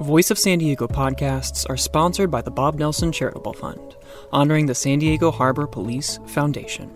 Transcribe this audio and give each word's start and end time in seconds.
Voice 0.00 0.32
of 0.32 0.40
San 0.40 0.58
Diego 0.58 0.88
podcasts 0.88 1.70
are 1.70 1.76
sponsored 1.76 2.28
by 2.28 2.42
the 2.42 2.50
Bob 2.50 2.74
Nelson 2.74 3.12
Charitable 3.12 3.52
Fund, 3.52 3.94
honoring 4.32 4.66
the 4.66 4.74
San 4.74 4.98
Diego 4.98 5.30
Harbor 5.30 5.68
Police 5.68 6.18
Foundation. 6.26 6.90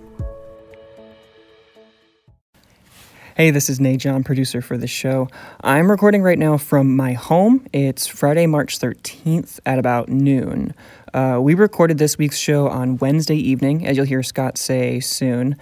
Hey, 3.36 3.52
this 3.52 3.70
is 3.70 3.78
Nate 3.78 4.00
John, 4.00 4.24
producer 4.24 4.60
for 4.60 4.76
the 4.76 4.88
show. 4.88 5.28
I'm 5.60 5.88
recording 5.88 6.22
right 6.22 6.40
now 6.40 6.56
from 6.56 6.96
my 6.96 7.12
home. 7.12 7.64
It's 7.72 8.08
Friday, 8.08 8.46
March 8.46 8.80
13th 8.80 9.60
at 9.64 9.78
about 9.78 10.08
noon. 10.08 10.74
Uh, 11.14 11.38
we 11.40 11.54
recorded 11.54 11.98
this 11.98 12.18
week's 12.18 12.36
show 12.36 12.68
on 12.68 12.96
Wednesday 12.96 13.36
evening, 13.36 13.86
as 13.86 13.96
you'll 13.96 14.06
hear 14.06 14.24
Scott 14.24 14.58
say 14.58 14.98
soon. 14.98 15.56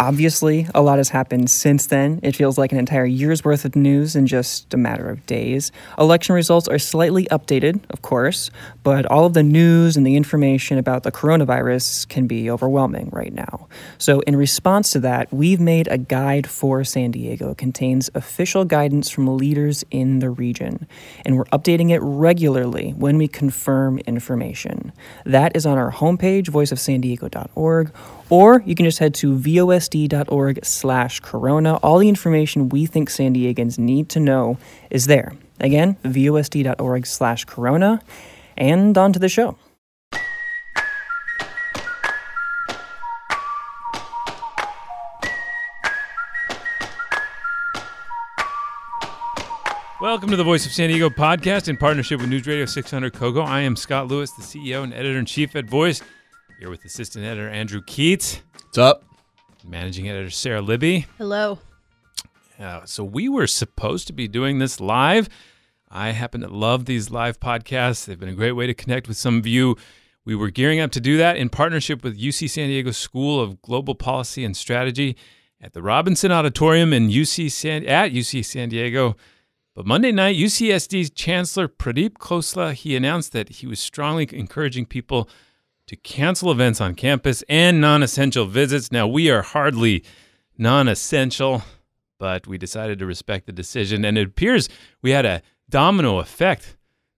Obviously, 0.00 0.68
a 0.76 0.80
lot 0.80 0.98
has 0.98 1.08
happened 1.08 1.50
since 1.50 1.88
then. 1.88 2.20
It 2.22 2.36
feels 2.36 2.56
like 2.56 2.70
an 2.70 2.78
entire 2.78 3.04
year's 3.04 3.44
worth 3.44 3.64
of 3.64 3.74
news 3.74 4.14
in 4.14 4.28
just 4.28 4.72
a 4.72 4.76
matter 4.76 5.10
of 5.10 5.26
days. 5.26 5.72
Election 5.98 6.36
results 6.36 6.68
are 6.68 6.78
slightly 6.78 7.24
updated, 7.32 7.80
of 7.90 8.00
course, 8.00 8.52
but 8.84 9.06
all 9.06 9.24
of 9.24 9.34
the 9.34 9.42
news 9.42 9.96
and 9.96 10.06
the 10.06 10.14
information 10.14 10.78
about 10.78 11.02
the 11.02 11.10
coronavirus 11.10 12.08
can 12.08 12.28
be 12.28 12.48
overwhelming 12.48 13.10
right 13.12 13.32
now. 13.32 13.66
So, 13.98 14.20
in 14.20 14.36
response 14.36 14.92
to 14.92 15.00
that, 15.00 15.32
we've 15.32 15.58
made 15.60 15.88
a 15.88 15.98
guide 15.98 16.48
for 16.48 16.84
San 16.84 17.10
Diego. 17.10 17.50
It 17.50 17.58
contains 17.58 18.08
official 18.14 18.64
guidance 18.64 19.10
from 19.10 19.36
leaders 19.36 19.84
in 19.90 20.20
the 20.20 20.30
region, 20.30 20.86
and 21.26 21.36
we're 21.36 21.44
updating 21.46 21.90
it 21.90 21.98
regularly 22.00 22.92
when 22.92 23.18
we 23.18 23.26
confirm 23.26 23.98
information. 24.00 24.92
That 25.26 25.56
is 25.56 25.66
on 25.66 25.76
our 25.76 25.90
homepage, 25.90 26.44
voiceofsandiego.org, 26.50 27.92
or 28.30 28.62
you 28.66 28.74
can 28.74 28.84
just 28.84 28.98
head 28.98 29.14
to 29.14 29.34
vosd.org 29.36 30.64
slash 30.64 31.20
corona. 31.20 31.76
All 31.76 31.98
the 31.98 32.08
information 32.08 32.68
we 32.68 32.86
think 32.86 33.10
San 33.10 33.34
Diegans 33.34 33.78
need 33.78 34.08
to 34.10 34.20
know 34.20 34.58
is 34.90 35.06
there. 35.06 35.32
Again, 35.60 35.96
vosd.org 36.04 37.06
slash 37.06 37.44
corona. 37.44 38.00
And 38.56 38.96
on 38.98 39.12
to 39.12 39.18
the 39.18 39.28
show. 39.28 39.56
Welcome 50.00 50.30
to 50.30 50.36
the 50.36 50.44
Voice 50.44 50.64
of 50.64 50.72
San 50.72 50.90
Diego 50.90 51.10
podcast 51.10 51.68
in 51.68 51.76
partnership 51.76 52.20
with 52.20 52.28
News 52.30 52.46
Radio 52.46 52.66
600 52.66 53.12
Kogo. 53.12 53.44
I 53.44 53.62
am 53.62 53.74
Scott 53.74 54.06
Lewis, 54.06 54.30
the 54.30 54.42
CEO 54.42 54.84
and 54.84 54.94
editor 54.94 55.18
in 55.18 55.26
chief 55.26 55.56
at 55.56 55.64
Voice. 55.64 56.02
Here 56.58 56.70
with 56.70 56.84
assistant 56.84 57.24
editor 57.24 57.48
Andrew 57.48 57.80
Keatts, 57.80 58.40
What's 58.64 58.78
up? 58.78 59.04
managing 59.64 60.08
editor 60.08 60.30
Sara 60.30 60.60
Libby. 60.60 61.06
Hello. 61.16 61.60
Uh, 62.58 62.84
so 62.84 63.04
we 63.04 63.28
were 63.28 63.46
supposed 63.46 64.08
to 64.08 64.12
be 64.12 64.26
doing 64.26 64.58
this 64.58 64.80
live. 64.80 65.28
I 65.88 66.10
happen 66.10 66.40
to 66.40 66.48
love 66.48 66.86
these 66.86 67.10
live 67.10 67.38
podcasts. 67.38 68.04
They've 68.06 68.18
been 68.18 68.28
a 68.28 68.34
great 68.34 68.52
way 68.52 68.66
to 68.66 68.74
connect 68.74 69.06
with 69.06 69.16
some 69.16 69.38
of 69.38 69.46
you. 69.46 69.76
We 70.24 70.34
were 70.34 70.50
gearing 70.50 70.80
up 70.80 70.90
to 70.92 71.00
do 71.00 71.16
that 71.18 71.36
in 71.36 71.48
partnership 71.48 72.02
with 72.02 72.20
UC 72.20 72.50
San 72.50 72.66
Diego 72.68 72.90
School 72.90 73.40
of 73.40 73.62
Global 73.62 73.94
Policy 73.94 74.44
and 74.44 74.56
Strategy 74.56 75.16
at 75.60 75.74
the 75.74 75.82
Robinson 75.82 76.32
Auditorium 76.32 76.92
in 76.92 77.08
UC 77.08 77.52
San 77.52 77.86
at 77.86 78.10
UC 78.10 78.44
San 78.44 78.68
Diego. 78.68 79.16
But 79.76 79.86
Monday 79.86 80.10
night, 80.10 80.36
UCSD's 80.36 81.10
Chancellor 81.10 81.68
Pradeep 81.68 82.14
Khosla 82.14 82.72
he 82.72 82.96
announced 82.96 83.30
that 83.32 83.48
he 83.48 83.66
was 83.68 83.78
strongly 83.78 84.28
encouraging 84.32 84.86
people 84.86 85.28
to 85.88 85.96
cancel 85.96 86.52
events 86.52 86.80
on 86.80 86.94
campus 86.94 87.42
and 87.48 87.80
non-essential 87.80 88.46
visits. 88.46 88.92
Now 88.92 89.06
we 89.06 89.30
are 89.30 89.42
hardly 89.42 90.04
non-essential, 90.56 91.62
but 92.18 92.46
we 92.46 92.58
decided 92.58 92.98
to 92.98 93.06
respect 93.06 93.46
the 93.46 93.52
decision, 93.52 94.04
and 94.04 94.16
it 94.16 94.28
appears 94.28 94.68
we 95.02 95.10
had 95.10 95.26
a 95.26 95.42
domino 95.68 96.18
effect. 96.18 96.76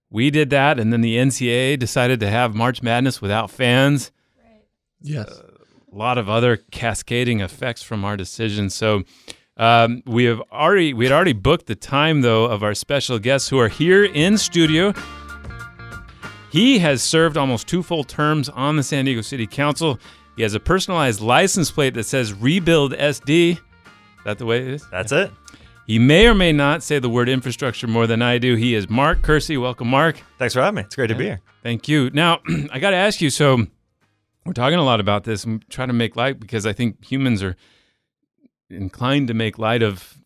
We 0.08 0.30
did 0.30 0.50
that, 0.50 0.78
and 0.78 0.92
then 0.92 1.00
the 1.00 1.16
NCAA 1.16 1.78
decided 1.78 2.20
to 2.20 2.28
have 2.28 2.54
March 2.54 2.82
Madness 2.82 3.20
without 3.20 3.50
fans. 3.50 4.12
Yes. 5.00 5.28
A 5.28 5.96
lot 5.96 6.18
of 6.18 6.28
other 6.28 6.56
cascading 6.56 7.40
effects 7.40 7.82
from 7.82 8.04
our 8.04 8.16
decision. 8.16 8.70
So 8.70 9.02
um, 9.56 10.02
we 10.06 10.24
have 10.24 10.40
already 10.52 10.94
we 10.94 11.04
had 11.04 11.12
already 11.12 11.32
booked 11.32 11.66
the 11.66 11.74
time 11.74 12.20
though 12.20 12.44
of 12.44 12.62
our 12.62 12.74
special 12.74 13.18
guests 13.18 13.48
who 13.48 13.58
are 13.58 13.68
here 13.68 14.04
in 14.04 14.38
studio. 14.38 14.94
He 16.50 16.80
has 16.80 17.02
served 17.02 17.36
almost 17.36 17.68
two 17.68 17.82
full 17.82 18.04
terms 18.04 18.48
on 18.48 18.76
the 18.76 18.82
San 18.82 19.04
Diego 19.04 19.20
City 19.20 19.46
Council. 19.46 19.98
He 20.36 20.42
has 20.42 20.54
a 20.54 20.60
personalized 20.60 21.20
license 21.20 21.70
plate 21.70 21.94
that 21.94 22.04
says 22.04 22.32
Rebuild 22.32 22.92
SD. 22.92 23.52
Is 23.52 23.58
that 24.24 24.38
the 24.38 24.46
way 24.46 24.58
it 24.58 24.68
is? 24.68 24.86
That's 24.90 25.12
it. 25.12 25.30
He 25.86 25.98
may 25.98 26.26
or 26.26 26.34
may 26.34 26.52
not 26.52 26.82
say 26.82 26.98
the 26.98 27.08
word 27.08 27.28
infrastructure 27.28 27.86
more 27.86 28.06
than 28.06 28.22
I 28.22 28.38
do. 28.38 28.54
He 28.54 28.74
is 28.74 28.88
Mark 28.88 29.22
Kersey. 29.22 29.56
Welcome, 29.56 29.88
Mark. 29.88 30.22
Thanks 30.38 30.54
for 30.54 30.60
having 30.60 30.76
me. 30.76 30.82
It's 30.82 30.94
great 30.94 31.08
to 31.08 31.14
be 31.14 31.24
here. 31.24 31.40
Thank 31.62 31.88
you. 31.88 32.10
Now, 32.10 32.40
I 32.72 32.78
got 32.78 32.90
to 32.90 32.96
ask 32.96 33.20
you 33.20 33.30
so 33.30 33.66
we're 34.44 34.52
talking 34.52 34.78
a 34.78 34.84
lot 34.84 35.00
about 35.00 35.24
this 35.24 35.44
and 35.44 35.68
trying 35.68 35.88
to 35.88 35.94
make 35.94 36.16
light 36.16 36.40
because 36.40 36.66
I 36.66 36.72
think 36.72 37.04
humans 37.04 37.42
are 37.42 37.56
inclined 38.68 39.28
to 39.28 39.34
make 39.34 39.58
light 39.58 39.82
of 39.82 40.16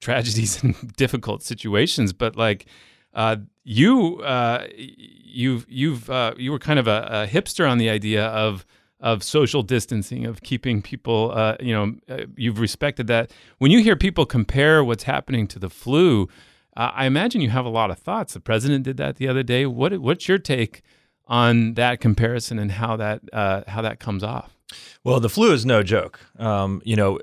tragedies 0.00 0.62
and 0.62 0.94
difficult 0.96 1.42
situations, 1.42 2.12
but 2.12 2.36
like 2.36 2.66
uh, 3.14 3.36
you, 3.62 4.20
uh, 4.20 4.66
you've 4.76 5.66
you've 5.68 6.10
uh, 6.10 6.34
you 6.36 6.52
were 6.52 6.58
kind 6.58 6.78
of 6.78 6.86
a, 6.86 7.08
a, 7.10 7.26
hipster 7.26 7.68
on 7.70 7.78
the 7.78 7.88
idea 7.88 8.26
of 8.26 8.66
of 9.00 9.22
social 9.22 9.62
distancing, 9.62 10.26
of 10.26 10.42
keeping 10.42 10.82
people. 10.82 11.32
Uh, 11.32 11.56
you 11.60 11.72
know, 11.72 11.94
uh, 12.08 12.24
you've 12.36 12.58
respected 12.58 13.06
that. 13.06 13.30
When 13.58 13.70
you 13.70 13.82
hear 13.82 13.96
people 13.96 14.26
compare 14.26 14.84
what's 14.84 15.04
happening 15.04 15.46
to 15.48 15.58
the 15.58 15.70
flu, 15.70 16.28
I 16.76 17.06
imagine 17.06 17.40
you 17.40 17.50
have 17.50 17.64
a 17.64 17.70
lot 17.70 17.90
of 17.90 17.98
thoughts. 17.98 18.34
The 18.34 18.40
president 18.40 18.84
did 18.84 18.96
that 18.96 19.16
the 19.16 19.28
other 19.28 19.42
day. 19.42 19.66
What 19.66 19.98
what's 19.98 20.28
your 20.28 20.38
take 20.38 20.82
on 21.26 21.74
that 21.74 22.00
comparison 22.00 22.58
and 22.58 22.72
how 22.72 22.96
that 22.96 23.20
how 23.32 23.82
that 23.82 24.00
comes 24.00 24.24
off? 24.24 24.56
Well, 25.04 25.20
the 25.20 25.28
flu 25.28 25.52
is 25.52 25.64
no 25.64 25.82
joke. 25.82 26.18
Um, 26.38 26.82
you 26.84 26.96
know, 26.96 27.20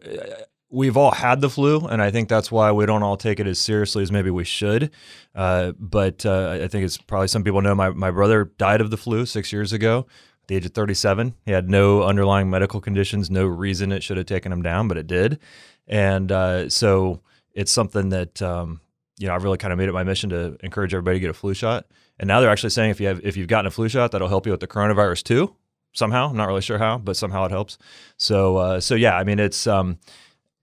we've 0.71 0.95
all 0.95 1.11
had 1.11 1.41
the 1.41 1.49
flu, 1.49 1.81
and 1.81 2.01
I 2.01 2.09
think 2.11 2.29
that's 2.29 2.51
why 2.51 2.71
we 2.71 2.85
don't 2.85 3.03
all 3.03 3.17
take 3.17 3.39
it 3.39 3.47
as 3.47 3.59
seriously 3.59 4.01
as 4.03 4.11
maybe 4.11 4.31
we 4.31 4.45
should. 4.45 4.89
Uh, 5.35 5.73
but 5.77 6.25
uh, 6.25 6.59
I 6.63 6.67
think 6.67 6.85
it's 6.85 6.97
probably 6.97 7.27
some 7.27 7.43
people 7.43 7.61
know 7.61 7.75
my, 7.75 7.89
my 7.89 8.09
brother 8.09 8.45
died 8.57 8.81
of 8.81 8.89
the 8.89 8.97
flu 8.97 9.25
six 9.25 9.51
years 9.51 9.73
ago 9.73 10.07
at 10.41 10.47
the 10.47 10.55
age 10.55 10.65
of 10.65 10.73
37. 10.73 11.35
He 11.45 11.51
had 11.51 11.69
no 11.69 12.03
underlying 12.03 12.49
medical 12.49 12.79
conditions, 12.79 13.29
no 13.29 13.45
reason 13.45 13.91
it 13.91 14.01
should 14.01 14.17
have 14.17 14.25
taken 14.25 14.51
him 14.51 14.61
down, 14.61 14.87
but 14.87 14.97
it 14.97 15.07
did. 15.07 15.39
And 15.87 16.31
uh, 16.31 16.69
so 16.69 17.21
it's 17.53 17.71
something 17.71 18.09
that, 18.09 18.41
um, 18.41 18.79
you 19.19 19.27
know, 19.27 19.35
I've 19.35 19.43
really 19.43 19.57
kind 19.57 19.73
of 19.73 19.77
made 19.77 19.89
it 19.89 19.93
my 19.93 20.03
mission 20.03 20.29
to 20.29 20.57
encourage 20.63 20.93
everybody 20.93 21.17
to 21.17 21.21
get 21.21 21.29
a 21.29 21.33
flu 21.33 21.53
shot. 21.53 21.85
And 22.17 22.27
now 22.27 22.39
they're 22.39 22.49
actually 22.49 22.69
saying 22.69 22.91
if 22.91 23.01
you 23.01 23.07
have 23.07 23.19
if 23.25 23.35
you've 23.35 23.47
gotten 23.47 23.65
a 23.65 23.71
flu 23.71 23.89
shot, 23.89 24.11
that'll 24.11 24.27
help 24.27 24.45
you 24.45 24.51
with 24.51 24.61
the 24.61 24.67
coronavirus 24.67 25.23
too. 25.23 25.55
Somehow, 25.93 26.29
I'm 26.29 26.37
not 26.37 26.47
really 26.47 26.61
sure 26.61 26.77
how, 26.77 26.97
but 26.97 27.17
somehow 27.17 27.43
it 27.45 27.51
helps. 27.51 27.77
So, 28.15 28.55
uh, 28.55 28.79
so 28.79 28.95
yeah, 28.95 29.17
I 29.17 29.25
mean, 29.25 29.39
it's 29.39 29.67
um, 29.67 29.97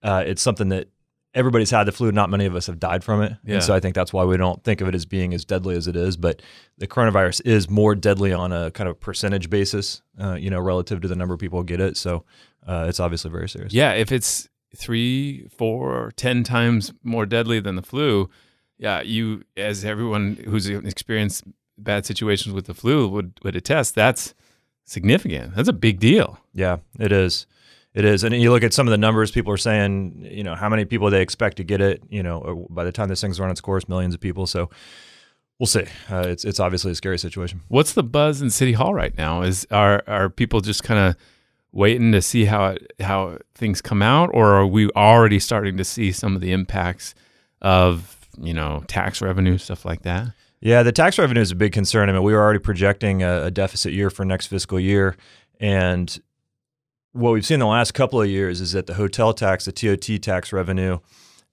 uh, 0.03 0.23
it's 0.25 0.41
something 0.41 0.69
that 0.69 0.89
everybody's 1.33 1.69
had 1.69 1.83
the 1.85 1.91
flu. 1.91 2.11
Not 2.11 2.29
many 2.29 2.45
of 2.45 2.55
us 2.55 2.67
have 2.67 2.79
died 2.79 3.03
from 3.03 3.21
it. 3.21 3.33
Yeah. 3.43 3.55
And 3.55 3.63
so 3.63 3.73
I 3.73 3.79
think 3.79 3.95
that's 3.95 4.11
why 4.11 4.23
we 4.23 4.37
don't 4.37 4.63
think 4.63 4.81
of 4.81 4.87
it 4.87 4.95
as 4.95 5.05
being 5.05 5.33
as 5.33 5.45
deadly 5.45 5.75
as 5.75 5.87
it 5.87 5.95
is. 5.95 6.17
But 6.17 6.41
the 6.77 6.87
coronavirus 6.87 7.41
is 7.45 7.69
more 7.69 7.95
deadly 7.95 8.33
on 8.33 8.51
a 8.51 8.71
kind 8.71 8.89
of 8.89 8.99
percentage 8.99 9.49
basis, 9.49 10.01
uh, 10.19 10.33
you 10.33 10.49
know, 10.49 10.59
relative 10.59 11.01
to 11.01 11.07
the 11.07 11.15
number 11.15 11.33
of 11.33 11.39
people 11.39 11.59
who 11.59 11.65
get 11.65 11.79
it. 11.79 11.97
So 11.97 12.25
uh, 12.65 12.85
it's 12.89 12.99
obviously 12.99 13.29
very 13.29 13.47
serious. 13.47 13.73
Yeah. 13.73 13.93
If 13.93 14.11
it's 14.11 14.49
three, 14.75 15.47
four, 15.55 16.11
ten 16.15 16.43
times 16.43 16.93
more 17.03 17.25
deadly 17.25 17.59
than 17.59 17.75
the 17.75 17.83
flu, 17.83 18.29
yeah, 18.77 19.01
you, 19.01 19.43
as 19.57 19.83
everyone 19.85 20.35
who's 20.45 20.67
experienced 20.67 21.43
bad 21.77 22.05
situations 22.05 22.55
with 22.55 22.65
the 22.65 22.73
flu 22.73 23.07
would, 23.07 23.39
would 23.43 23.55
attest, 23.55 23.93
that's 23.93 24.33
significant. 24.85 25.55
That's 25.55 25.69
a 25.69 25.73
big 25.73 25.99
deal. 25.99 26.39
Yeah, 26.53 26.77
it 26.99 27.11
is. 27.11 27.45
It 27.93 28.05
is, 28.05 28.23
and 28.23 28.35
you 28.35 28.51
look 28.51 28.63
at 28.63 28.73
some 28.73 28.87
of 28.87 28.91
the 28.91 28.97
numbers. 28.97 29.31
People 29.31 29.51
are 29.51 29.57
saying, 29.57 30.27
you 30.29 30.43
know, 30.43 30.53
how 30.53 30.69
many 30.69 30.85
people 30.85 31.09
they 31.09 31.21
expect 31.21 31.57
to 31.57 31.63
get 31.63 31.81
it. 31.81 32.03
You 32.09 32.21
know, 32.21 32.67
by 32.69 32.83
the 32.83 32.91
time 32.91 33.07
this 33.07 33.21
thing's 33.21 33.39
run 33.39 33.49
its 33.49 33.61
course, 33.61 33.89
millions 33.89 34.13
of 34.13 34.19
people. 34.19 34.45
So 34.45 34.69
we'll 35.57 35.67
see. 35.67 35.85
Uh, 36.09 36.23
it's 36.27 36.45
it's 36.45 36.59
obviously 36.59 36.91
a 36.91 36.95
scary 36.95 37.17
situation. 37.17 37.61
What's 37.67 37.93
the 37.93 38.03
buzz 38.03 38.41
in 38.41 38.49
City 38.51 38.73
Hall 38.73 38.93
right 38.93 39.15
now? 39.17 39.41
Is 39.41 39.65
are 39.71 40.03
are 40.07 40.29
people 40.29 40.61
just 40.61 40.83
kind 40.83 40.99
of 40.99 41.15
waiting 41.71 42.11
to 42.11 42.21
see 42.21 42.45
how 42.45 42.67
it, 42.67 42.93
how 42.99 43.37
things 43.55 43.81
come 43.81 44.01
out, 44.01 44.29
or 44.33 44.53
are 44.53 44.67
we 44.67 44.89
already 44.91 45.39
starting 45.39 45.77
to 45.77 45.83
see 45.83 46.11
some 46.11 46.35
of 46.35 46.41
the 46.41 46.51
impacts 46.51 47.13
of 47.61 48.17
you 48.39 48.53
know 48.53 48.83
tax 48.87 49.21
revenue 49.21 49.57
stuff 49.57 49.83
like 49.83 50.03
that? 50.03 50.27
Yeah, 50.61 50.83
the 50.83 50.91
tax 50.91 51.17
revenue 51.17 51.41
is 51.41 51.51
a 51.51 51.55
big 51.55 51.71
concern. 51.71 52.09
I 52.09 52.13
mean, 52.13 52.23
we 52.23 52.33
were 52.33 52.41
already 52.41 52.59
projecting 52.59 53.23
a, 53.23 53.45
a 53.45 53.51
deficit 53.51 53.93
year 53.93 54.09
for 54.09 54.25
next 54.25 54.47
fiscal 54.47 54.79
year, 54.79 55.15
and 55.59 56.19
what 57.13 57.31
we've 57.31 57.45
seen 57.45 57.55
in 57.55 57.59
the 57.61 57.67
last 57.67 57.93
couple 57.93 58.21
of 58.21 58.29
years 58.29 58.61
is 58.61 58.73
that 58.73 58.87
the 58.87 58.93
hotel 58.95 59.33
tax, 59.33 59.65
the 59.65 59.71
TOT 59.71 60.21
tax 60.21 60.53
revenue, 60.53 60.99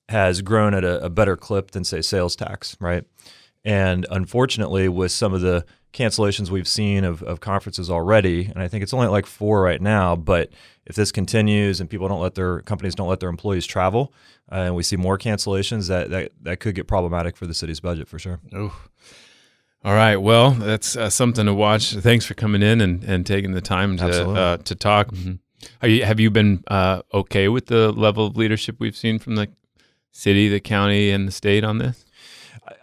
has 0.08 0.42
grown 0.42 0.74
at 0.74 0.84
a, 0.84 1.04
a, 1.04 1.10
better 1.10 1.36
clip 1.36 1.72
than 1.72 1.82
say 1.82 2.00
sales 2.00 2.36
tax, 2.36 2.76
right? 2.80 3.04
And 3.64 4.06
unfortunately, 4.10 4.88
with 4.88 5.10
some 5.10 5.34
of 5.34 5.40
the 5.40 5.64
cancellations 5.92 6.50
we've 6.50 6.68
seen 6.68 7.02
of, 7.02 7.22
of 7.24 7.40
conferences 7.40 7.90
already, 7.90 8.44
and 8.44 8.62
I 8.62 8.68
think 8.68 8.84
it's 8.84 8.94
only 8.94 9.08
like 9.08 9.26
four 9.26 9.62
right 9.62 9.80
now, 9.80 10.14
but 10.14 10.50
if 10.84 10.94
this 10.94 11.10
continues 11.10 11.80
and 11.80 11.90
people 11.90 12.06
don't 12.06 12.20
let 12.20 12.36
their 12.36 12.60
companies 12.60 12.94
don't 12.94 13.08
let 13.08 13.18
their 13.18 13.28
employees 13.28 13.66
travel, 13.66 14.12
uh, 14.52 14.56
and 14.56 14.76
we 14.76 14.84
see 14.84 14.96
more 14.96 15.18
cancellations, 15.18 15.88
that, 15.88 16.10
that 16.10 16.30
that 16.42 16.60
could 16.60 16.76
get 16.76 16.86
problematic 16.86 17.36
for 17.36 17.46
the 17.46 17.54
city's 17.54 17.80
budget 17.80 18.06
for 18.06 18.20
sure. 18.20 18.38
Oh. 18.54 18.78
All 19.84 19.94
right. 19.94 20.16
Well, 20.16 20.52
that's 20.52 20.96
uh, 20.96 21.10
something 21.10 21.46
to 21.46 21.54
watch. 21.54 21.92
Thanks 21.94 22.24
for 22.24 22.34
coming 22.34 22.62
in 22.62 22.80
and, 22.80 23.04
and 23.04 23.26
taking 23.26 23.52
the 23.52 23.60
time 23.60 23.96
to 23.96 24.30
uh, 24.30 24.56
to 24.58 24.74
talk. 24.74 25.12
Are 25.82 25.88
you, 25.88 26.04
have 26.04 26.20
you 26.20 26.30
been 26.30 26.62
uh, 26.68 27.02
okay 27.12 27.48
with 27.48 27.66
the 27.66 27.92
level 27.92 28.26
of 28.26 28.36
leadership 28.36 28.76
we've 28.78 28.96
seen 28.96 29.18
from 29.18 29.36
the 29.36 29.48
city, 30.12 30.48
the 30.48 30.60
county, 30.60 31.10
and 31.10 31.28
the 31.28 31.32
state 31.32 31.64
on 31.64 31.78
this? 31.78 32.04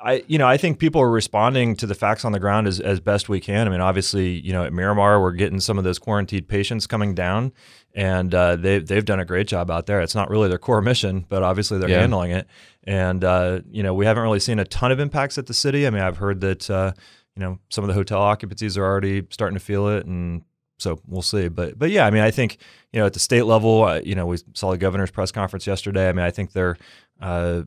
I, 0.01 0.23
you 0.27 0.37
know, 0.37 0.47
I 0.47 0.55
think 0.55 0.79
people 0.79 1.01
are 1.01 1.09
responding 1.11 1.75
to 1.77 1.85
the 1.85 1.95
facts 1.95 2.23
on 2.23 2.31
the 2.31 2.39
ground 2.39 2.67
as, 2.67 2.79
as 2.79 3.01
best 3.01 3.27
we 3.27 3.41
can. 3.41 3.67
I 3.67 3.69
mean, 3.69 3.81
obviously, 3.81 4.39
you 4.39 4.53
know, 4.53 4.63
at 4.63 4.71
Miramar, 4.71 5.21
we're 5.21 5.33
getting 5.33 5.59
some 5.59 5.77
of 5.77 5.83
those 5.83 5.99
quarantined 5.99 6.47
patients 6.47 6.87
coming 6.87 7.13
down, 7.13 7.51
and 7.93 8.33
uh, 8.33 8.55
they 8.55 8.79
they've 8.79 9.03
done 9.03 9.19
a 9.19 9.25
great 9.25 9.45
job 9.47 9.69
out 9.69 9.85
there. 9.85 9.99
It's 10.01 10.15
not 10.15 10.29
really 10.29 10.47
their 10.47 10.57
core 10.57 10.81
mission, 10.81 11.25
but 11.27 11.43
obviously 11.43 11.79
they're 11.79 11.89
Yeah. 11.89 11.99
handling 11.99 12.31
it. 12.31 12.47
And 12.85 13.25
uh, 13.25 13.59
you 13.71 13.83
know, 13.83 13.93
we 13.93 14.05
haven't 14.05 14.23
really 14.23 14.39
seen 14.39 14.57
a 14.59 14.65
ton 14.65 14.91
of 14.93 14.99
impacts 15.01 15.37
at 15.37 15.47
the 15.47 15.53
city. 15.53 15.85
I 15.85 15.89
mean, 15.89 16.01
I've 16.01 16.17
heard 16.17 16.39
that 16.41 16.69
uh, 16.69 16.93
you 17.35 17.41
know 17.41 17.59
some 17.69 17.83
of 17.83 17.89
the 17.89 17.93
hotel 17.93 18.21
occupancies 18.21 18.77
are 18.77 18.85
already 18.85 19.27
starting 19.31 19.57
to 19.57 19.63
feel 19.63 19.89
it, 19.89 20.05
and 20.05 20.43
so 20.79 20.99
we'll 21.07 21.21
see. 21.21 21.47
But 21.47 21.77
but 21.77 21.89
yeah, 21.91 22.05
I 22.05 22.11
mean, 22.11 22.23
I 22.23 22.31
think 22.31 22.57
you 22.91 22.99
know 22.99 23.05
at 23.05 23.13
the 23.13 23.19
state 23.19 23.43
level, 23.43 23.83
uh, 23.83 24.01
you 24.03 24.15
know, 24.15 24.25
we 24.25 24.37
saw 24.53 24.71
the 24.71 24.77
governor's 24.77 25.11
press 25.11 25.31
conference 25.31 25.67
yesterday. 25.67 26.09
I 26.09 26.13
mean, 26.13 26.25
I 26.25 26.31
think 26.31 26.51
they're 26.51 26.77
uh, 27.21 27.63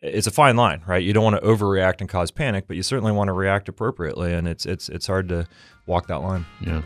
it's 0.00 0.26
a 0.26 0.30
fine 0.30 0.56
line, 0.56 0.82
right? 0.86 1.02
You 1.02 1.12
don't 1.12 1.24
want 1.24 1.36
to 1.36 1.42
overreact 1.42 2.00
and 2.00 2.08
cause 2.08 2.30
panic, 2.30 2.66
but 2.66 2.76
you 2.76 2.82
certainly 2.82 3.12
want 3.12 3.28
to 3.28 3.32
react 3.32 3.68
appropriately, 3.68 4.34
and 4.34 4.46
it's 4.46 4.66
it's 4.66 4.88
it's 4.88 5.06
hard 5.06 5.28
to 5.30 5.46
walk 5.86 6.08
that 6.08 6.22
line. 6.22 6.44
Yeah. 6.60 6.82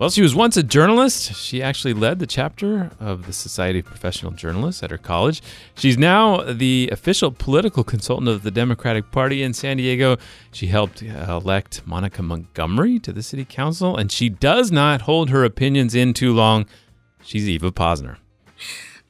Well, 0.00 0.08
she 0.08 0.22
was 0.22 0.34
once 0.34 0.56
a 0.56 0.62
journalist. 0.62 1.34
She 1.34 1.62
actually 1.62 1.92
led 1.92 2.20
the 2.20 2.26
chapter 2.26 2.90
of 3.00 3.26
the 3.26 3.34
Society 3.34 3.80
of 3.80 3.84
Professional 3.84 4.32
Journalists 4.32 4.82
at 4.82 4.90
her 4.90 4.96
college. 4.96 5.42
She's 5.74 5.98
now 5.98 6.38
the 6.40 6.88
official 6.90 7.30
political 7.30 7.84
consultant 7.84 8.30
of 8.30 8.42
the 8.42 8.50
Democratic 8.50 9.10
Party 9.10 9.42
in 9.42 9.52
San 9.52 9.76
Diego. 9.76 10.16
She 10.52 10.68
helped 10.68 11.02
uh, 11.02 11.26
elect 11.28 11.82
Monica 11.84 12.22
Montgomery 12.22 12.98
to 12.98 13.12
the 13.12 13.22
city 13.22 13.44
council, 13.44 13.94
and 13.94 14.10
she 14.10 14.30
does 14.30 14.72
not 14.72 15.02
hold 15.02 15.28
her 15.28 15.44
opinions 15.44 15.94
in 15.94 16.14
too 16.14 16.32
long. 16.32 16.64
She's 17.22 17.46
Eva 17.46 17.70
Posner. 17.70 18.16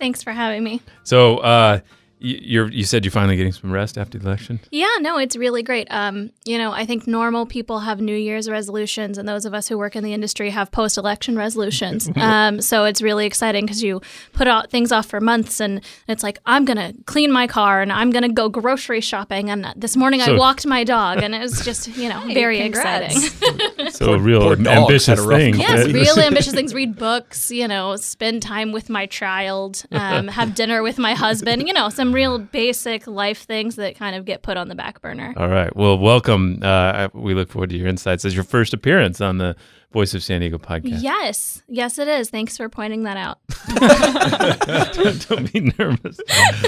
Thanks 0.00 0.24
for 0.24 0.32
having 0.32 0.64
me. 0.64 0.82
So, 1.04 1.38
uh, 1.38 1.80
y- 2.22 2.38
you're, 2.42 2.70
you 2.70 2.84
said 2.84 3.04
you're 3.04 3.12
finally 3.12 3.36
getting 3.36 3.52
some 3.52 3.70
rest 3.72 3.96
after 3.98 4.18
the 4.18 4.26
election? 4.26 4.60
Yeah, 4.70 4.88
no, 5.00 5.18
it's 5.18 5.36
really 5.36 5.62
great. 5.62 5.88
Um, 5.90 6.30
you 6.44 6.58
know, 6.58 6.72
I 6.72 6.84
think 6.86 7.06
normal 7.06 7.46
people 7.46 7.80
have 7.80 8.00
New 8.00 8.14
Year's 8.16 8.48
resolutions, 8.48 9.18
and 9.18 9.28
those 9.28 9.44
of 9.44 9.54
us 9.54 9.68
who 9.68 9.78
work 9.78 9.96
in 9.96 10.04
the 10.04 10.12
industry 10.12 10.50
have 10.50 10.70
post-election 10.70 11.36
resolutions. 11.36 12.10
um, 12.16 12.60
so 12.60 12.84
it's 12.84 13.00
really 13.02 13.26
exciting 13.26 13.64
because 13.64 13.82
you 13.82 14.00
put 14.32 14.46
out 14.48 14.70
things 14.70 14.92
off 14.92 15.06
for 15.06 15.20
months, 15.20 15.60
and 15.60 15.82
it's 16.08 16.22
like 16.22 16.38
I'm 16.46 16.64
gonna 16.64 16.92
clean 17.06 17.30
my 17.32 17.46
car, 17.46 17.80
and 17.82 17.92
I'm 17.92 18.10
gonna 18.10 18.28
go 18.28 18.48
grocery 18.48 19.00
shopping, 19.00 19.50
and 19.50 19.72
this 19.76 19.96
morning 19.96 20.20
So- 20.20 20.34
I 20.34 20.38
walked 20.38 20.66
my 20.66 20.84
dog, 20.84 21.22
and 21.22 21.34
it 21.34 21.40
was 21.40 21.64
just 21.64 21.88
you 21.96 22.08
know 22.08 22.20
very 22.32 22.58
congrats. 22.60 23.14
exciting. 23.16 23.90
So, 23.90 24.12
a 24.14 24.18
real 24.18 24.40
poor 24.40 24.66
ambitious 24.68 25.06
had 25.06 25.18
thing. 25.28 25.54
Yes, 25.58 25.86
really 25.92 26.24
ambitious 26.24 26.54
things. 26.54 26.74
Read 26.74 26.96
books, 26.96 27.50
you 27.50 27.66
know, 27.66 27.96
spend 27.96 28.42
time 28.42 28.72
with 28.72 28.88
my 28.90 29.06
child, 29.06 29.84
um, 29.92 30.28
have 30.28 30.54
dinner 30.54 30.82
with 30.82 30.98
my 30.98 31.14
husband, 31.14 31.66
you 31.66 31.72
know, 31.72 31.88
some 31.88 32.09
real 32.12 32.38
basic 32.38 33.06
life 33.06 33.42
things 33.42 33.76
that 33.76 33.96
kind 33.96 34.16
of 34.16 34.24
get 34.24 34.42
put 34.42 34.56
on 34.56 34.68
the 34.68 34.74
back 34.74 35.00
burner. 35.00 35.34
All 35.36 35.48
right. 35.48 35.74
Well, 35.74 35.98
welcome. 35.98 36.58
Uh, 36.62 37.08
we 37.12 37.34
look 37.34 37.50
forward 37.50 37.70
to 37.70 37.76
your 37.76 37.88
insights 37.88 38.24
as 38.24 38.34
your 38.34 38.44
first 38.44 38.72
appearance 38.72 39.20
on 39.20 39.38
the 39.38 39.56
Voice 39.92 40.14
of 40.14 40.22
San 40.22 40.40
Diego 40.40 40.58
podcast. 40.58 41.02
Yes, 41.02 41.62
yes, 41.66 41.98
it 41.98 42.06
is. 42.06 42.30
Thanks 42.30 42.56
for 42.56 42.68
pointing 42.68 43.02
that 43.04 43.16
out. 43.16 43.40
Don't 45.28 45.52
be 45.52 45.72
nervous. 45.78 46.20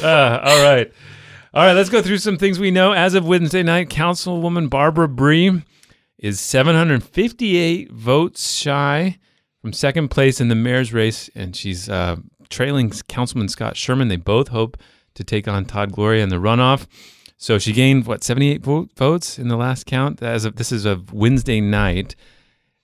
Uh, 0.02 0.40
all 0.42 0.62
right. 0.64 0.92
All 1.54 1.64
right. 1.64 1.72
Let's 1.72 1.90
go 1.90 2.02
through 2.02 2.18
some 2.18 2.36
things 2.36 2.58
we 2.58 2.70
know. 2.70 2.92
As 2.92 3.14
of 3.14 3.26
Wednesday 3.26 3.62
night, 3.62 3.90
Councilwoman 3.90 4.68
Barbara 4.68 5.08
Bry 5.08 5.62
is 6.18 6.40
758 6.40 7.92
votes 7.92 8.54
shy 8.54 9.18
from 9.60 9.72
second 9.72 10.08
place 10.08 10.40
in 10.40 10.48
the 10.48 10.54
mayor's 10.56 10.92
race, 10.92 11.30
and 11.36 11.54
she's 11.54 11.88
uh, 11.88 12.16
trailing 12.48 12.90
Councilman 13.08 13.48
Scott 13.48 13.76
Sherman. 13.76 14.08
They 14.08 14.16
both 14.16 14.48
hope 14.48 14.76
to 15.14 15.24
take 15.24 15.48
on 15.48 15.64
Todd 15.64 15.92
Gloria 15.92 16.22
in 16.22 16.28
the 16.28 16.36
runoff. 16.36 16.86
So 17.36 17.58
she 17.58 17.72
gained 17.72 18.06
what 18.06 18.22
78 18.22 18.62
vote, 18.62 18.90
votes 18.96 19.38
in 19.38 19.48
the 19.48 19.56
last 19.56 19.86
count. 19.86 20.22
As 20.22 20.44
of 20.44 20.56
this 20.56 20.70
is 20.70 20.84
of 20.84 21.12
Wednesday 21.12 21.60
night. 21.60 22.14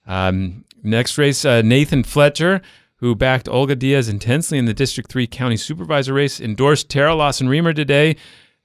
Um, 0.07 0.65
next 0.83 1.17
race, 1.19 1.45
uh, 1.45 1.63
Nathan 1.63 2.03
Fletcher, 2.03 2.61
who 2.97 3.15
backed 3.15 3.49
Olga 3.49 3.77
Diaz 3.77 4.09
intensely 4.09 4.59
in 4.59 4.65
the 4.65 4.75
District 4.75 5.11
3 5.11 5.27
County 5.27 5.57
Supervisor 5.57 6.15
race, 6.15 6.41
endorsed 6.41 6.89
Terra 6.89 7.15
Lawson 7.15 7.49
Remer 7.49 7.75
today 7.75 8.17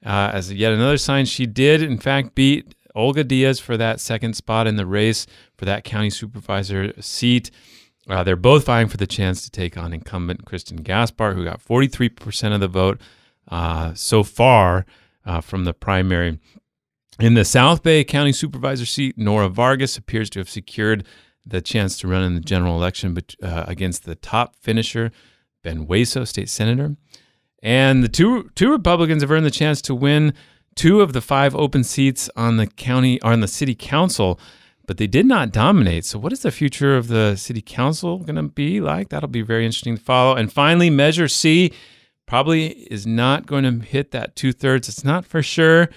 uh, 0.05 0.31
as 0.33 0.51
yet 0.51 0.73
another 0.73 0.97
sign 0.97 1.25
she 1.25 1.45
did, 1.45 1.81
in 1.81 1.97
fact, 1.97 2.35
beat 2.35 2.75
Olga 2.95 3.23
Diaz 3.23 3.59
for 3.59 3.77
that 3.77 3.99
second 3.99 4.35
spot 4.35 4.67
in 4.67 4.75
the 4.75 4.85
race 4.85 5.25
for 5.57 5.65
that 5.65 5.83
County 5.83 6.09
Supervisor 6.09 6.99
seat. 7.01 7.51
Uh, 8.07 8.23
they're 8.23 8.35
both 8.35 8.65
vying 8.65 8.87
for 8.87 8.97
the 8.97 9.07
chance 9.07 9.43
to 9.43 9.49
take 9.49 9.77
on 9.77 9.93
incumbent 9.93 10.45
Kristin 10.45 10.83
Gaspar, 10.83 11.33
who 11.33 11.45
got 11.45 11.63
43% 11.63 12.53
of 12.53 12.59
the 12.59 12.67
vote 12.67 12.99
uh, 13.47 13.93
so 13.93 14.23
far 14.23 14.85
uh, 15.25 15.41
from 15.41 15.65
the 15.65 15.73
primary. 15.73 16.39
In 17.19 17.35
the 17.35 17.45
South 17.45 17.83
Bay 17.83 18.03
County 18.03 18.31
Supervisor 18.31 18.85
seat, 18.85 19.17
Nora 19.17 19.47
Vargas 19.47 19.97
appears 19.97 20.29
to 20.31 20.39
have 20.39 20.49
secured 20.49 21.05
the 21.45 21.61
chance 21.61 21.97
to 21.99 22.07
run 22.07 22.23
in 22.23 22.35
the 22.35 22.41
general 22.41 22.75
election 22.75 23.13
but, 23.13 23.35
uh, 23.43 23.65
against 23.67 24.05
the 24.05 24.15
top 24.15 24.55
finisher, 24.55 25.11
Ben 25.61 25.87
Hueso, 25.87 26.27
state 26.27 26.49
senator. 26.49 26.95
And 27.61 28.03
the 28.03 28.09
two 28.09 28.49
two 28.55 28.71
Republicans 28.71 29.21
have 29.21 29.31
earned 29.31 29.45
the 29.45 29.51
chance 29.51 29.81
to 29.83 29.95
win 29.95 30.33
two 30.75 31.01
of 31.01 31.13
the 31.13 31.21
five 31.21 31.55
open 31.55 31.83
seats 31.83 32.29
on 32.35 32.57
the 32.57 32.67
county 32.67 33.21
on 33.21 33.39
the 33.39 33.47
city 33.47 33.75
council, 33.75 34.39
but 34.85 34.97
they 34.97 35.07
did 35.07 35.25
not 35.25 35.51
dominate. 35.51 36.03
So, 36.05 36.19
what 36.19 36.33
is 36.33 36.41
the 36.41 36.51
future 36.51 36.97
of 36.97 37.07
the 37.07 37.35
city 37.35 37.61
council 37.61 38.19
going 38.19 38.35
to 38.35 38.43
be 38.43 38.81
like? 38.81 39.09
That'll 39.09 39.29
be 39.29 39.41
very 39.41 39.65
interesting 39.65 39.95
to 39.95 40.03
follow. 40.03 40.35
And 40.35 40.51
finally, 40.51 40.89
Measure 40.89 41.27
C 41.27 41.71
probably 42.25 42.67
is 42.67 43.05
not 43.05 43.45
going 43.45 43.63
to 43.63 43.85
hit 43.85 44.11
that 44.11 44.35
two 44.35 44.53
thirds. 44.53 44.89
It's 44.89 45.03
not 45.03 45.25
for 45.25 45.41
sure, 45.41 45.89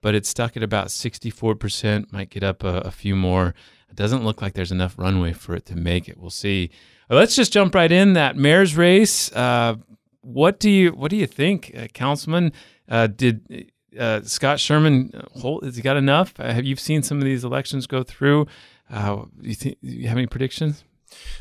but 0.00 0.14
it's 0.14 0.28
stuck 0.28 0.56
at 0.56 0.62
about 0.62 0.88
64%, 0.88 2.12
might 2.12 2.30
get 2.30 2.42
up 2.42 2.62
a, 2.64 2.78
a 2.78 2.90
few 2.90 3.16
more. 3.16 3.54
It 3.88 3.96
doesn't 3.96 4.24
look 4.24 4.42
like 4.42 4.54
there's 4.54 4.72
enough 4.72 4.98
runway 4.98 5.32
for 5.32 5.54
it 5.54 5.66
to 5.66 5.76
make 5.76 6.08
it. 6.08 6.18
We'll 6.18 6.30
see. 6.30 6.70
Let's 7.08 7.36
just 7.36 7.52
jump 7.52 7.74
right 7.74 7.92
in 7.92 8.14
that 8.14 8.36
mayor's 8.36 8.76
race. 8.76 9.30
Uh, 9.32 9.76
what 10.22 10.58
do 10.58 10.70
you 10.70 10.90
what 10.90 11.10
do 11.10 11.16
you 11.16 11.26
think, 11.26 11.70
uh, 11.76 11.86
Councilman? 11.88 12.52
Uh, 12.88 13.06
did 13.06 13.70
uh, 13.98 14.22
Scott 14.22 14.58
Sherman 14.58 15.12
hold? 15.34 15.64
Has 15.64 15.76
he 15.76 15.82
got 15.82 15.96
enough? 15.96 16.32
Uh, 16.38 16.52
have 16.52 16.64
you 16.64 16.76
seen 16.76 17.02
some 17.02 17.18
of 17.18 17.24
these 17.24 17.44
elections 17.44 17.86
go 17.86 18.02
through? 18.02 18.46
Uh, 18.90 19.24
you 19.40 19.54
think? 19.54 19.78
You 19.82 20.08
have 20.08 20.16
any 20.16 20.26
predictions? 20.26 20.82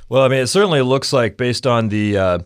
Well, 0.10 0.22
I 0.22 0.28
mean, 0.28 0.40
it 0.40 0.48
certainly 0.48 0.82
looks 0.82 1.14
like 1.14 1.38
based 1.38 1.66
on 1.66 1.90
the 1.90 2.44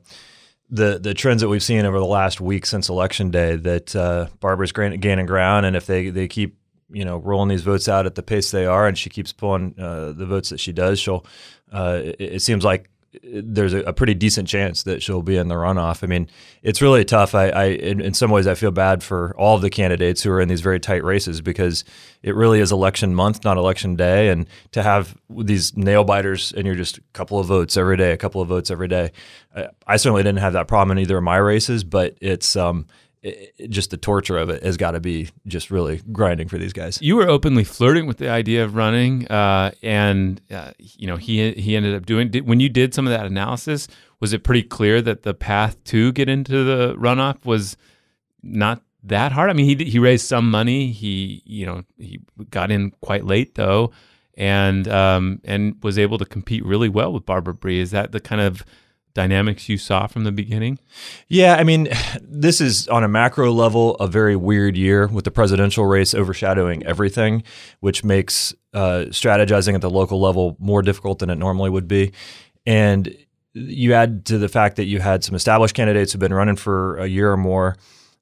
the 0.69 1.00
the 1.00 1.13
trends 1.13 1.41
that 1.41 1.50
we've 1.50 1.63
seen 1.63 1.86
over 1.86 2.00
the 2.00 2.05
last 2.05 2.41
week 2.41 2.65
since 2.65 2.89
election 2.89 3.31
day 3.31 3.55
that 3.55 3.95
uh, 3.95 4.27
Barbara's 4.39 4.71
gaining 4.71 5.25
ground, 5.25 5.65
and 5.65 5.75
if 5.75 5.86
they 5.86 6.09
they 6.09 6.27
keep 6.27 6.57
you 6.89 7.05
know 7.05 7.17
rolling 7.17 7.50
these 7.50 7.62
votes 7.62 7.88
out 7.88 8.05
at 8.05 8.15
the 8.15 8.24
pace 8.24 8.51
they 8.51 8.65
are, 8.65 8.88
and 8.88 8.97
she 8.97 9.09
keeps 9.09 9.31
pulling 9.31 9.75
uh, 9.79 10.12
the 10.12 10.25
votes 10.25 10.50
that 10.50 10.59
she 10.59 10.71
does, 10.71 11.00
she'll. 11.00 11.25
Uh, 11.71 12.01
it, 12.03 12.15
it 12.19 12.41
seems 12.41 12.63
like 12.63 12.89
there's 13.24 13.74
a, 13.74 13.79
a 13.79 13.93
pretty 13.93 14.13
decent 14.13 14.47
chance 14.47 14.83
that 14.83 15.01
she'll 15.01 15.21
be 15.21 15.38
in 15.38 15.47
the 15.47 15.55
runoff. 15.55 16.03
I 16.03 16.07
mean, 16.07 16.29
it's 16.63 16.81
really 16.81 17.05
tough. 17.05 17.36
I, 17.36 17.50
I 17.50 17.65
in, 17.65 18.01
in 18.01 18.13
some 18.13 18.31
ways, 18.31 18.47
I 18.47 18.55
feel 18.55 18.71
bad 18.71 19.03
for 19.03 19.36
all 19.38 19.55
of 19.55 19.62
the 19.62 19.69
candidates 19.69 20.24
who 20.24 20.31
are 20.31 20.41
in 20.41 20.50
these 20.50 20.62
very 20.62 20.79
tight 20.79 21.03
races 21.03 21.41
because 21.41 21.83
it 22.24 22.36
really 22.36 22.59
is 22.59 22.71
election 22.71 23.13
month, 23.15 23.43
not 23.43 23.57
election 23.57 23.95
day, 23.95 24.29
and 24.29 24.47
to 24.71 24.83
have 24.83 25.15
these 25.29 25.75
nail 25.77 26.03
biters 26.03 26.51
and 26.53 26.65
you're 26.65 26.75
just 26.75 26.97
a 26.97 27.01
couple 27.13 27.39
of 27.39 27.47
votes 27.47 27.77
every 27.77 27.97
day, 27.97 28.12
a 28.12 28.17
couple 28.17 28.41
of 28.41 28.47
votes 28.47 28.71
every 28.71 28.88
day. 28.88 29.12
I, 29.55 29.67
I 29.86 29.97
certainly 29.97 30.24
didn't 30.24 30.39
have 30.39 30.53
that 30.53 30.67
problem 30.67 30.97
in 30.97 31.01
either 31.01 31.17
of 31.17 31.24
my 31.24 31.38
races, 31.38 31.83
but 31.83 32.17
it's 32.21 32.55
um, 32.55 32.88
it, 33.27 33.69
just 33.69 33.91
the 33.91 33.98
torture 33.98 34.38
of 34.38 34.50
it 34.50 34.63
has 34.63 34.77
got 34.77 34.91
to 34.91 35.00
be 35.00 35.29
just 35.46 35.72
really 35.72 36.01
grinding 36.12 36.48
for 36.48 36.57
these 36.57 36.74
guys. 36.74 37.01
You 37.01 37.15
were 37.15 37.27
openly 37.27 37.63
flirting 37.63 38.07
with 38.07 38.17
the 38.17 38.29
idea 38.29 38.63
of 38.63 38.75
running, 38.75 39.27
uh, 39.27 39.72
and 39.81 40.41
uh, 40.51 40.72
you 40.79 41.07
know 41.07 41.17
he 41.17 41.51
he 41.53 41.75
ended 41.75 41.96
up 41.96 42.05
doing. 42.05 42.29
Did, 42.29 42.48
when 42.48 42.60
you 42.60 42.69
did 42.69 42.93
some 42.93 43.07
of 43.07 43.12
that 43.12 43.25
analysis, 43.25 43.88
was 44.19 44.34
it 44.34 44.43
pretty 44.43 44.63
clear 44.63 45.01
that 45.01 45.24
the 45.24 45.34
path 45.34 45.84
to 45.86 46.12
get 46.13 46.29
into 46.29 46.63
the 46.63 46.96
runoff 46.96 47.46
was 47.46 47.77
not 48.41 48.81
that 49.03 49.31
hard? 49.31 49.50
I 49.50 49.53
mean, 49.53 49.77
he 49.77 49.86
he 49.86 50.00
raised 50.00 50.25
some 50.25 50.50
money. 50.50 50.91
He 50.91 51.41
you 51.46 51.65
know 51.65 51.84
he 51.98 52.22
got 52.50 52.72
in 52.72 52.91
quite 53.01 53.25
late 53.25 53.55
though, 53.55 53.91
and 54.36 54.88
um, 54.88 55.41
and 55.43 55.75
was 55.84 55.98
able 55.98 56.17
to 56.17 56.25
compete 56.25 56.65
really 56.65 56.89
well 56.89 57.13
with 57.13 57.25
Barbara 57.25 57.53
Bry. 57.53 57.74
Is 57.74 57.91
that 57.91 58.12
the 58.12 58.19
kind 58.19 58.41
of 58.41 58.63
dynamics 59.17 59.67
you 59.67 59.77
saw 59.77 60.07
from 60.07 60.24
the 60.24 60.31
beginning? 60.31 60.79
Yeah, 61.27 61.55
I 61.55 61.63
mean, 61.63 61.89
this 62.21 62.62
is 62.62 62.88
on 62.88 63.03
a 63.03 63.09
macro 63.09 63.51
level 63.51 63.95
a 63.95 64.07
very 64.07 64.38
weird 64.38 64.77
year 64.77 65.07
with 65.07 65.25
the 65.25 65.31
presidential 65.31 65.86
race 65.86 66.13
overshadowing 66.13 66.86
everything, 66.86 67.43
which 67.81 68.05
makes 68.05 68.53
uh, 68.74 69.05
strategizing 69.09 69.74
at 69.74 69.81
the 69.81 69.89
local 69.89 70.21
level 70.21 70.55
more 70.59 70.81
difficult 70.81 71.19
than 71.19 71.29
it 71.29 71.36
normally 71.36 71.69
would 71.69 71.88
be. 71.88 72.13
And 72.65 73.13
you 73.53 73.93
add 73.93 74.25
to 74.27 74.38
the 74.38 74.47
fact 74.47 74.75
that 74.75 74.86
you 74.86 75.00
had 75.00 75.24
some 75.24 75.36
established 75.36 75.75
candidates 75.75 76.13
who've 76.13 76.19
been 76.19 76.33
running 76.33 76.55
for 76.55 76.97
a 76.97 77.07
year 77.07 77.31
or 77.31 77.38
more 77.38 77.75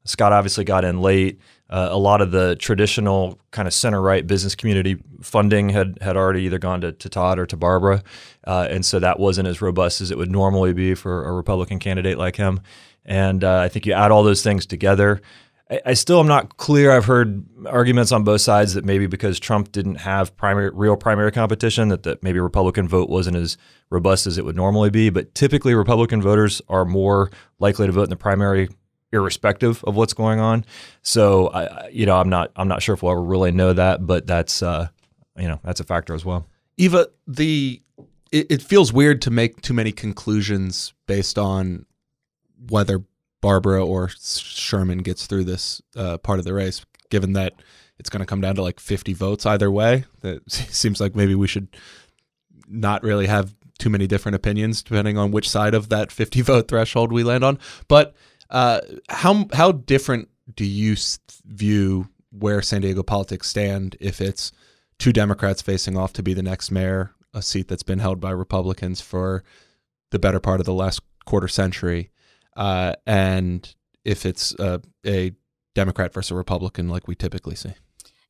Scott 0.05 0.31
obviously 0.31 0.63
got 0.63 0.85
in 0.85 1.01
late. 1.01 1.41
Uh, 1.67 1.89
a 1.91 1.97
lot 1.97 2.21
of 2.21 2.29
the 2.31 2.55
traditional 2.57 3.39
kind 3.49 3.67
of 3.67 3.73
center 3.73 3.99
right 3.99 4.27
business 4.27 4.53
community 4.53 4.97
funding 5.21 5.69
had 5.69 5.97
had 5.99 6.15
already 6.15 6.41
either 6.41 6.59
gone 6.59 6.79
to, 6.81 6.91
to 6.91 7.09
Todd 7.09 7.39
or 7.39 7.47
to 7.47 7.57
Barbara, 7.57 8.03
uh, 8.45 8.67
and 8.69 8.85
so 8.85 8.99
that 8.99 9.19
wasn't 9.19 9.47
as 9.47 9.61
robust 9.61 9.99
as 9.99 10.11
it 10.11 10.17
would 10.17 10.29
normally 10.29 10.73
be 10.73 10.93
for 10.93 11.25
a 11.25 11.33
Republican 11.33 11.79
candidate 11.79 12.19
like 12.19 12.35
him. 12.35 12.61
And 13.03 13.43
uh, 13.43 13.59
I 13.59 13.69
think 13.69 13.85
you 13.85 13.93
add 13.93 14.11
all 14.11 14.23
those 14.23 14.43
things 14.43 14.65
together. 14.65 15.21
I, 15.69 15.81
I, 15.87 15.93
still 15.93 16.19
am 16.19 16.27
not 16.27 16.57
clear. 16.57 16.91
I've 16.91 17.05
heard 17.05 17.45
arguments 17.65 18.11
on 18.11 18.23
both 18.23 18.41
sides 18.41 18.73
that 18.73 18.85
maybe 18.85 19.07
because 19.07 19.39
Trump 19.39 19.71
didn't 19.71 19.95
have 19.95 20.35
primary, 20.37 20.69
real 20.71 20.95
primary 20.95 21.31
competition, 21.31 21.89
that, 21.89 22.03
that 22.03 22.21
maybe 22.23 22.39
Republican 22.39 22.87
vote 22.87 23.09
wasn't 23.09 23.37
as 23.37 23.57
robust 23.89 24.27
as 24.27 24.37
it 24.37 24.45
would 24.45 24.55
normally 24.55 24.89
be. 24.89 25.09
But 25.09 25.33
typically, 25.33 25.73
Republican 25.73 26.21
voters 26.21 26.61
are 26.69 26.85
more 26.85 27.31
likely 27.59 27.87
to 27.87 27.91
vote 27.91 28.03
in 28.03 28.09
the 28.09 28.15
primary 28.15 28.69
irrespective 29.15 29.83
of 29.85 29.95
what's 29.95 30.13
going 30.13 30.39
on. 30.39 30.65
So 31.01 31.47
I, 31.47 31.87
you 31.89 32.05
know, 32.05 32.17
I'm 32.17 32.29
not 32.29 32.51
I'm 32.55 32.67
not 32.67 32.83
sure 32.83 32.93
if 32.93 33.03
we'll 33.03 33.13
ever 33.13 33.23
really 33.23 33.51
know 33.51 33.73
that, 33.73 34.05
but 34.05 34.27
that's 34.27 34.61
uh, 34.61 34.87
you 35.37 35.47
know 35.47 35.59
that's 35.63 35.79
a 35.79 35.83
factor 35.83 36.13
as 36.13 36.23
well. 36.23 36.45
Eva, 36.77 37.07
the 37.27 37.81
it, 38.31 38.51
it 38.51 38.61
feels 38.61 38.91
weird 38.91 39.21
to 39.23 39.31
make 39.31 39.61
too 39.61 39.73
many 39.73 39.91
conclusions 39.91 40.93
based 41.07 41.37
on 41.37 41.85
whether 42.69 43.03
Barbara 43.41 43.85
or 43.85 44.09
Sherman 44.09 44.99
gets 44.99 45.27
through 45.27 45.45
this 45.45 45.81
uh, 45.95 46.17
part 46.17 46.39
of 46.39 46.45
the 46.45 46.53
race, 46.53 46.85
given 47.09 47.33
that 47.33 47.53
it's 47.99 48.09
going 48.09 48.21
to 48.21 48.25
come 48.25 48.41
down 48.41 48.55
to 48.55 48.61
like 48.61 48.79
50 48.79 49.13
votes 49.13 49.45
either 49.45 49.71
way. 49.71 50.05
That 50.21 50.49
seems 50.51 50.99
like 50.99 51.15
maybe 51.15 51.35
we 51.35 51.47
should 51.47 51.67
not 52.67 53.03
really 53.03 53.27
have 53.27 53.55
too 53.77 53.89
many 53.89 54.07
different 54.07 54.35
opinions 54.35 54.81
depending 54.81 55.17
on 55.17 55.31
which 55.31 55.49
side 55.49 55.73
of 55.73 55.89
that 55.89 56.11
50 56.11 56.41
vote 56.41 56.67
threshold 56.67 57.11
we 57.11 57.23
land 57.23 57.43
on. 57.43 57.59
But 57.87 58.15
uh, 58.49 58.81
how 59.09 59.47
how 59.53 59.71
different 59.71 60.29
do 60.55 60.65
you 60.65 60.95
view 61.45 62.07
where 62.31 62.61
San 62.61 62.81
Diego 62.81 63.03
politics 63.03 63.49
stand 63.49 63.95
if 63.99 64.21
it's 64.21 64.51
two 64.99 65.13
Democrats 65.13 65.61
facing 65.61 65.97
off 65.97 66.13
to 66.13 66.23
be 66.23 66.33
the 66.33 66.43
next 66.43 66.71
mayor, 66.71 67.11
a 67.33 67.41
seat 67.41 67.67
that's 67.67 67.83
been 67.83 67.99
held 67.99 68.19
by 68.19 68.31
Republicans 68.31 69.01
for 69.01 69.43
the 70.11 70.19
better 70.19 70.39
part 70.39 70.59
of 70.59 70.65
the 70.65 70.73
last 70.73 71.01
quarter 71.25 71.47
century, 71.47 72.11
uh, 72.55 72.93
and 73.05 73.75
if 74.03 74.25
it's 74.25 74.53
uh, 74.59 74.79
a 75.05 75.31
Democrat 75.73 76.13
versus 76.13 76.31
a 76.31 76.35
Republican 76.35 76.89
like 76.89 77.07
we 77.07 77.15
typically 77.15 77.55
see? 77.55 77.73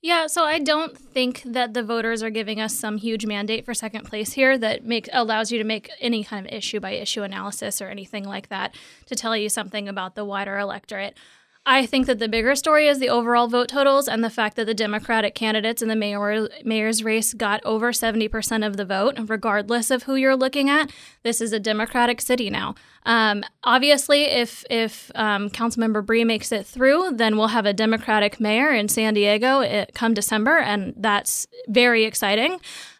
Yeah, 0.05 0.27
so 0.27 0.43
I 0.43 0.59
don't 0.59 0.95
think 0.95 1.41
that 1.47 1.73
the 1.73 1.81
voters 1.81 2.21
are 2.21 2.29
giving 2.29 2.61
us 2.61 2.77
some 2.77 2.97
huge 2.97 3.25
mandate 3.25 3.65
for 3.65 3.73
second 3.73 4.05
place 4.05 4.33
here 4.33 4.55
that 4.55 4.85
make 4.85 5.09
allows 5.11 5.51
you 5.51 5.57
to 5.57 5.63
make 5.63 5.89
any 5.99 6.23
kind 6.23 6.45
of 6.45 6.53
issue 6.53 6.79
by 6.79 6.91
issue 6.91 7.23
analysis 7.23 7.81
or 7.81 7.87
anything 7.87 8.23
like 8.23 8.49
that 8.49 8.75
to 9.07 9.15
tell 9.15 9.35
you 9.35 9.49
something 9.49 9.89
about 9.89 10.13
the 10.13 10.23
wider 10.23 10.59
electorate. 10.59 11.17
I 11.67 11.87
think 11.87 12.05
that 12.05 12.19
the 12.19 12.27
bigger 12.27 12.55
story 12.55 12.87
is 12.87 12.99
the 12.99 13.09
overall 13.09 13.47
vote 13.47 13.69
totals 13.69 14.07
and 14.07 14.23
the 14.23 14.29
fact 14.29 14.55
that 14.55 14.65
the 14.65 14.75
Democratic 14.75 15.33
candidates 15.33 15.81
in 15.81 15.87
the 15.87 15.95
mayor, 15.95 16.47
mayor's 16.63 17.03
race 17.03 17.33
got 17.33 17.59
over 17.65 17.91
70% 17.91 18.65
of 18.65 18.77
the 18.77 18.85
vote, 18.85 19.17
regardless 19.27 19.89
of 19.89 20.03
who 20.03 20.13
you're 20.15 20.35
looking 20.35 20.69
at. 20.69 20.91
This 21.23 21.41
is 21.41 21.51
a 21.51 21.59
Democratic 21.59 22.21
city 22.21 22.51
now. 22.51 22.75
Um, 23.03 23.43
obviously, 23.63 24.25
if 24.25 24.63
if 24.69 25.11
um, 25.15 25.49
Councilmember 25.49 26.05
Bry 26.05 26.23
makes 26.23 26.51
it 26.51 26.67
through, 26.67 27.13
then 27.15 27.35
we'll 27.35 27.47
have 27.47 27.65
a 27.65 27.73
Democratic 27.73 28.39
mayor 28.39 28.71
in 28.71 28.87
San 28.87 29.15
Diego 29.15 29.61
it, 29.61 29.91
come 29.95 30.13
December, 30.13 30.59
and 30.59 30.93
that's 30.97 31.47
very 31.67 32.03
exciting. 32.03 32.59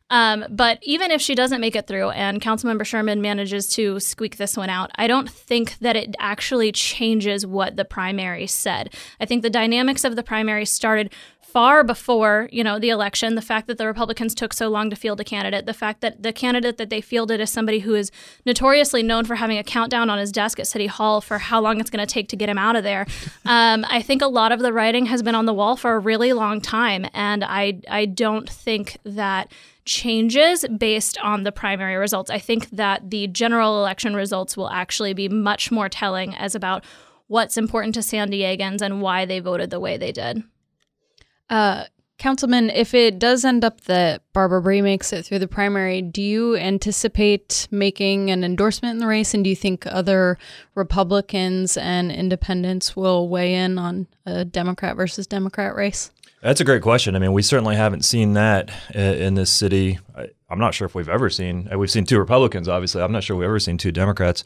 Um, 0.10 0.46
but 0.50 0.80
even 0.84 1.10
if 1.10 1.20
she 1.20 1.34
doesn't 1.34 1.62
make 1.62 1.76
it 1.76 1.88
through 1.88 2.12
and 2.12 2.40
Councilmember 2.42 2.86
Sherman 2.86 3.22
manages 3.22 3.68
to 3.70 4.00
squeak 4.00 4.38
this 4.38 4.56
one 4.56 4.70
out, 4.70 4.92
I 4.96 5.08
don't 5.08 5.30
think 5.30 5.80
that 5.80 5.96
it 5.96 6.16
actually 6.20 6.72
changes 6.72 7.46
what 7.46 7.76
the 7.76 7.86
primary 7.86 8.46
said. 8.46 8.94
I 9.20 9.26
think 9.26 9.42
the 9.42 9.50
dynamics 9.50 10.04
of 10.04 10.16
the 10.16 10.24
primary 10.24 10.66
started 10.66 11.12
far 11.56 11.86
before 11.86 12.50
you 12.52 12.62
know 12.62 12.80
the 12.80 12.90
election 12.90 13.36
the 13.36 13.42
fact 13.42 13.68
that 13.68 13.78
the 13.78 13.88
republicans 13.88 14.36
took 14.36 14.52
so 14.52 14.68
long 14.68 14.90
to 14.90 14.96
field 14.96 15.22
a 15.22 15.24
candidate 15.24 15.66
the 15.66 15.74
fact 15.74 16.02
that 16.02 16.22
the 16.22 16.34
candidate 16.34 16.76
that 16.76 16.90
they 16.90 17.00
fielded 17.00 17.40
is 17.40 17.50
somebody 17.50 17.80
who 17.80 17.96
is 17.96 18.12
notoriously 18.46 19.02
known 19.02 19.24
for 19.24 19.36
having 19.36 19.58
a 19.58 19.64
countdown 19.64 20.10
on 20.10 20.18
his 20.18 20.34
desk 20.34 20.60
at 20.60 20.68
city 20.68 20.88
hall 20.88 21.22
for 21.22 21.38
how 21.38 21.62
long 21.62 21.80
it's 21.80 21.90
going 21.90 22.06
to 22.06 22.14
take 22.14 22.28
to 22.28 22.36
get 22.36 22.50
him 22.50 22.58
out 22.58 22.76
of 22.76 22.84
there 22.84 23.08
um, 23.46 23.86
i 23.90 24.02
think 24.02 24.22
a 24.22 24.28
lot 24.28 24.52
of 24.52 24.60
the 24.60 24.74
writing 24.74 25.06
has 25.06 25.24
been 25.24 25.34
on 25.34 25.46
the 25.46 25.54
wall 25.54 25.78
for 25.78 25.94
a 25.94 26.00
really 26.00 26.34
long 26.34 26.60
time 26.60 27.06
and 27.14 27.42
i 27.46 27.80
i 27.90 28.06
don't 28.06 28.50
think 28.50 28.98
that 29.06 29.50
changes 29.86 30.65
based 30.77 31.18
on 31.20 31.44
the 31.44 31.51
primary 31.51 31.96
results. 31.96 32.30
I 32.30 32.39
think 32.39 32.70
that 32.72 33.10
the 33.10 33.27
general 33.27 33.80
election 33.80 34.15
results 34.15 34.58
will 34.58 34.70
actually 34.70 35.13
be 35.13 35.30
much 35.30 35.72
more 35.72 35.89
telling 35.89 36.36
as 36.36 36.56
about 36.56 36.84
what's 37.27 37.58
important 37.58 37.96
to 37.96 38.04
San 38.04 38.30
Diegans 38.30 38.82
and 38.82 39.01
why 39.01 39.25
they 39.25 39.39
voted 39.39 39.70
the 39.70 39.80
way 39.80 39.98
they 39.98 40.12
did. 40.12 40.44
Uh, 41.50 41.86
Councilman, 42.18 42.70
if 42.70 42.94
it 42.94 43.20
does 43.20 43.44
end 43.44 43.65
up 43.65 43.82
that 43.82 44.22
Barbara 44.32 44.62
Bry 44.62 44.80
makes 44.80 45.12
it 45.12 45.25
through 45.25 45.39
the 45.39 45.50
primary, 45.50 46.01
do 46.01 46.22
you 46.22 46.56
anticipate 46.56 47.68
making 47.72 48.32
an 48.32 48.44
endorsement 48.44 48.94
in 48.94 49.00
the 49.00 49.08
race? 49.08 49.34
And 49.34 49.44
do 49.44 49.50
you 49.50 49.56
think 49.56 49.86
other 49.86 50.38
Republicans 50.75 51.75
and 51.75 52.12
independents 52.12 52.96
will 52.96 53.27
weigh 53.27 53.56
in 53.56 53.77
on 53.77 54.08
a 54.25 54.46
Democrat 54.46 54.96
versus 54.96 55.27
Democrat 55.27 55.75
race? 55.75 56.10
That's 56.46 56.62
a 56.62 56.64
great 56.64 56.84
question. 56.84 57.16
I 57.16 57.20
mean, 57.20 57.34
we 57.34 57.42
certainly 57.42 57.75
haven't 57.75 58.06
seen 58.06 58.34
that 58.34 58.70
uh, 58.96 59.00
in 59.00 59.34
this 59.34 59.50
city. 59.50 59.98
I, 60.16 60.28
am 60.48 60.60
not 60.60 60.75
sure 60.75 60.86
if 60.86 60.94
we've 60.94 61.10
ever 61.10 61.28
seen. 61.28 61.68
Uh, 61.74 61.80
we've 61.80 61.90
seen 61.90 62.06
two 62.06 62.20
Republicans, 62.20 62.70
obviously. 62.70 63.02
I'm 63.02 63.12
not 63.12 63.24
sure 63.24 63.36
we've 63.36 63.48
ever 63.48 63.58
seen 63.58 63.80
two 63.80 63.92
Democrats 63.92 64.44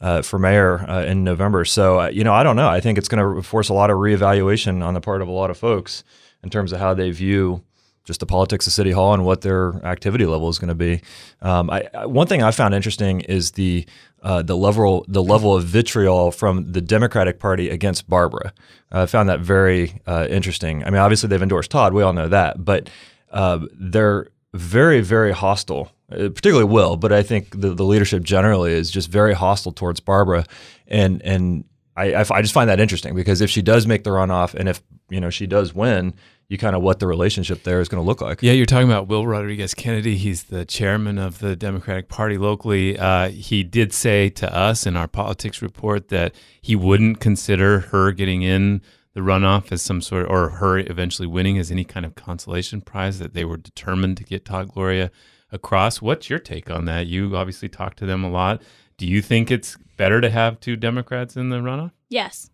uh, 0.00 0.22
for 0.22 0.40
mayor 0.40 0.80
uh, 0.90 1.04
in 1.04 1.22
November. 1.22 1.64
So, 1.64 2.00
uh, 2.00 2.08
you 2.08 2.24
know, 2.24 2.34
I 2.34 2.42
don't 2.42 2.56
know. 2.56 2.68
I 2.68 2.80
think 2.80 2.98
it's 2.98 3.06
going 3.06 3.36
to 3.36 3.42
force 3.42 3.68
a 3.68 3.74
lot 3.74 3.90
of 3.90 3.98
reevaluation 3.98 4.84
on 4.84 4.94
the 4.94 5.00
part 5.00 5.22
of 5.22 5.28
a 5.28 5.30
lot 5.30 5.50
of 5.50 5.56
folks 5.56 6.02
in 6.42 6.50
terms 6.50 6.72
of 6.72 6.80
how 6.80 6.94
they 6.94 7.12
view 7.12 7.62
just 8.06 8.20
the 8.20 8.26
politics 8.26 8.66
of 8.66 8.72
City 8.72 8.92
Hall 8.92 9.12
and 9.12 9.26
what 9.26 9.42
their 9.42 9.84
activity 9.84 10.24
level 10.24 10.48
is 10.48 10.58
going 10.58 10.68
to 10.68 10.74
be. 10.74 11.02
Um, 11.42 11.68
I, 11.68 11.88
I, 11.92 12.06
one 12.06 12.26
thing 12.26 12.42
I 12.42 12.52
found 12.52 12.72
interesting 12.72 13.20
is 13.22 13.50
the 13.52 13.84
uh, 14.22 14.42
the 14.42 14.56
level 14.56 15.04
the 15.08 15.22
level 15.22 15.54
of 15.54 15.64
vitriol 15.64 16.30
from 16.30 16.72
the 16.72 16.80
Democratic 16.80 17.38
Party 17.38 17.68
against 17.68 18.08
Barbara. 18.08 18.52
I 18.90 19.06
found 19.06 19.28
that 19.28 19.40
very 19.40 20.00
uh, 20.06 20.26
interesting. 20.30 20.84
I 20.84 20.90
mean, 20.90 21.00
obviously 21.00 21.28
they've 21.28 21.42
endorsed 21.42 21.70
Todd. 21.70 21.92
We 21.92 22.02
all 22.02 22.12
know 22.12 22.28
that, 22.28 22.64
but 22.64 22.88
uh, 23.30 23.60
they're 23.72 24.28
very 24.54 25.00
very 25.00 25.32
hostile. 25.32 25.92
Uh, 26.10 26.28
particularly 26.28 26.64
Will, 26.64 26.96
but 26.96 27.12
I 27.12 27.24
think 27.24 27.60
the, 27.60 27.74
the 27.74 27.82
leadership 27.82 28.22
generally 28.22 28.72
is 28.72 28.92
just 28.92 29.10
very 29.10 29.34
hostile 29.34 29.72
towards 29.72 29.98
Barbara, 29.98 30.46
and 30.86 31.20
and 31.22 31.64
I, 31.96 32.14
I 32.14 32.42
just 32.42 32.52
find 32.54 32.68
that 32.68 32.78
interesting 32.78 33.14
because 33.14 33.40
if 33.40 33.50
she 33.50 33.62
does 33.62 33.86
make 33.86 34.04
the 34.04 34.10
runoff 34.10 34.54
and 34.54 34.68
if 34.68 34.82
you 35.08 35.20
know 35.20 35.30
she 35.30 35.46
does 35.46 35.74
win, 35.74 36.14
you 36.48 36.58
kind 36.58 36.76
of 36.76 36.82
what 36.82 37.00
the 37.00 37.06
relationship 37.06 37.64
there 37.64 37.80
is 37.80 37.88
going 37.88 38.02
to 38.02 38.06
look 38.06 38.20
like. 38.20 38.42
Yeah, 38.42 38.52
you're 38.52 38.66
talking 38.66 38.88
about 38.88 39.08
Will 39.08 39.26
Rodriguez 39.26 39.74
Kennedy. 39.74 40.16
He's 40.16 40.44
the 40.44 40.64
chairman 40.64 41.18
of 41.18 41.40
the 41.40 41.56
Democratic 41.56 42.08
Party 42.08 42.38
locally. 42.38 42.98
Uh, 42.98 43.28
he 43.30 43.64
did 43.64 43.92
say 43.92 44.28
to 44.30 44.54
us 44.54 44.86
in 44.86 44.96
our 44.96 45.08
politics 45.08 45.60
report 45.60 46.08
that 46.08 46.34
he 46.60 46.76
wouldn't 46.76 47.20
consider 47.20 47.80
her 47.80 48.12
getting 48.12 48.42
in 48.42 48.80
the 49.14 49.22
runoff 49.22 49.72
as 49.72 49.82
some 49.82 50.00
sort, 50.00 50.26
of, 50.26 50.30
or 50.30 50.48
her 50.50 50.78
eventually 50.78 51.26
winning 51.26 51.58
as 51.58 51.70
any 51.70 51.84
kind 51.84 52.06
of 52.06 52.14
consolation 52.14 52.80
prize. 52.80 53.18
That 53.18 53.34
they 53.34 53.44
were 53.44 53.56
determined 53.56 54.16
to 54.18 54.24
get 54.24 54.44
Todd 54.44 54.72
Gloria 54.72 55.10
across. 55.50 56.00
What's 56.00 56.30
your 56.30 56.38
take 56.38 56.70
on 56.70 56.84
that? 56.84 57.06
You 57.06 57.36
obviously 57.36 57.68
talk 57.68 57.96
to 57.96 58.06
them 58.06 58.22
a 58.22 58.30
lot. 58.30 58.62
Do 58.98 59.06
you 59.06 59.20
think 59.20 59.50
it's 59.50 59.76
better 59.96 60.20
to 60.20 60.30
have 60.30 60.60
two 60.60 60.76
Democrats 60.76 61.36
in 61.36 61.48
the 61.48 61.56
runoff? 61.56 61.92
Yes. 62.08 62.50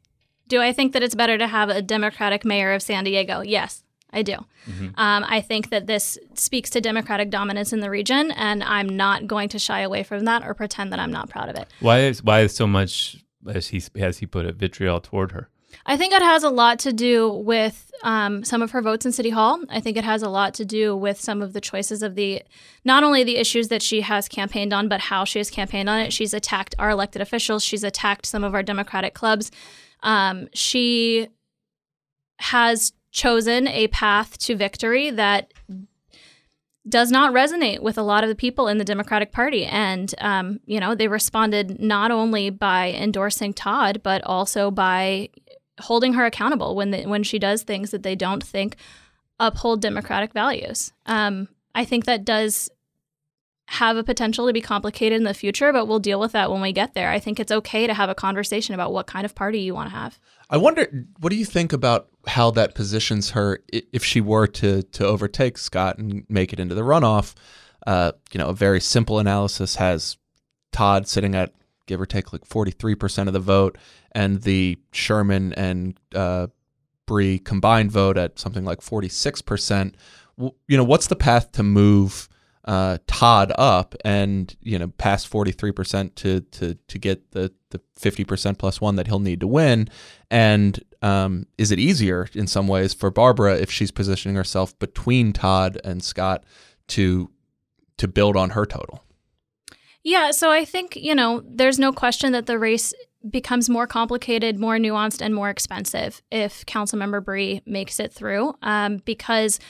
Do 0.52 0.60
I 0.60 0.74
think 0.74 0.92
that 0.92 1.02
it's 1.02 1.14
better 1.14 1.38
to 1.38 1.46
have 1.46 1.70
a 1.70 1.80
Democratic 1.80 2.44
mayor 2.44 2.74
of 2.74 2.82
San 2.82 3.04
Diego? 3.04 3.40
Yes, 3.40 3.82
I 4.10 4.20
do. 4.20 4.34
Mm-hmm. 4.68 4.88
Um, 4.96 5.24
I 5.26 5.40
think 5.40 5.70
that 5.70 5.86
this 5.86 6.18
speaks 6.34 6.68
to 6.68 6.80
Democratic 6.82 7.30
dominance 7.30 7.72
in 7.72 7.80
the 7.80 7.88
region, 7.88 8.30
and 8.32 8.62
I'm 8.62 8.86
not 8.86 9.26
going 9.26 9.48
to 9.48 9.58
shy 9.58 9.80
away 9.80 10.02
from 10.02 10.26
that 10.26 10.46
or 10.46 10.52
pretend 10.52 10.92
that 10.92 11.00
I'm 11.00 11.10
not 11.10 11.30
proud 11.30 11.48
of 11.48 11.56
it. 11.56 11.68
Why 11.80 12.00
is 12.00 12.22
why 12.22 12.40
is 12.40 12.54
so 12.54 12.66
much 12.66 13.16
as 13.48 13.68
he 13.68 13.82
has 13.96 14.18
he 14.18 14.26
put 14.26 14.44
it 14.44 14.56
vitriol 14.56 15.00
toward 15.00 15.32
her? 15.32 15.48
I 15.86 15.96
think 15.96 16.12
it 16.12 16.20
has 16.20 16.44
a 16.44 16.50
lot 16.50 16.78
to 16.80 16.92
do 16.92 17.30
with 17.30 17.90
um, 18.02 18.44
some 18.44 18.60
of 18.60 18.72
her 18.72 18.82
votes 18.82 19.06
in 19.06 19.12
City 19.12 19.30
Hall. 19.30 19.58
I 19.70 19.80
think 19.80 19.96
it 19.96 20.04
has 20.04 20.22
a 20.22 20.28
lot 20.28 20.52
to 20.54 20.66
do 20.66 20.94
with 20.94 21.18
some 21.18 21.40
of 21.40 21.54
the 21.54 21.62
choices 21.62 22.02
of 22.02 22.14
the, 22.14 22.42
not 22.84 23.02
only 23.04 23.24
the 23.24 23.36
issues 23.36 23.68
that 23.68 23.80
she 23.80 24.02
has 24.02 24.28
campaigned 24.28 24.74
on, 24.74 24.88
but 24.88 25.00
how 25.00 25.24
she 25.24 25.38
has 25.38 25.50
campaigned 25.50 25.88
on 25.88 25.98
it. 26.00 26.12
She's 26.12 26.34
attacked 26.34 26.74
our 26.78 26.90
elected 26.90 27.22
officials. 27.22 27.64
She's 27.64 27.84
attacked 27.84 28.26
some 28.26 28.44
of 28.44 28.54
our 28.54 28.62
Democratic 28.62 29.14
clubs. 29.14 29.50
Um, 30.02 30.48
she 30.52 31.28
has 32.38 32.92
chosen 33.10 33.68
a 33.68 33.88
path 33.88 34.38
to 34.38 34.56
victory 34.56 35.10
that 35.10 35.52
does 36.88 37.12
not 37.12 37.32
resonate 37.32 37.80
with 37.80 37.96
a 37.96 38.02
lot 38.02 38.24
of 38.24 38.28
the 38.28 38.34
people 38.34 38.66
in 38.66 38.78
the 38.78 38.84
Democratic 38.84 39.30
Party. 39.30 39.64
And, 39.64 40.12
um, 40.18 40.60
you 40.66 40.80
know, 40.80 40.94
they 40.94 41.08
responded 41.08 41.80
not 41.80 42.10
only 42.10 42.50
by 42.50 42.90
endorsing 42.90 43.54
Todd, 43.54 44.00
but 44.02 44.22
also 44.24 44.70
by 44.70 45.28
holding 45.80 46.14
her 46.14 46.26
accountable 46.26 46.74
when, 46.74 46.90
the, 46.90 47.06
when 47.06 47.22
she 47.22 47.38
does 47.38 47.62
things 47.62 47.92
that 47.92 48.02
they 48.02 48.16
don't 48.16 48.42
think 48.42 48.76
uphold 49.38 49.80
democratic 49.80 50.32
values. 50.32 50.92
Um, 51.06 51.48
I 51.74 51.84
think 51.84 52.04
that 52.06 52.24
does 52.24 52.70
have 53.72 53.96
a 53.96 54.04
potential 54.04 54.46
to 54.46 54.52
be 54.52 54.60
complicated 54.60 55.16
in 55.16 55.24
the 55.24 55.32
future, 55.32 55.72
but 55.72 55.86
we'll 55.86 55.98
deal 55.98 56.20
with 56.20 56.32
that 56.32 56.50
when 56.50 56.60
we 56.60 56.72
get 56.72 56.92
there. 56.92 57.10
I 57.10 57.18
think 57.18 57.40
it's 57.40 57.50
okay 57.50 57.86
to 57.86 57.94
have 57.94 58.10
a 58.10 58.14
conversation 58.14 58.74
about 58.74 58.92
what 58.92 59.06
kind 59.06 59.24
of 59.24 59.34
party 59.34 59.60
you 59.60 59.72
want 59.72 59.88
to 59.88 59.96
have. 59.96 60.20
I 60.50 60.58
wonder, 60.58 61.06
what 61.20 61.30
do 61.30 61.36
you 61.36 61.46
think 61.46 61.72
about 61.72 62.08
how 62.26 62.50
that 62.50 62.74
positions 62.74 63.30
her 63.30 63.60
if 63.72 64.04
she 64.04 64.20
were 64.20 64.46
to 64.48 64.82
to 64.82 65.06
overtake 65.06 65.56
Scott 65.56 65.96
and 65.96 66.26
make 66.28 66.52
it 66.52 66.60
into 66.60 66.74
the 66.74 66.82
runoff? 66.82 67.34
Uh, 67.86 68.12
you 68.30 68.36
know, 68.36 68.48
a 68.48 68.54
very 68.54 68.78
simple 68.78 69.18
analysis 69.18 69.76
has 69.76 70.18
Todd 70.72 71.08
sitting 71.08 71.34
at 71.34 71.54
give 71.86 71.98
or 71.98 72.04
take 72.04 72.30
like 72.30 72.44
forty 72.44 72.72
three 72.72 72.94
percent 72.94 73.26
of 73.26 73.32
the 73.32 73.40
vote, 73.40 73.78
and 74.12 74.42
the 74.42 74.78
Sherman 74.92 75.54
and 75.54 75.98
uh, 76.14 76.48
Bry 77.06 77.40
combined 77.42 77.90
vote 77.90 78.18
at 78.18 78.38
something 78.38 78.66
like 78.66 78.82
forty 78.82 79.08
six 79.08 79.40
percent. 79.40 79.96
You 80.36 80.76
know, 80.76 80.84
what's 80.84 81.06
the 81.06 81.16
path 81.16 81.52
to 81.52 81.62
move? 81.62 82.28
Uh, 82.64 82.98
Todd 83.08 83.52
up 83.58 83.96
and 84.04 84.54
you 84.60 84.78
know 84.78 84.88
past 84.88 85.26
forty 85.26 85.50
three 85.50 85.72
percent 85.72 86.14
to 86.16 86.40
to 86.40 86.74
to 86.74 86.98
get 86.98 87.32
the 87.32 87.52
the 87.70 87.80
fifty 87.96 88.24
percent 88.24 88.58
plus 88.58 88.80
one 88.80 88.96
that 88.96 89.08
he'll 89.08 89.18
need 89.18 89.40
to 89.40 89.48
win. 89.48 89.88
And 90.30 90.78
um, 91.02 91.46
is 91.58 91.72
it 91.72 91.80
easier 91.80 92.28
in 92.34 92.46
some 92.46 92.68
ways 92.68 92.94
for 92.94 93.10
Barbara 93.10 93.56
if 93.56 93.70
she's 93.70 93.90
positioning 93.90 94.36
herself 94.36 94.78
between 94.78 95.32
Todd 95.32 95.80
and 95.84 96.04
Scott 96.04 96.44
to 96.88 97.30
to 97.98 98.08
build 98.08 98.36
on 98.36 98.50
her 98.50 98.64
total? 98.64 99.02
Yeah, 100.04 100.32
so 100.32 100.50
I 100.50 100.64
think, 100.64 100.96
you 100.96 101.14
know, 101.14 101.42
there's 101.46 101.78
no 101.78 101.92
question 101.92 102.32
that 102.32 102.46
the 102.46 102.58
race 102.58 102.92
becomes 103.28 103.70
more 103.70 103.86
complicated, 103.86 104.58
more 104.58 104.76
nuanced, 104.76 105.22
and 105.22 105.32
more 105.32 105.48
expensive 105.48 106.22
if 106.30 106.66
Councilmember 106.66 107.24
Bry 107.24 107.62
makes 107.66 108.00
it 108.00 108.12
through 108.12 108.54
um, 108.62 108.96
because 109.04 109.60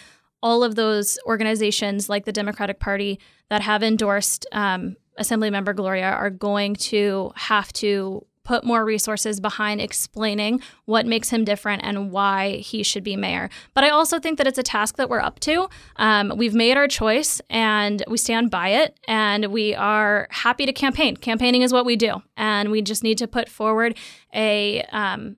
all 0.42 0.64
of 0.64 0.74
those 0.74 1.18
organizations 1.26 2.08
like 2.08 2.24
the 2.24 2.32
Democratic 2.32 2.80
Party 2.80 3.20
that 3.48 3.62
have 3.62 3.82
endorsed 3.82 4.46
um, 4.52 4.96
Assemblymember 5.18 5.74
Gloria 5.76 6.10
are 6.10 6.30
going 6.30 6.74
to 6.76 7.32
have 7.36 7.72
to 7.74 8.24
put 8.44 8.64
more 8.64 8.84
resources 8.84 9.40
behind 9.40 9.80
explaining 9.80 10.60
what 10.84 11.06
makes 11.06 11.30
him 11.30 11.44
different 11.44 11.82
and 11.84 12.10
why 12.10 12.56
he 12.56 12.82
should 12.82 13.04
be 13.04 13.16
mayor. 13.16 13.48
But 13.74 13.84
I 13.84 13.90
also 13.90 14.18
think 14.18 14.38
that 14.38 14.46
it's 14.46 14.58
a 14.58 14.62
task 14.62 14.96
that 14.96 15.08
we're 15.08 15.20
up 15.20 15.38
to. 15.40 15.68
Um, 15.96 16.32
we've 16.36 16.54
made 16.54 16.76
our 16.76 16.88
choice 16.88 17.40
and 17.48 18.02
we 18.08 18.18
stand 18.18 18.50
by 18.50 18.68
it, 18.70 18.98
and 19.06 19.46
we 19.46 19.74
are 19.74 20.26
happy 20.30 20.66
to 20.66 20.72
campaign. 20.72 21.16
Campaigning 21.16 21.62
is 21.62 21.72
what 21.72 21.86
we 21.86 21.96
do, 21.96 22.22
and 22.36 22.70
we 22.70 22.82
just 22.82 23.04
need 23.04 23.18
to 23.18 23.28
put 23.28 23.48
forward 23.48 23.96
a 24.34 24.82
um, 24.92 25.36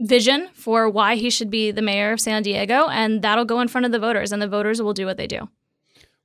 vision 0.00 0.48
for 0.52 0.88
why 0.88 1.16
he 1.16 1.30
should 1.30 1.50
be 1.50 1.70
the 1.70 1.82
mayor 1.82 2.12
of 2.12 2.20
San 2.20 2.42
Diego, 2.42 2.88
and 2.88 3.22
that'll 3.22 3.44
go 3.44 3.60
in 3.60 3.68
front 3.68 3.84
of 3.86 3.92
the 3.92 3.98
voters, 3.98 4.32
and 4.32 4.40
the 4.42 4.48
voters 4.48 4.82
will 4.82 4.94
do 4.94 5.06
what 5.06 5.16
they 5.16 5.26
do. 5.26 5.48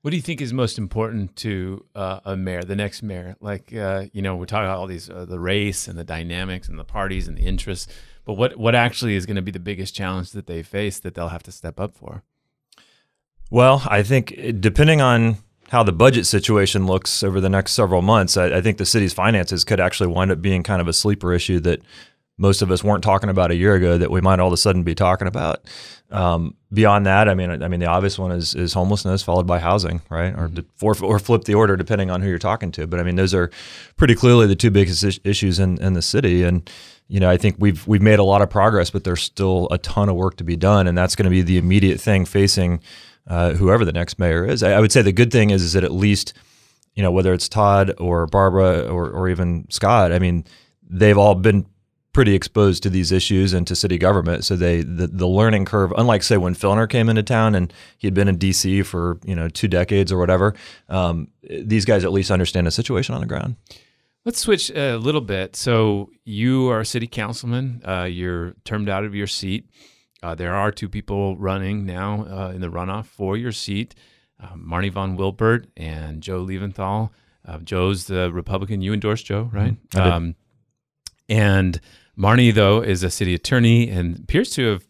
What 0.02 0.12
do 0.12 0.16
you 0.16 0.24
think 0.24 0.40
is 0.40 0.54
most 0.54 0.78
important 0.78 1.36
to 1.38 1.86
uh, 1.94 2.22
a 2.24 2.38
mayor, 2.38 2.64
the 2.64 2.76
next 2.76 3.04
mayor? 3.04 3.36
Like, 3.42 3.76
uh, 3.76 4.06
you 4.14 4.22
know, 4.22 4.38
we're 4.38 4.46
talking 4.46 4.66
about 4.66 4.78
all 4.78 4.88
these, 4.88 5.10
uh, 5.10 5.26
the 5.26 5.40
race 5.40 5.90
and 5.90 6.00
the 6.00 6.06
dynamics 6.06 6.70
and 6.70 6.80
the 6.80 6.86
parties 6.86 7.28
and 7.28 7.38
the 7.38 7.42
interests, 7.42 7.92
but 8.24 8.36
what, 8.36 8.56
what 8.56 8.76
actually 8.76 9.16
is 9.16 9.26
going 9.26 9.36
to 9.36 9.42
be 9.42 9.52
the 9.52 9.60
biggest 9.60 9.94
challenge 9.94 10.32
that 10.32 10.48
they 10.48 10.64
face 10.64 11.00
that 11.00 11.16
they'll 11.16 11.28
have 11.28 11.44
to 11.44 11.52
step 11.52 11.80
up 11.82 11.96
for? 11.96 12.24
Well, 13.50 13.84
I 13.88 14.04
think 14.04 14.34
eh, 14.38 14.54
depending 14.58 15.02
on 15.02 15.38
how 15.70 15.84
the 15.84 15.92
budget 15.92 16.26
situation 16.26 16.86
looks 16.86 17.22
over 17.22 17.42
the 17.42 17.50
next 17.50 17.74
several 17.74 18.02
months, 18.02 18.38
I, 18.38 18.58
I 18.58 18.62
think 18.62 18.78
the 18.78 18.86
city's 18.86 19.14
finances 19.14 19.66
could 19.66 19.80
actually 19.80 20.08
wind 20.08 20.32
up 20.32 20.42
being 20.42 20.64
kind 20.64 20.82
of 20.82 20.88
a 20.88 20.94
sleeper 20.94 21.34
issue 21.34 21.60
that 21.62 21.82
most 22.40 22.62
of 22.62 22.72
us 22.72 22.84
weren't 22.84 23.04
talking 23.04 23.30
about 23.30 23.52
a 23.52 23.56
year 23.56 23.76
ago 23.76 23.98
that 23.98 24.10
we 24.10 24.22
might 24.22 24.40
all 24.40 24.48
of 24.48 24.54
a 24.54 24.58
sudden 24.58 24.84
be 24.84 24.96
talking 24.96 25.28
about. 25.28 25.62
Um, 26.10 26.56
beyond 26.74 27.06
that, 27.06 27.28
I 27.30 27.36
mean, 27.36 27.62
I 27.62 27.68
mean, 27.68 27.82
the 27.82 27.86
obvious 27.86 28.18
one 28.18 28.32
is 28.32 28.56
is 28.56 28.74
homelessness, 28.74 29.22
followed 29.22 29.46
by 29.46 29.60
housing, 29.60 30.02
right, 30.10 30.34
or 30.34 30.50
or, 30.82 30.96
or 31.04 31.20
flip 31.20 31.44
the 31.44 31.54
order 31.54 31.76
depending 31.76 32.10
on 32.10 32.22
who 32.22 32.30
you're 32.30 32.40
talking 32.40 32.72
to. 32.72 32.88
But 32.88 33.00
I 33.00 33.04
mean, 33.04 33.16
those 33.16 33.34
are 33.36 33.52
pretty 33.98 34.16
clearly 34.16 34.48
the 34.48 34.56
two 34.56 34.72
biggest 34.72 35.04
is- 35.04 35.20
issues 35.24 35.60
in, 35.60 35.80
in 35.82 35.94
the 35.94 36.02
city, 36.02 36.44
and 36.44 36.68
you 37.10 37.20
know, 37.20 37.30
I 37.30 37.38
think 37.38 37.58
we've 37.60 37.86
we've 37.88 38.02
made 38.02 38.20
a 38.20 38.24
lot 38.24 38.42
of 38.42 38.50
progress, 38.50 38.90
but 38.90 39.04
there's 39.04 39.22
still 39.22 39.68
a 39.70 39.78
ton 39.78 40.10
of 40.10 40.16
work 40.16 40.38
to 40.38 40.44
be 40.44 40.56
done, 40.56 40.88
and 40.88 40.98
that's 40.98 41.16
going 41.16 41.26
to 41.26 41.30
be 41.30 41.42
the 41.42 41.58
immediate 41.58 42.00
thing 42.00 42.26
facing 42.26 42.82
uh, 43.28 43.54
whoever 43.54 43.84
the 43.84 43.94
next 43.94 44.18
mayor 44.18 44.46
is. 44.46 44.64
I, 44.64 44.72
I 44.72 44.80
would 44.80 44.92
say 44.92 45.02
the 45.02 45.12
good 45.12 45.32
thing 45.32 45.50
is 45.50 45.62
is 45.62 45.74
that 45.74 45.84
at 45.84 45.92
least, 45.92 46.34
you 46.96 47.04
know, 47.04 47.12
whether 47.12 47.34
it's 47.34 47.50
Todd 47.50 47.94
or 48.00 48.26
Barbara 48.26 48.88
or 48.88 49.10
or 49.10 49.30
even 49.30 49.68
Scott, 49.70 50.12
I 50.12 50.20
mean, 50.20 50.46
they've 50.90 51.18
all 51.18 51.36
been 51.36 51.66
pretty 52.14 52.34
exposed 52.34 52.84
to 52.84 52.90
these 52.90 53.12
issues 53.12 53.54
and 53.54 53.68
to 53.68 53.76
city 53.76 53.98
government. 53.98 54.44
So 54.44 54.56
they 54.56 54.82
the, 54.82 55.08
the 55.08 55.28
learning 55.28 55.66
curve, 55.66 55.94
unlike 55.98 56.24
say 56.24 56.38
when 56.38 56.56
Filner 56.56 56.90
came 56.90 57.10
into 57.10 57.24
town 57.24 57.56
and 57.56 57.72
he 57.98 58.08
had 58.08 58.14
been 58.14 58.28
in 58.28 58.38
D.C. 58.38 58.84
for 58.84 59.20
you 59.24 59.36
know 59.36 59.50
two 59.50 59.68
decades 59.68 60.12
or 60.12 60.18
whatever, 60.18 60.56
um, 60.90 61.28
these 61.44 61.86
guys 61.86 62.04
at 62.04 62.12
least 62.12 62.32
understand 62.32 62.68
the 62.68 62.72
situation 62.72 63.16
on 63.16 63.22
the 63.22 63.28
ground. 63.28 63.56
Let's 64.26 64.40
switch 64.40 64.70
a 64.72 64.98
little 64.98 65.22
bit. 65.22 65.56
So 65.56 66.10
you 66.26 66.70
are 66.70 66.82
a 66.82 66.86
city 66.86 67.08
councilman. 67.08 67.82
Uh, 67.86 68.04
you're 68.04 68.54
termed 68.66 68.90
out 68.90 69.06
of 69.06 69.16
your 69.16 69.28
seat. 69.28 69.70
Uh, 70.22 70.36
there 70.36 70.54
are 70.54 70.72
two 70.72 70.90
people 70.90 71.38
running 71.38 71.86
now 71.86 72.26
uh, 72.30 72.52
in 72.54 72.60
the 72.60 72.68
runoff 72.68 73.06
for 73.06 73.38
your 73.38 73.54
seat, 73.54 73.96
uh, 74.44 74.54
Marni 74.56 74.92
von 74.92 75.18
Wilpert 75.18 75.68
and 75.78 76.22
Joe 76.22 76.44
Leventhal. 76.44 77.12
Uh, 77.48 77.60
Joe's 77.60 78.06
the 78.08 78.30
Republican. 78.32 78.82
You 78.82 78.94
endorsed 78.94 79.26
Joe, 79.26 79.50
right? 79.54 79.78
Did. 79.92 80.02
Um, 80.02 80.36
and 81.30 81.80
Marni, 82.20 82.54
though, 82.54 82.82
is 82.82 83.02
a 83.04 83.10
city 83.10 83.34
attorney 83.34 83.90
and 83.90 84.20
appears 84.20 84.50
to 84.52 84.66
have 84.72 84.88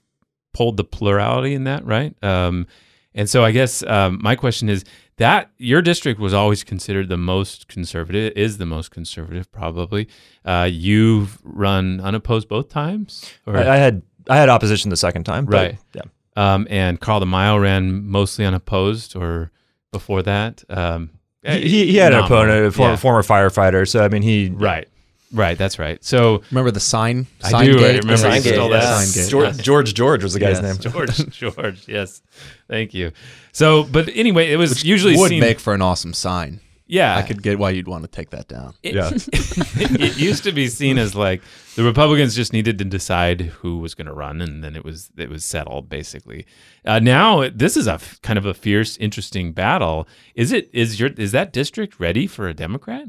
pulled 0.54 0.78
the 0.78 0.84
plurality 0.84 1.54
in 1.54 1.64
that, 1.66 1.86
right? 1.86 2.16
Um, 2.24 2.66
and 3.14 3.30
so 3.30 3.44
I 3.44 3.52
guess 3.52 3.84
um, 3.84 4.20
my 4.22 4.36
question 4.36 4.70
is 4.70 4.84
that 5.18 5.52
your 5.58 5.82
district 5.82 6.20
was 6.20 6.34
always 6.34 6.64
considered 6.64 7.10
the 7.10 7.18
most 7.18 7.68
conservative, 7.68 8.34
is 8.36 8.58
the 8.58 8.66
most 8.66 8.90
conservative, 8.92 9.52
probably. 9.52 10.08
Uh, 10.46 10.68
you've 10.72 11.40
run 11.44 12.00
unopposed 12.02 12.48
both 12.48 12.70
times? 12.70 13.30
Or, 13.46 13.58
I, 13.58 13.74
I 13.76 13.78
had 13.78 14.02
I 14.30 14.38
had 14.38 14.50
opposition 14.50 14.90
the 14.90 14.98
second 14.98 15.24
time, 15.24 15.46
but 15.46 15.54
Right. 15.54 15.78
Yeah. 15.94 16.02
um, 16.36 16.68
and 16.70 17.00
Carl 17.00 17.20
DeMaio 17.22 17.62
ran 17.62 18.06
mostly 18.08 18.46
unopposed 18.46 19.16
or 19.16 19.52
before 19.92 20.22
that? 20.24 20.64
Um, 20.70 21.10
He, 21.44 21.62
he, 21.62 21.88
he 21.88 21.96
had 21.98 22.14
an 22.14 22.20
opponent, 22.24 22.66
a 22.68 22.72
former, 22.72 22.92
Yeah. 22.94 22.96
former 22.98 23.22
firefighter. 23.24 23.88
So 23.88 24.04
I 24.04 24.08
mean, 24.08 24.22
he 24.22 24.50
Right. 24.54 24.88
Right. 25.32 25.58
That's 25.58 25.78
right. 25.78 26.04
So 26.04 26.42
Remember 26.52 26.72
the 26.72 26.80
sign? 26.80 27.28
I 27.44 27.50
sign 27.52 27.66
do. 27.66 27.72
I 27.78 27.80
gate? 27.80 28.00
remember 28.04 28.18
Sign 28.18 28.36
you 28.38 28.42
gate, 28.44 28.54
stole 28.56 28.70
that. 28.70 29.06
Sign 29.06 29.24
gate. 29.24 29.30
George, 29.30 29.58
George 29.64 29.94
George 29.94 30.24
was 30.24 30.34
the 30.34 30.40
guy's 30.40 30.62
yes, 30.62 30.84
name. 30.84 30.92
George. 30.92 31.30
George. 31.30 31.88
Yes. 31.88 32.22
Thank 32.68 32.94
you. 32.94 33.12
So, 33.52 33.84
but 33.84 34.10
anyway, 34.16 34.52
it 34.52 34.58
was 34.58 34.84
usually 34.84 35.16
would 35.18 35.30
seen. 35.30 35.40
make 35.42 35.60
for 35.60 35.74
an 35.74 35.82
awesome 35.82 36.14
sign. 36.14 36.62
yeah. 36.88 37.16
I 37.16 37.22
could 37.22 37.44
get 37.44 37.60
why 37.60 37.70
you'd 37.70 37.88
want 37.88 38.04
to 38.04 38.10
take 38.10 38.32
that 38.32 38.48
down. 38.48 38.74
It, 38.82 38.96
Yeah. 38.96 39.12
it 39.34 40.18
used 40.18 40.44
to 40.46 40.52
be 40.52 40.68
seen 40.68 40.98
as 40.98 41.14
like 41.14 41.42
the 41.76 41.84
Republicans 41.84 42.36
just 42.36 42.52
needed 42.52 42.78
to 42.80 42.86
decide 42.86 43.42
who 43.42 43.78
was 43.78 43.94
going 43.94 44.08
to 44.08 44.14
run, 44.14 44.42
and 44.42 44.64
then 44.64 44.76
it 44.76 44.84
was 44.84 45.12
it 45.16 45.30
was 45.30 45.46
settled 45.46 45.90
basically. 45.90 46.46
Uh, 46.86 46.98
now 47.00 47.48
this 47.50 47.78
is 47.78 47.86
a 47.86 47.94
f- 47.94 48.20
kind 48.24 48.40
of 48.40 48.46
a 48.48 48.54
fierce, 48.56 48.98
interesting 48.98 49.54
battle. 49.54 50.08
Is 50.34 50.52
it? 50.52 50.70
Is 50.74 51.00
your 51.00 51.10
is 51.18 51.32
that 51.34 51.54
district 51.54 52.00
ready 52.00 52.26
for 52.26 52.48
a 52.48 52.54
Democrat? 52.56 53.06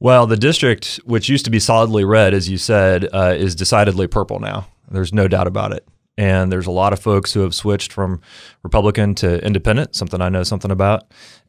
Well, 0.00 0.26
the 0.26 0.36
district, 0.36 1.00
which 1.04 1.28
used 1.28 1.44
to 1.46 1.50
be 1.50 1.58
solidly 1.58 2.04
red, 2.04 2.32
as 2.32 2.48
you 2.48 2.56
said, 2.56 3.08
uh, 3.12 3.34
is 3.36 3.54
decidedly 3.54 4.06
purple 4.06 4.38
now. 4.38 4.68
There's 4.90 5.12
no 5.12 5.26
doubt 5.26 5.46
about 5.46 5.72
it. 5.72 5.86
And 6.16 6.50
there's 6.50 6.66
a 6.66 6.72
lot 6.72 6.92
of 6.92 6.98
folks 6.98 7.32
who 7.32 7.40
have 7.40 7.54
switched 7.54 7.92
from 7.92 8.20
Republican 8.62 9.14
to 9.16 9.44
Independent, 9.44 9.94
something 9.94 10.20
I 10.20 10.28
know 10.28 10.42
something 10.42 10.70
about. 10.70 11.04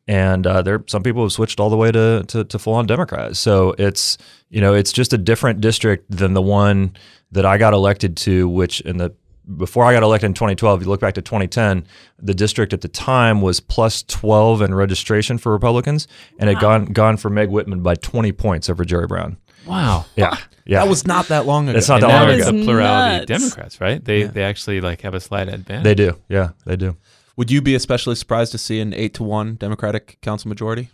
And 0.08 0.46
uh, 0.46 0.62
there, 0.62 0.84
some 0.88 1.04
people 1.04 1.24
have 1.24 1.32
switched 1.32 1.60
all 1.60 1.70
the 1.70 1.78
way 1.78 1.92
to, 1.92 2.24
to, 2.28 2.44
to 2.44 2.60
full 2.60 2.74
on 2.74 2.88
Democrats. 2.88 3.40
So 3.40 3.76
it's 3.78 4.18
you 4.50 4.62
know 4.62 4.74
it's 4.74 4.92
just 4.92 5.14
a 5.14 5.18
different 5.18 5.62
district 5.62 6.10
than 6.10 6.34
the 6.34 6.42
one 6.42 6.96
that 7.32 7.46
I 7.46 7.60
got 7.60 7.74
elected 7.74 8.18
to, 8.18 8.50
which 8.50 8.82
in 8.82 8.98
the 8.98 9.14
before 9.58 9.86
I 9.86 9.94
got 9.94 10.04
elected 10.04 10.28
in 10.28 10.34
2012, 10.34 10.82
if 10.82 10.86
you 10.86 10.90
look 10.92 11.00
back 11.02 11.14
to 11.16 11.22
2010, 11.22 11.86
the 12.20 12.34
district 12.34 12.74
at 12.74 12.82
the 12.82 12.88
time 12.88 13.42
was 13.42 13.60
plus 13.60 14.04
12 14.04 14.62
in 14.62 14.74
registration 14.74 15.38
for 15.38 15.52
Republicans, 15.52 16.08
and 16.40 16.50
had 16.50 16.60
gone 16.60 16.86
gone 16.86 17.18
for 17.18 17.30
Meg 17.30 17.50
Whitman 17.50 17.82
by 17.82 17.96
20 17.96 18.32
points 18.34 18.70
over 18.70 18.86
Jerry 18.86 19.08
Brown. 19.08 19.38
Wow. 19.66 20.06
Yeah, 20.16 20.38
yeah. 20.66 20.80
That 20.80 20.90
was 20.90 21.06
not 21.06 21.28
that 21.28 21.46
long 21.46 21.68
ago. 21.70 21.78
It's 21.78 21.90
not 21.90 22.02
And 22.02 22.12
that 22.12 22.26
now 22.26 22.28
long 22.28 22.42
ago. 22.42 22.62
a 22.62 22.66
plurality 22.66 23.22
of. 23.22 23.28
Democrats, 23.28 23.82
right? 23.82 24.04
They 24.04 24.24
they 24.24 24.44
actually 24.44 24.82
like 24.82 25.02
have 25.02 25.14
a 25.14 25.20
slight 25.20 25.48
advantage. 25.50 25.84
They 25.84 25.96
do. 25.96 26.18
Yeah, 26.30 26.50
they 26.66 26.76
do. 26.76 26.96
Would 27.36 27.50
you 27.52 27.62
be 27.62 27.74
especially 27.76 28.16
surprised 28.16 28.52
to 28.52 28.58
see 28.58 28.80
an 28.82 28.94
eight 28.94 29.14
to 29.16 29.24
one 29.24 29.56
Democratic 29.56 30.20
council 30.22 30.50
majority? 30.50 30.90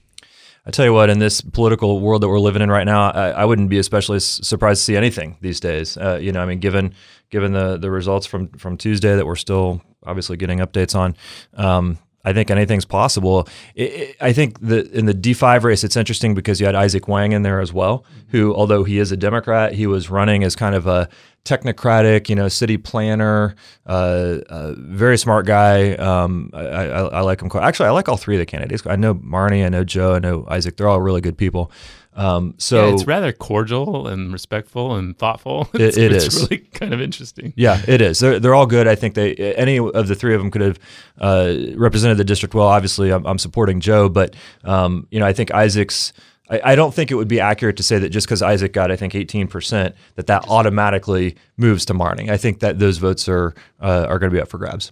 I 0.67 0.71
tell 0.71 0.86
you 0.86 0.93
what, 0.93 1.10
in 1.10 1.19
this 1.19 1.41
political 1.41 1.99
world 1.99 2.23
that 2.23 2.28
we're 2.28 2.39
living 2.39 2.62
in 2.63 2.71
right 2.71 2.86
now, 2.86 3.12
I, 3.12 3.30
I 3.30 3.45
wouldn't 3.45 3.69
be 3.69 3.78
especially 3.78 4.19
surprised 4.19 4.82
to 4.82 4.84
see 4.86 4.97
anything 4.97 5.38
these 5.41 5.60
days. 5.60 5.95
Uh, 5.95 6.17
you 6.19 6.32
know, 6.32 6.41
I 6.41 6.45
mean, 6.45 6.60
given 6.60 6.93
given 7.30 7.54
the 7.54 7.78
the 7.78 7.91
results 7.91 8.25
from 8.25 8.49
from 8.49 8.78
Tuesday 8.78 9.15
that 9.15 9.25
we're 9.25 9.36
still 9.36 9.82
obviously 10.04 10.38
getting 10.38 10.60
updates 10.60 10.95
on, 10.95 11.15
um, 11.54 11.99
I 12.25 12.33
think 12.33 12.51
anything's 12.51 12.85
possible. 12.85 13.47
I 13.77 14.15
I 14.21 14.29
I 14.29 14.33
think 14.33 14.59
that 14.61 14.91
in 14.91 15.05
the 15.05 15.13
D5 15.13 15.63
race, 15.63 15.83
it's 15.83 15.95
interesting 15.95 16.33
because 16.33 16.59
you 16.59 16.65
had 16.65 16.75
Isaac 16.75 17.07
Wang 17.07 17.31
in 17.31 17.43
there 17.43 17.61
as 17.61 17.71
well, 17.71 18.03
who, 18.29 18.53
although 18.53 18.83
he 18.83 18.97
is 18.99 19.11
a 19.11 19.17
Democrat, 19.17 19.73
he 19.73 19.85
was 19.88 20.09
running 20.09 20.43
as 20.43 20.55
kind 20.55 20.75
of 20.75 20.88
a 20.88 21.07
technocratic, 21.45 22.27
you 22.27 22.35
know, 22.35 22.47
city 22.47 22.75
planner, 22.75 23.55
uh, 23.85 24.39
uh, 24.49 24.73
very 24.77 25.17
smart 25.17 25.45
guy. 25.45 25.93
Um, 25.93 26.49
I, 26.53 26.65
I, 26.65 26.85
I 26.88 27.21
like 27.21 27.41
him. 27.41 27.49
Quite. 27.49 27.63
Actually, 27.63 27.89
I 27.89 27.91
like 27.91 28.09
all 28.09 28.17
three 28.17 28.35
of 28.35 28.39
the 28.39 28.45
candidates. 28.47 28.85
I 28.85 28.95
know 28.95 29.13
Marni, 29.15 29.63
I 29.63 29.69
know 29.69 29.83
Joe, 29.83 30.15
I 30.15 30.19
know 30.19 30.45
Isaac. 30.49 30.75
They're 30.75 30.89
all 30.89 31.01
really 31.01 31.21
good 31.21 31.38
people. 31.38 31.71
Um, 32.15 32.56
so 32.58 32.88
yeah, 32.88 32.93
it's 32.93 33.06
rather 33.06 33.32
cordial 33.34 34.08
and 34.08 34.32
respectful 34.32 34.95
and 34.95 35.17
thoughtful. 35.17 35.69
It's, 35.75 35.97
it 35.97 36.13
it's 36.13 36.28
is. 36.28 36.41
really 36.43 36.58
kind 36.73 36.93
of 36.93 37.01
interesting. 37.01 37.54
Yeah, 37.56 37.82
it 37.88 38.01
is. 38.01 38.19
They're, 38.19 38.39
they're 38.39 38.56
all 38.56 38.65
good. 38.65 38.88
I 38.88 38.95
think 38.95 39.13
they 39.15 39.36
any 39.36 39.78
of 39.78 40.08
the 40.08 40.15
three 40.15 40.34
of 40.34 40.41
them 40.41 40.49
could 40.49 40.62
have 40.62 40.80
uh, 41.19 41.54
represented 41.75 42.17
the 42.17 42.23
district 42.23 42.56
well. 42.56 42.67
Obviously, 42.67 43.12
I'm, 43.12 43.25
I'm 43.25 43.38
supporting 43.38 43.82
Joe, 43.82 44.08
but 44.10 44.36
um, 44.63 45.08
you 45.12 45.19
know, 45.19 45.25
I 45.25 45.34
think 45.34 45.54
Isaac's. 45.54 46.13
I, 46.49 46.62
I 46.63 46.75
don't 46.75 46.93
think 46.93 47.10
it 47.10 47.15
would 47.15 47.28
be 47.28 47.39
accurate 47.39 47.75
to 47.78 47.84
say 47.84 47.97
that 47.97 48.10
just 48.10 48.28
because 48.28 48.43
Isaac 48.43 48.71
got, 48.71 48.91
I 48.91 48.95
think, 48.95 49.15
18 49.15 49.47
percent, 49.47 49.95
that 50.15 50.28
that 50.28 50.47
automatically 50.47 51.36
moves 51.58 51.86
to 51.86 51.93
Marning. 51.93 52.30
I 52.30 52.38
think 52.38 52.60
that 52.60 52.80
those 52.80 52.97
votes 52.99 53.28
are 53.28 53.54
uh, 53.82 54.06
are 54.08 54.19
going 54.19 54.32
to 54.32 54.36
be 54.36 54.41
up 54.41 54.47
for 54.47 54.58
grabs. 54.60 54.91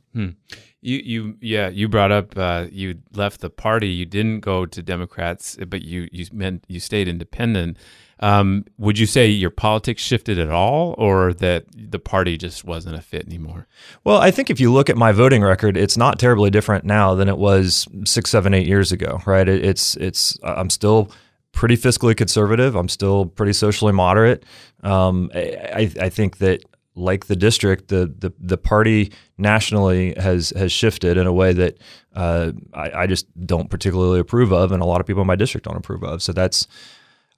You, 0.83 0.97
you, 0.97 1.37
yeah, 1.41 1.69
you 1.69 1.87
brought 1.87 2.11
up 2.11 2.37
uh, 2.37 2.67
you 2.71 2.99
left 3.13 3.39
the 3.39 3.49
party. 3.49 3.87
You 3.87 4.05
didn't 4.05 4.41
go 4.41 4.65
to 4.65 4.83
Democrats, 4.83 5.57
but 5.67 5.81
you, 5.81 6.09
you 6.11 6.25
meant 6.33 6.65
you 6.67 6.79
stayed 6.79 7.07
independent. 7.07 7.77
Um, 8.19 8.65
would 8.77 8.99
you 8.99 9.05
say 9.05 9.27
your 9.27 9.49
politics 9.49 10.01
shifted 10.01 10.39
at 10.39 10.49
all, 10.49 10.95
or 10.97 11.33
that 11.33 11.65
the 11.73 11.99
party 11.99 12.37
just 12.37 12.63
wasn't 12.63 12.95
a 12.95 13.01
fit 13.01 13.25
anymore? 13.25 13.67
Well, 14.03 14.17
I 14.17 14.31
think 14.31 14.49
if 14.49 14.59
you 14.59 14.71
look 14.71 14.89
at 14.89 14.95
my 14.95 15.11
voting 15.11 15.41
record, 15.41 15.75
it's 15.75 15.97
not 15.97 16.19
terribly 16.19 16.49
different 16.49 16.85
now 16.85 17.15
than 17.15 17.27
it 17.27 17.37
was 17.37 17.87
six, 18.05 18.29
seven, 18.29 18.53
eight 18.53 18.67
years 18.67 18.91
ago, 18.91 19.21
right? 19.25 19.47
It, 19.47 19.65
it's 19.65 19.97
it's 19.97 20.37
I'm 20.43 20.69
still 20.69 21.11
pretty 21.51 21.75
fiscally 21.75 22.15
conservative. 22.15 22.75
I'm 22.75 22.89
still 22.89 23.25
pretty 23.25 23.53
socially 23.53 23.93
moderate. 23.93 24.45
Um, 24.83 25.29
I, 25.33 25.91
I 25.99 26.09
think 26.09 26.37
that 26.37 26.63
like 26.95 27.25
the 27.25 27.35
district, 27.35 27.87
the, 27.87 28.13
the 28.17 28.31
the 28.39 28.57
party 28.57 29.11
nationally 29.37 30.13
has 30.17 30.51
has 30.55 30.71
shifted 30.71 31.17
in 31.17 31.25
a 31.27 31.33
way 31.33 31.53
that 31.53 31.77
uh, 32.15 32.51
I, 32.73 32.91
I 32.91 33.07
just 33.07 33.25
don't 33.45 33.69
particularly 33.69 34.19
approve 34.19 34.51
of, 34.51 34.71
and 34.71 34.81
a 34.81 34.85
lot 34.85 35.01
of 35.01 35.07
people 35.07 35.21
in 35.21 35.27
my 35.27 35.35
district 35.35 35.65
don't 35.65 35.77
approve 35.77 36.03
of. 36.03 36.21
So 36.21 36.33
that's 36.33 36.67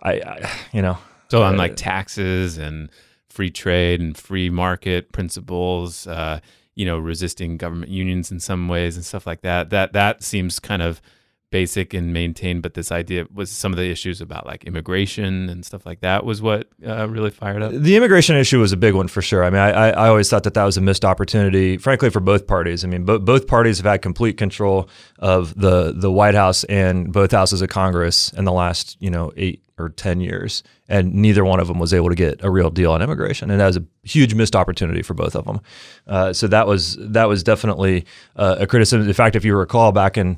I, 0.01 0.13
I 0.13 0.51
you 0.73 0.81
know 0.81 0.97
So 1.29 1.43
on 1.43 1.55
Uh, 1.55 1.57
like 1.57 1.75
taxes 1.75 2.57
and 2.57 2.89
free 3.29 3.51
trade 3.51 3.99
and 3.99 4.17
free 4.17 4.49
market 4.49 5.11
principles, 5.11 6.07
uh, 6.07 6.39
you 6.75 6.85
know, 6.85 6.97
resisting 6.97 7.57
government 7.57 7.91
unions 7.91 8.31
in 8.31 8.39
some 8.39 8.67
ways 8.67 8.95
and 8.95 9.05
stuff 9.05 9.25
like 9.25 9.41
that. 9.41 9.69
That 9.69 9.93
that 9.93 10.23
seems 10.23 10.59
kind 10.59 10.81
of 10.81 11.01
basic 11.51 11.93
and 11.93 12.13
maintained. 12.13 12.61
But 12.61 12.73
this 12.73 12.91
idea 12.91 13.25
was 13.33 13.49
some 13.51 13.71
of 13.71 13.77
the 13.77 13.89
issues 13.89 14.21
about 14.21 14.45
like 14.45 14.63
immigration 14.65 15.49
and 15.49 15.65
stuff 15.65 15.85
like 15.85 16.01
that 16.01 16.25
was 16.25 16.41
what 16.41 16.67
uh, 16.85 17.07
really 17.07 17.29
fired 17.29 17.61
up. 17.61 17.71
The 17.71 17.95
immigration 17.95 18.35
issue 18.35 18.59
was 18.59 18.71
a 18.71 18.77
big 18.77 18.93
one 18.93 19.07
for 19.07 19.21
sure. 19.21 19.43
I 19.43 19.49
mean, 19.49 19.61
I, 19.61 19.91
I 19.91 20.07
always 20.07 20.29
thought 20.29 20.43
that 20.43 20.53
that 20.55 20.63
was 20.63 20.77
a 20.77 20.81
missed 20.81 21.05
opportunity, 21.05 21.77
frankly, 21.77 22.09
for 22.09 22.19
both 22.19 22.47
parties. 22.47 22.83
I 22.83 22.87
mean, 22.87 23.05
bo- 23.05 23.19
both 23.19 23.47
parties 23.47 23.77
have 23.77 23.85
had 23.85 24.01
complete 24.01 24.37
control 24.37 24.89
of 25.19 25.59
the 25.59 25.93
the 25.95 26.11
White 26.11 26.35
House 26.35 26.63
and 26.65 27.11
both 27.11 27.31
houses 27.31 27.61
of 27.61 27.69
Congress 27.69 28.33
in 28.33 28.45
the 28.45 28.51
last, 28.51 28.97
you 28.99 29.09
know, 29.09 29.31
eight 29.37 29.61
or 29.77 29.89
ten 29.89 30.21
years, 30.21 30.63
and 30.87 31.13
neither 31.13 31.43
one 31.43 31.59
of 31.59 31.67
them 31.67 31.79
was 31.79 31.93
able 31.93 32.09
to 32.09 32.15
get 32.15 32.43
a 32.43 32.49
real 32.49 32.69
deal 32.69 32.91
on 32.91 33.01
immigration, 33.01 33.51
and 33.51 33.59
that 33.59 33.67
was 33.67 33.77
a 33.77 33.83
huge 34.03 34.33
missed 34.33 34.55
opportunity 34.55 35.01
for 35.01 35.13
both 35.13 35.35
of 35.35 35.45
them. 35.45 35.59
Uh, 36.07 36.31
so 36.33 36.47
that 36.47 36.65
was 36.67 36.97
that 36.99 37.27
was 37.27 37.43
definitely 37.43 38.05
uh, 38.35 38.55
a 38.59 38.67
criticism. 38.67 39.07
In 39.07 39.13
fact, 39.13 39.35
if 39.35 39.43
you 39.45 39.55
recall, 39.55 39.91
back 39.91 40.17
in 40.17 40.37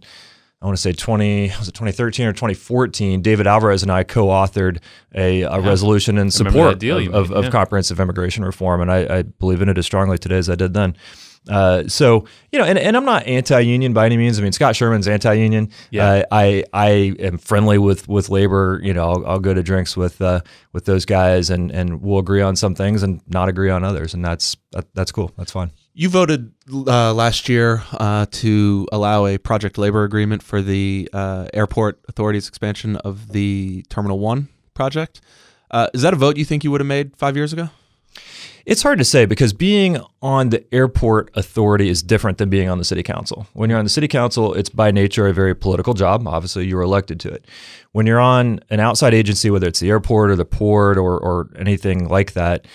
I 0.62 0.65
want 0.65 0.76
to 0.76 0.82
say 0.82 0.91
20 0.91 1.50
was 1.60 1.67
it 1.67 1.74
2013 1.74 2.26
or 2.26 2.34
2014. 2.34 3.22
David 3.22 3.46
Alvarez 3.46 3.84
and 3.84 3.91
I 3.91 4.04
co-authored 4.04 4.80
a, 5.13 5.43
a 5.43 5.62
resolution 5.62 6.17
in 6.17 6.32
support 6.32 6.80
deal 6.80 7.13
of, 7.13 7.32
of 7.32 7.46
yeah. 7.46 7.52
comprehensive 7.52 8.00
immigration 8.00 8.43
reform, 8.43 8.82
and 8.82 8.91
I, 8.91 9.17
I 9.20 9.22
believe 9.22 9.62
in 9.62 9.70
it 9.70 9.78
as 9.78 9.86
strongly 9.86 10.17
today 10.17 10.38
as 10.38 10.50
I 10.50 10.56
did 10.56 10.74
then. 10.74 10.96
Uh, 11.50 11.88
so 11.88 12.26
you 12.52 12.60
know, 12.60 12.65
and, 12.65 12.78
and 12.78 12.98
I'm 12.98 13.06
not 13.06 13.26
anti-union 13.28 13.93
by 13.93 14.06
any 14.06 14.17
means. 14.17 14.39
I 14.39 14.41
mean, 14.41 14.52
Scott 14.52 14.76
Sherman's 14.76 15.08
anti-union. 15.08 15.70
Yeah. 15.91 16.10
Uh, 16.10 16.24
I 16.32 16.63
I 16.74 16.88
am 17.20 17.38
friendly 17.38 17.78
with 17.78 18.08
with 18.08 18.30
labor. 18.30 18.80
You 18.84 18.93
know, 18.93 19.10
I'll, 19.10 19.28
I'll 19.28 19.39
go 19.39 19.54
to 19.54 19.63
drinks 19.63 19.96
with 19.96 20.22
uh, 20.22 20.41
with 20.74 20.86
those 20.86 21.06
guys, 21.06 21.50
and 21.50 21.72
and 21.72 22.02
we'll 22.02 22.20
agree 22.20 22.41
on 22.41 22.56
some 22.56 22.76
things 22.76 23.04
and 23.04 23.22
not 23.28 23.48
agree 23.48 23.70
on 23.70 23.84
others, 23.84 24.13
and 24.13 24.26
that's 24.26 24.58
that, 24.72 24.93
that's 24.93 25.12
cool. 25.12 25.32
That's 25.38 25.52
fine. 25.52 25.72
You 26.00 26.10
voted 26.10 26.52
uh, 26.72 27.12
last 27.12 27.50
year 27.50 27.82
uh, 27.94 28.28
to 28.30 28.88
allow 28.92 29.26
a 29.26 29.40
project 29.40 29.80
labor 29.80 30.04
agreement 30.04 30.44
for 30.44 30.62
the 30.62 31.10
uh, 31.12 31.48
airport 31.56 32.00
authority's 32.08 32.48
expansion 32.48 32.98
of 32.98 33.30
the 33.30 33.84
Terminal 33.90 34.20
One 34.20 34.50
project. 34.76 35.22
Uh, 35.72 35.88
is 35.96 36.04
that 36.04 36.14
a 36.14 36.16
vote 36.16 36.38
you 36.38 36.46
think 36.46 36.64
you 36.64 36.70
would 36.70 36.82
have 36.82 36.88
made 36.88 37.18
five 37.18 37.36
years 37.36 37.52
ago? 37.52 37.72
It's 38.68 38.84
hard 38.84 39.00
to 39.00 39.06
say 39.06 39.26
because 39.26 39.54
being 39.54 39.98
on 40.22 40.50
the 40.50 40.64
airport 40.72 41.32
authority 41.36 41.90
is 41.90 42.04
different 42.04 42.38
than 42.38 42.52
being 42.52 42.70
on 42.70 42.78
the 42.78 42.86
city 42.86 43.02
council. 43.02 43.48
When 43.54 43.72
you're 43.72 43.80
on 43.80 43.86
the 43.86 43.90
city 43.90 44.08
council, 44.08 44.54
it's 44.54 44.70
by 44.70 44.92
nature 44.92 45.26
a 45.26 45.34
very 45.34 45.56
political 45.56 45.96
job. 45.96 46.28
Obviously, 46.28 46.68
you 46.68 46.76
were 46.76 46.84
elected 46.84 47.20
to 47.22 47.30
it. 47.30 47.46
When 47.94 48.06
you're 48.06 48.20
on 48.20 48.60
an 48.70 48.80
outside 48.80 49.16
agency, 49.16 49.50
whether 49.50 49.68
it's 49.68 49.80
the 49.80 49.90
airport 49.90 50.30
or 50.30 50.36
the 50.36 50.46
port 50.46 51.00
or, 51.00 51.18
or 51.18 51.50
anything 51.58 52.08
like 52.08 52.34
that, 52.34 52.68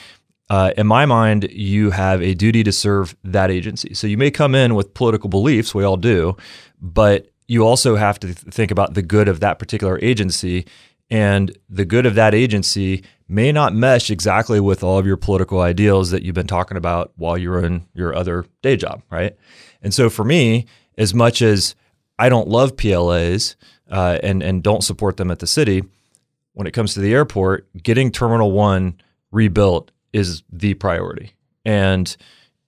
uh, 0.52 0.70
in 0.76 0.86
my 0.86 1.06
mind, 1.06 1.48
you 1.50 1.92
have 1.92 2.20
a 2.20 2.34
duty 2.34 2.62
to 2.62 2.70
serve 2.70 3.16
that 3.24 3.50
agency. 3.50 3.94
So 3.94 4.06
you 4.06 4.18
may 4.18 4.30
come 4.30 4.54
in 4.54 4.74
with 4.74 4.92
political 4.92 5.30
beliefs, 5.30 5.74
we 5.74 5.82
all 5.82 5.96
do, 5.96 6.36
but 6.78 7.30
you 7.48 7.66
also 7.66 7.96
have 7.96 8.20
to 8.20 8.26
th- 8.26 8.54
think 8.54 8.70
about 8.70 8.92
the 8.92 9.00
good 9.00 9.28
of 9.28 9.40
that 9.40 9.58
particular 9.58 9.98
agency. 10.02 10.66
And 11.08 11.56
the 11.70 11.86
good 11.86 12.04
of 12.04 12.16
that 12.16 12.34
agency 12.34 13.02
may 13.28 13.50
not 13.50 13.74
mesh 13.74 14.10
exactly 14.10 14.60
with 14.60 14.84
all 14.84 14.98
of 14.98 15.06
your 15.06 15.16
political 15.16 15.62
ideals 15.62 16.10
that 16.10 16.22
you've 16.22 16.34
been 16.34 16.46
talking 16.46 16.76
about 16.76 17.12
while 17.16 17.38
you're 17.38 17.64
in 17.64 17.86
your 17.94 18.14
other 18.14 18.44
day 18.60 18.76
job, 18.76 19.00
right? 19.08 19.34
And 19.80 19.94
so 19.94 20.10
for 20.10 20.22
me, 20.22 20.66
as 20.98 21.14
much 21.14 21.40
as 21.40 21.74
I 22.18 22.28
don't 22.28 22.48
love 22.48 22.76
PLAs 22.76 23.56
uh, 23.90 24.18
and 24.22 24.42
and 24.42 24.62
don't 24.62 24.84
support 24.84 25.16
them 25.16 25.30
at 25.30 25.38
the 25.38 25.46
city, 25.46 25.82
when 26.52 26.66
it 26.66 26.72
comes 26.72 26.92
to 26.92 27.00
the 27.00 27.14
airport, 27.14 27.66
getting 27.82 28.12
Terminal 28.12 28.52
One 28.52 29.00
rebuilt 29.30 29.90
is 30.12 30.42
the 30.52 30.74
priority. 30.74 31.32
And 31.64 32.14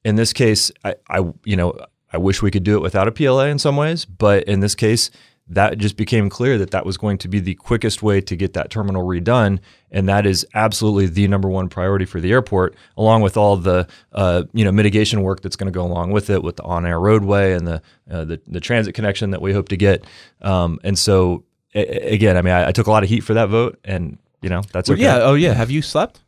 in 0.04 0.16
this 0.16 0.32
case, 0.32 0.70
I, 0.84 0.94
I 1.08 1.18
you 1.44 1.56
know 1.56 1.76
I 2.12 2.18
wish 2.18 2.42
we 2.42 2.50
could 2.50 2.64
do 2.64 2.76
it 2.76 2.82
without 2.82 3.08
a 3.08 3.12
PLA 3.12 3.46
in 3.46 3.58
some 3.58 3.76
ways, 3.76 4.04
but 4.04 4.44
in 4.44 4.60
this 4.60 4.74
case, 4.74 5.10
that 5.48 5.76
just 5.76 5.96
became 5.98 6.30
clear 6.30 6.56
that 6.56 6.70
that 6.70 6.86
was 6.86 6.96
going 6.96 7.18
to 7.18 7.28
be 7.28 7.38
the 7.38 7.54
quickest 7.56 8.02
way 8.02 8.20
to 8.22 8.34
get 8.34 8.54
that 8.54 8.70
terminal 8.70 9.04
redone, 9.06 9.58
and 9.90 10.08
that 10.08 10.24
is 10.24 10.46
absolutely 10.54 11.06
the 11.06 11.28
number 11.28 11.48
one 11.50 11.68
priority 11.68 12.06
for 12.06 12.18
the 12.18 12.32
airport, 12.32 12.74
along 12.96 13.20
with 13.20 13.36
all 13.36 13.56
the 13.58 13.86
uh, 14.12 14.44
you 14.54 14.64
know 14.64 14.72
mitigation 14.72 15.20
work 15.22 15.42
that's 15.42 15.56
going 15.56 15.70
to 15.70 15.76
go 15.76 15.84
along 15.84 16.12
with 16.12 16.30
it, 16.30 16.42
with 16.42 16.56
the 16.56 16.62
on-air 16.62 16.98
roadway 16.98 17.52
and 17.52 17.66
the 17.66 17.82
uh, 18.10 18.24
the, 18.24 18.40
the 18.46 18.60
transit 18.60 18.94
connection 18.94 19.32
that 19.32 19.42
we 19.42 19.52
hope 19.52 19.68
to 19.68 19.76
get. 19.76 20.06
Um, 20.40 20.78
and 20.82 20.98
so, 20.98 21.44
a- 21.74 22.14
again, 22.14 22.38
I 22.38 22.42
mean, 22.42 22.54
I, 22.54 22.68
I 22.68 22.72
took 22.72 22.86
a 22.86 22.90
lot 22.90 23.02
of 23.02 23.10
heat 23.10 23.20
for 23.20 23.34
that 23.34 23.50
vote, 23.50 23.78
and 23.84 24.16
you 24.40 24.48
know 24.48 24.62
that's 24.72 24.88
okay. 24.88 25.02
Yeah. 25.02 25.18
Oh, 25.20 25.34
yeah. 25.34 25.52
Have 25.52 25.70
you 25.70 25.82
slept? 25.82 26.20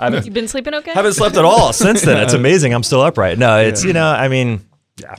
I 0.00 0.04
haven't, 0.04 0.24
You've 0.24 0.34
been 0.34 0.48
sleeping 0.48 0.74
okay? 0.74 0.92
haven't 0.92 1.12
slept 1.12 1.36
at 1.36 1.44
all 1.44 1.72
since 1.72 2.02
then. 2.02 2.22
It's 2.22 2.32
amazing. 2.42 2.72
I'm 2.72 2.82
still 2.82 3.02
upright. 3.02 3.38
No, 3.38 3.58
it's 3.58 3.84
you 3.84 3.92
know, 3.92 4.06
I 4.08 4.28
mean, 4.28 4.66
yeah. 4.98 5.16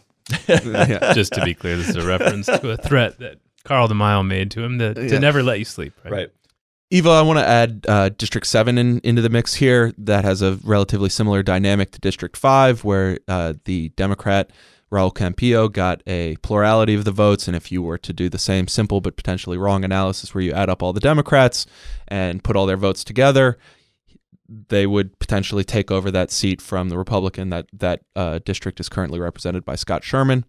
yeah. 0.47 1.13
Just 1.13 1.33
to 1.33 1.43
be 1.43 1.53
clear, 1.53 1.77
this 1.77 1.89
is 1.89 1.95
a 1.95 2.05
reference 2.07 2.47
to 2.47 2.71
a 2.71 2.77
threat 2.77 3.19
that 3.19 3.37
Carl 3.63 3.87
DeMaio 3.87 4.25
made 4.25 4.51
to 4.51 4.63
him 4.63 4.79
to, 4.79 4.93
to 4.93 5.07
Yeah. 5.07 5.19
never 5.19 5.43
let 5.43 5.59
you 5.59 5.65
sleep. 5.65 5.93
Right. 6.03 6.13
Right. 6.13 6.29
Eva, 6.89 7.09
I 7.09 7.21
want 7.23 7.39
to 7.39 7.47
add 7.47 7.85
uh, 7.87 8.09
District 8.09 8.45
7 8.45 8.77
in, 8.77 8.99
into 8.99 9.21
the 9.21 9.29
mix 9.29 9.55
here. 9.55 9.93
That 9.97 10.25
has 10.25 10.41
a 10.43 10.59
relatively 10.63 11.09
similar 11.09 11.41
dynamic 11.41 11.91
to 11.91 11.99
District 11.99 12.37
5, 12.37 12.83
where 12.83 13.17
uh, 13.27 13.53
the 13.65 13.89
Democrat 13.89 14.51
Raul 14.91 15.11
Campillo 15.11 15.71
got 15.71 16.03
a 16.05 16.35
plurality 16.43 16.93
of 16.93 17.03
the 17.03 17.11
votes. 17.11 17.47
And 17.47 17.55
if 17.57 17.71
you 17.71 17.81
were 17.81 17.97
to 17.97 18.13
do 18.13 18.29
the 18.29 18.37
same 18.37 18.67
simple 18.67 19.01
but 19.01 19.15
potentially 19.15 19.57
wrong 19.57 19.83
analysis 19.83 20.35
where 20.35 20.43
you 20.43 20.51
add 20.53 20.69
up 20.69 20.83
all 20.83 20.93
the 20.93 20.99
Democrats 20.99 21.65
and 22.07 22.43
put 22.43 22.55
all 22.55 22.67
their 22.67 22.77
votes 22.77 23.03
together, 23.03 23.57
they 24.49 24.85
would 24.85 25.17
potentially 25.19 25.63
take 25.63 25.91
over 25.91 26.11
that 26.11 26.31
seat 26.31 26.61
from 26.61 26.89
the 26.89 26.97
Republican. 26.97 27.49
That, 27.49 27.67
that 27.73 28.01
uh, 28.15 28.39
district 28.45 28.79
is 28.79 28.89
currently 28.89 29.19
represented 29.19 29.65
by 29.65 29.75
Scott 29.75 30.03
Sherman. 30.03 30.45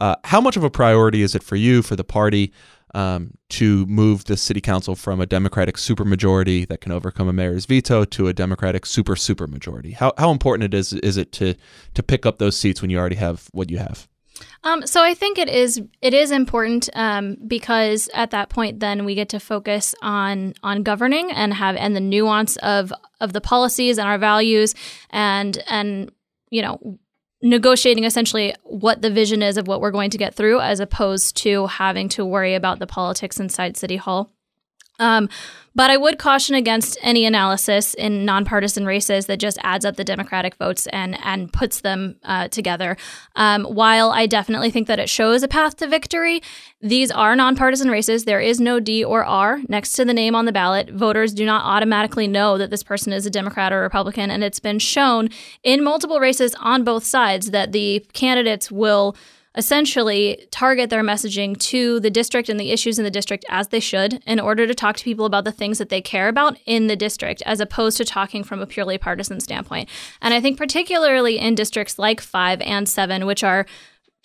Uh, 0.00 0.16
how 0.24 0.40
much 0.40 0.56
of 0.56 0.64
a 0.64 0.70
priority 0.70 1.22
is 1.22 1.34
it 1.34 1.42
for 1.42 1.56
you, 1.56 1.82
for 1.82 1.96
the 1.96 2.04
party, 2.04 2.52
um, 2.94 3.34
to 3.50 3.86
move 3.86 4.24
the 4.24 4.36
city 4.36 4.60
council 4.60 4.94
from 4.94 5.20
a 5.20 5.26
Democratic 5.26 5.76
supermajority 5.76 6.66
that 6.68 6.80
can 6.80 6.92
overcome 6.92 7.28
a 7.28 7.32
mayor's 7.32 7.66
veto 7.66 8.04
to 8.04 8.28
a 8.28 8.32
Democratic 8.32 8.86
super 8.86 9.14
supermajority? 9.14 9.94
How 9.94 10.12
how 10.18 10.30
important 10.30 10.74
it 10.74 10.76
is 10.76 10.92
is 10.92 11.16
it 11.16 11.32
to 11.32 11.54
to 11.94 12.02
pick 12.02 12.26
up 12.26 12.38
those 12.38 12.56
seats 12.56 12.82
when 12.82 12.90
you 12.90 12.98
already 12.98 13.16
have 13.16 13.48
what 13.52 13.70
you 13.70 13.78
have? 13.78 14.08
Um, 14.64 14.86
so 14.86 15.02
I 15.02 15.14
think 15.14 15.38
it 15.38 15.48
is 15.48 15.80
it 16.00 16.14
is 16.14 16.30
important 16.30 16.88
um, 16.94 17.36
because 17.46 18.08
at 18.14 18.30
that 18.30 18.48
point, 18.48 18.80
then 18.80 19.04
we 19.04 19.14
get 19.14 19.28
to 19.30 19.40
focus 19.40 19.94
on 20.02 20.54
on 20.62 20.82
governing 20.82 21.30
and 21.32 21.54
have 21.54 21.76
and 21.76 21.96
the 21.96 22.00
nuance 22.00 22.56
of 22.58 22.92
of 23.20 23.32
the 23.32 23.40
policies 23.40 23.98
and 23.98 24.08
our 24.08 24.18
values 24.18 24.74
and 25.10 25.62
and 25.68 26.10
you 26.50 26.62
know 26.62 26.98
negotiating 27.42 28.04
essentially 28.04 28.54
what 28.62 29.02
the 29.02 29.10
vision 29.10 29.42
is 29.42 29.56
of 29.56 29.66
what 29.66 29.80
we're 29.80 29.90
going 29.90 30.10
to 30.10 30.18
get 30.18 30.34
through, 30.34 30.60
as 30.60 30.80
opposed 30.80 31.36
to 31.38 31.66
having 31.66 32.08
to 32.10 32.24
worry 32.24 32.54
about 32.54 32.78
the 32.78 32.86
politics 32.86 33.40
inside 33.40 33.76
City 33.76 33.96
Hall. 33.96 34.32
Um, 35.02 35.28
but 35.74 35.90
I 35.90 35.96
would 35.96 36.18
caution 36.18 36.54
against 36.54 36.98
any 37.00 37.24
analysis 37.24 37.94
in 37.94 38.24
nonpartisan 38.24 38.84
races 38.84 39.26
that 39.26 39.38
just 39.38 39.58
adds 39.62 39.84
up 39.84 39.96
the 39.96 40.04
Democratic 40.04 40.54
votes 40.56 40.86
and 40.88 41.18
and 41.24 41.52
puts 41.52 41.80
them 41.80 42.16
uh, 42.24 42.48
together. 42.48 42.96
Um, 43.36 43.64
while 43.64 44.10
I 44.10 44.26
definitely 44.26 44.70
think 44.70 44.86
that 44.88 44.98
it 44.98 45.08
shows 45.08 45.42
a 45.42 45.48
path 45.48 45.76
to 45.76 45.86
victory, 45.86 46.42
these 46.80 47.10
are 47.10 47.34
nonpartisan 47.34 47.90
races. 47.90 48.24
There 48.24 48.40
is 48.40 48.60
no 48.60 48.80
D 48.80 49.02
or 49.02 49.24
R 49.24 49.60
next 49.68 49.92
to 49.92 50.04
the 50.04 50.14
name 50.14 50.34
on 50.34 50.44
the 50.44 50.52
ballot. 50.52 50.90
Voters 50.90 51.32
do 51.32 51.46
not 51.46 51.64
automatically 51.64 52.28
know 52.28 52.58
that 52.58 52.70
this 52.70 52.82
person 52.82 53.12
is 53.12 53.24
a 53.24 53.30
Democrat 53.30 53.72
or 53.72 53.80
Republican, 53.80 54.30
and 54.30 54.44
it's 54.44 54.60
been 54.60 54.78
shown 54.78 55.30
in 55.62 55.82
multiple 55.82 56.20
races 56.20 56.54
on 56.60 56.84
both 56.84 57.04
sides 57.04 57.50
that 57.50 57.72
the 57.72 58.04
candidates 58.12 58.70
will 58.70 59.16
essentially 59.54 60.46
target 60.50 60.90
their 60.90 61.02
messaging 61.02 61.58
to 61.58 62.00
the 62.00 62.10
district 62.10 62.48
and 62.48 62.58
the 62.58 62.70
issues 62.70 62.98
in 62.98 63.04
the 63.04 63.10
district 63.10 63.44
as 63.48 63.68
they 63.68 63.80
should 63.80 64.22
in 64.26 64.40
order 64.40 64.66
to 64.66 64.74
talk 64.74 64.96
to 64.96 65.04
people 65.04 65.26
about 65.26 65.44
the 65.44 65.52
things 65.52 65.78
that 65.78 65.88
they 65.88 66.00
care 66.00 66.28
about 66.28 66.58
in 66.64 66.86
the 66.86 66.96
district 66.96 67.42
as 67.44 67.60
opposed 67.60 67.96
to 67.96 68.04
talking 68.04 68.42
from 68.42 68.60
a 68.60 68.66
purely 68.66 68.96
partisan 68.96 69.40
standpoint. 69.40 69.88
And 70.20 70.32
I 70.32 70.40
think 70.40 70.56
particularly 70.56 71.38
in 71.38 71.54
districts 71.54 71.98
like 71.98 72.20
5 72.20 72.60
and 72.62 72.88
7 72.88 73.26
which 73.26 73.44
are 73.44 73.66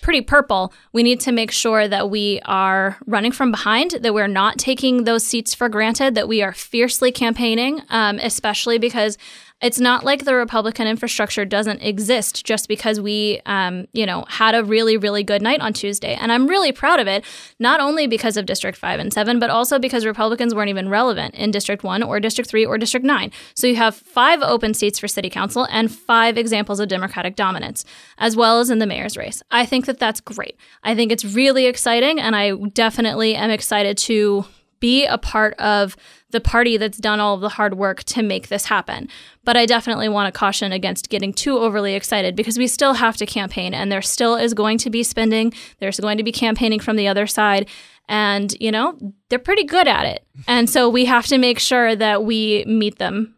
pretty 0.01 0.21
purple, 0.21 0.73
we 0.93 1.03
need 1.03 1.19
to 1.19 1.31
make 1.31 1.51
sure 1.51 1.87
that 1.87 2.09
we 2.09 2.39
are 2.45 2.97
running 3.05 3.31
from 3.31 3.51
behind, 3.51 3.91
that 4.01 4.13
we're 4.13 4.27
not 4.27 4.57
taking 4.57 5.03
those 5.03 5.25
seats 5.25 5.53
for 5.55 5.69
granted, 5.69 6.15
that 6.15 6.27
we 6.27 6.41
are 6.41 6.53
fiercely 6.53 7.11
campaigning, 7.11 7.81
um, 7.89 8.19
especially 8.21 8.77
because 8.77 9.17
it's 9.59 9.79
not 9.79 10.05
like 10.05 10.23
the 10.23 10.35
Republican 10.35 10.87
infrastructure 10.87 11.43
doesn't 11.43 11.81
exist 11.81 12.45
just 12.45 12.67
because 12.67 13.01
we, 13.01 13.41
um, 13.47 13.87
you 13.91 14.05
know, 14.05 14.23
had 14.27 14.53
a 14.53 14.63
really, 14.63 14.97
really 14.97 15.23
good 15.23 15.41
night 15.41 15.59
on 15.61 15.73
Tuesday. 15.73 16.13
And 16.13 16.31
I'm 16.31 16.45
really 16.45 16.71
proud 16.71 16.99
of 16.99 17.07
it, 17.07 17.25
not 17.59 17.79
only 17.79 18.05
because 18.05 18.37
of 18.37 18.45
District 18.45 18.77
5 18.77 18.99
and 18.99 19.11
7, 19.11 19.39
but 19.39 19.49
also 19.49 19.79
because 19.79 20.05
Republicans 20.05 20.53
weren't 20.53 20.69
even 20.69 20.89
relevant 20.89 21.33
in 21.33 21.49
District 21.49 21.83
1 21.83 22.03
or 22.03 22.19
District 22.19 22.47
3 22.47 22.67
or 22.67 22.77
District 22.77 23.03
9. 23.05 23.31
So 23.55 23.65
you 23.65 23.75
have 23.77 23.95
five 23.95 24.43
open 24.43 24.75
seats 24.75 24.99
for 24.99 25.07
city 25.07 25.29
council 25.29 25.67
and 25.71 25.91
five 25.91 26.37
examples 26.37 26.79
of 26.79 26.87
Democratic 26.87 27.35
dominance, 27.35 27.83
as 28.19 28.35
well 28.35 28.59
as 28.59 28.69
in 28.69 28.77
the 28.77 28.85
mayor's 28.85 29.17
race. 29.17 29.41
I 29.49 29.65
think 29.65 29.87
that 29.87 29.97
that's 29.97 30.21
great. 30.21 30.55
I 30.83 30.93
think 30.93 31.11
it's 31.11 31.25
really 31.25 31.65
exciting, 31.65 32.19
and 32.19 32.35
I 32.35 32.53
definitely 32.73 33.33
am 33.33 33.49
excited 33.49 33.97
to 33.99 34.45
be 34.79 35.05
a 35.05 35.17
part 35.17 35.53
of 35.55 35.97
the 36.31 36.41
party 36.41 36.75
that's 36.77 36.97
done 36.97 37.19
all 37.19 37.35
of 37.35 37.41
the 37.41 37.49
hard 37.49 37.75
work 37.75 38.03
to 38.03 38.21
make 38.21 38.49
this 38.49 38.65
happen. 38.65 39.07
But 39.45 39.55
I 39.55 39.65
definitely 39.65 40.09
want 40.09 40.33
to 40.33 40.37
caution 40.37 40.71
against 40.71 41.09
getting 41.09 41.31
too 41.33 41.57
overly 41.57 41.93
excited 41.93 42.35
because 42.35 42.57
we 42.57 42.67
still 42.67 42.93
have 42.93 43.15
to 43.17 43.25
campaign 43.25 43.73
and 43.73 43.91
there 43.91 44.01
still 44.01 44.35
is 44.35 44.53
going 44.53 44.77
to 44.79 44.89
be 44.89 45.03
spending. 45.03 45.53
There's 45.79 45.99
going 45.99 46.17
to 46.17 46.23
be 46.23 46.33
campaigning 46.33 46.79
from 46.79 46.97
the 46.97 47.07
other 47.07 47.27
side. 47.27 47.69
And, 48.09 48.53
you 48.59 48.71
know, 48.71 48.97
they're 49.29 49.39
pretty 49.39 49.63
good 49.63 49.87
at 49.87 50.05
it. 50.05 50.25
And 50.47 50.69
so 50.69 50.89
we 50.89 51.05
have 51.05 51.27
to 51.27 51.37
make 51.37 51.59
sure 51.59 51.95
that 51.95 52.23
we 52.23 52.65
meet 52.65 52.97
them. 52.99 53.35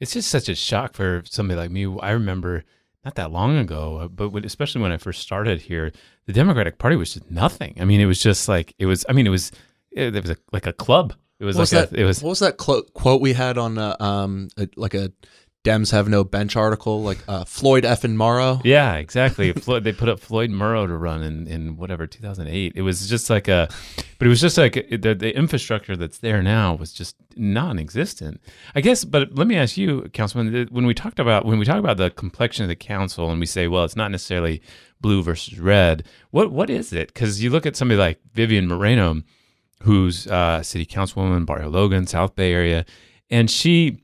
It's 0.00 0.12
just 0.12 0.30
such 0.30 0.48
a 0.48 0.54
shock 0.54 0.94
for 0.94 1.22
somebody 1.24 1.58
like 1.58 1.70
me. 1.70 1.86
I 2.00 2.10
remember 2.10 2.64
not 3.04 3.14
that 3.14 3.30
long 3.30 3.56
ago, 3.56 4.10
but 4.12 4.30
when, 4.30 4.44
especially 4.44 4.82
when 4.82 4.92
I 4.92 4.96
first 4.96 5.22
started 5.22 5.62
here, 5.62 5.92
the 6.26 6.32
Democratic 6.32 6.78
Party 6.78 6.96
was 6.96 7.14
just 7.14 7.30
nothing. 7.30 7.76
I 7.80 7.84
mean, 7.84 8.00
it 8.00 8.06
was 8.06 8.20
just 8.20 8.48
like, 8.48 8.74
it 8.78 8.86
was, 8.86 9.06
I 9.08 9.12
mean, 9.12 9.26
it 9.26 9.30
was, 9.30 9.52
it, 9.92 10.12
was 10.12 10.30
a, 10.30 10.36
like 10.52 10.66
a 10.66 10.72
club 10.72 11.14
it 11.38 11.44
was 11.44 11.56
what 11.56 11.62
was 11.62 11.72
like 11.72 11.90
that? 11.90 11.98
it 11.98 12.04
was 12.04 12.22
what 12.22 12.30
was 12.30 12.38
that 12.40 12.56
clo- 12.56 12.82
quote 12.94 13.20
we 13.20 13.32
had 13.32 13.58
on 13.58 13.78
uh, 13.78 13.96
um 14.00 14.48
a, 14.58 14.68
like 14.76 14.94
a 14.94 15.12
Dems 15.66 15.90
have 15.90 16.08
no 16.08 16.22
bench 16.22 16.54
article 16.54 17.02
like 17.02 17.18
uh, 17.26 17.44
Floyd 17.44 17.84
F 17.84 18.04
and 18.04 18.16
Morrow. 18.16 18.60
Yeah, 18.62 18.94
exactly. 18.94 19.50
Floyd, 19.64 19.82
they 19.82 19.92
put 19.92 20.08
up 20.08 20.20
Floyd 20.20 20.48
Morrow 20.48 20.86
to 20.86 20.96
run 20.96 21.24
in, 21.24 21.48
in 21.48 21.76
whatever 21.76 22.06
2008. 22.06 22.74
It 22.76 22.82
was 22.82 23.08
just 23.08 23.28
like 23.28 23.48
a, 23.48 23.68
but 24.20 24.26
it 24.26 24.28
was 24.28 24.40
just 24.40 24.56
like 24.56 24.74
the, 24.74 25.12
the 25.12 25.36
infrastructure 25.36 25.96
that's 25.96 26.18
there 26.18 26.40
now 26.40 26.76
was 26.76 26.92
just 26.92 27.16
non-existent. 27.34 28.40
I 28.76 28.80
guess. 28.80 29.04
But 29.04 29.34
let 29.34 29.48
me 29.48 29.56
ask 29.56 29.76
you, 29.76 30.02
Councilman, 30.12 30.68
when 30.70 30.86
we 30.86 30.94
talked 30.94 31.18
about 31.18 31.44
when 31.44 31.58
we 31.58 31.64
talk 31.64 31.80
about 31.80 31.96
the 31.96 32.10
complexion 32.10 32.62
of 32.62 32.68
the 32.68 32.76
council 32.76 33.28
and 33.32 33.40
we 33.40 33.46
say, 33.46 33.66
well, 33.66 33.82
it's 33.82 33.96
not 33.96 34.12
necessarily 34.12 34.62
blue 35.00 35.20
versus 35.20 35.58
red. 35.58 36.04
What 36.30 36.52
what 36.52 36.70
is 36.70 36.92
it? 36.92 37.08
Because 37.08 37.42
you 37.42 37.50
look 37.50 37.66
at 37.66 37.74
somebody 37.74 37.98
like 37.98 38.20
Vivian 38.34 38.68
Moreno 38.68 39.22
who's 39.82 40.26
uh, 40.26 40.62
city 40.62 40.86
councilwoman, 40.86 41.46
Barrio 41.46 41.68
Logan, 41.68 42.06
South 42.06 42.34
Bay 42.34 42.52
area, 42.52 42.84
and 43.30 43.50
she, 43.50 44.02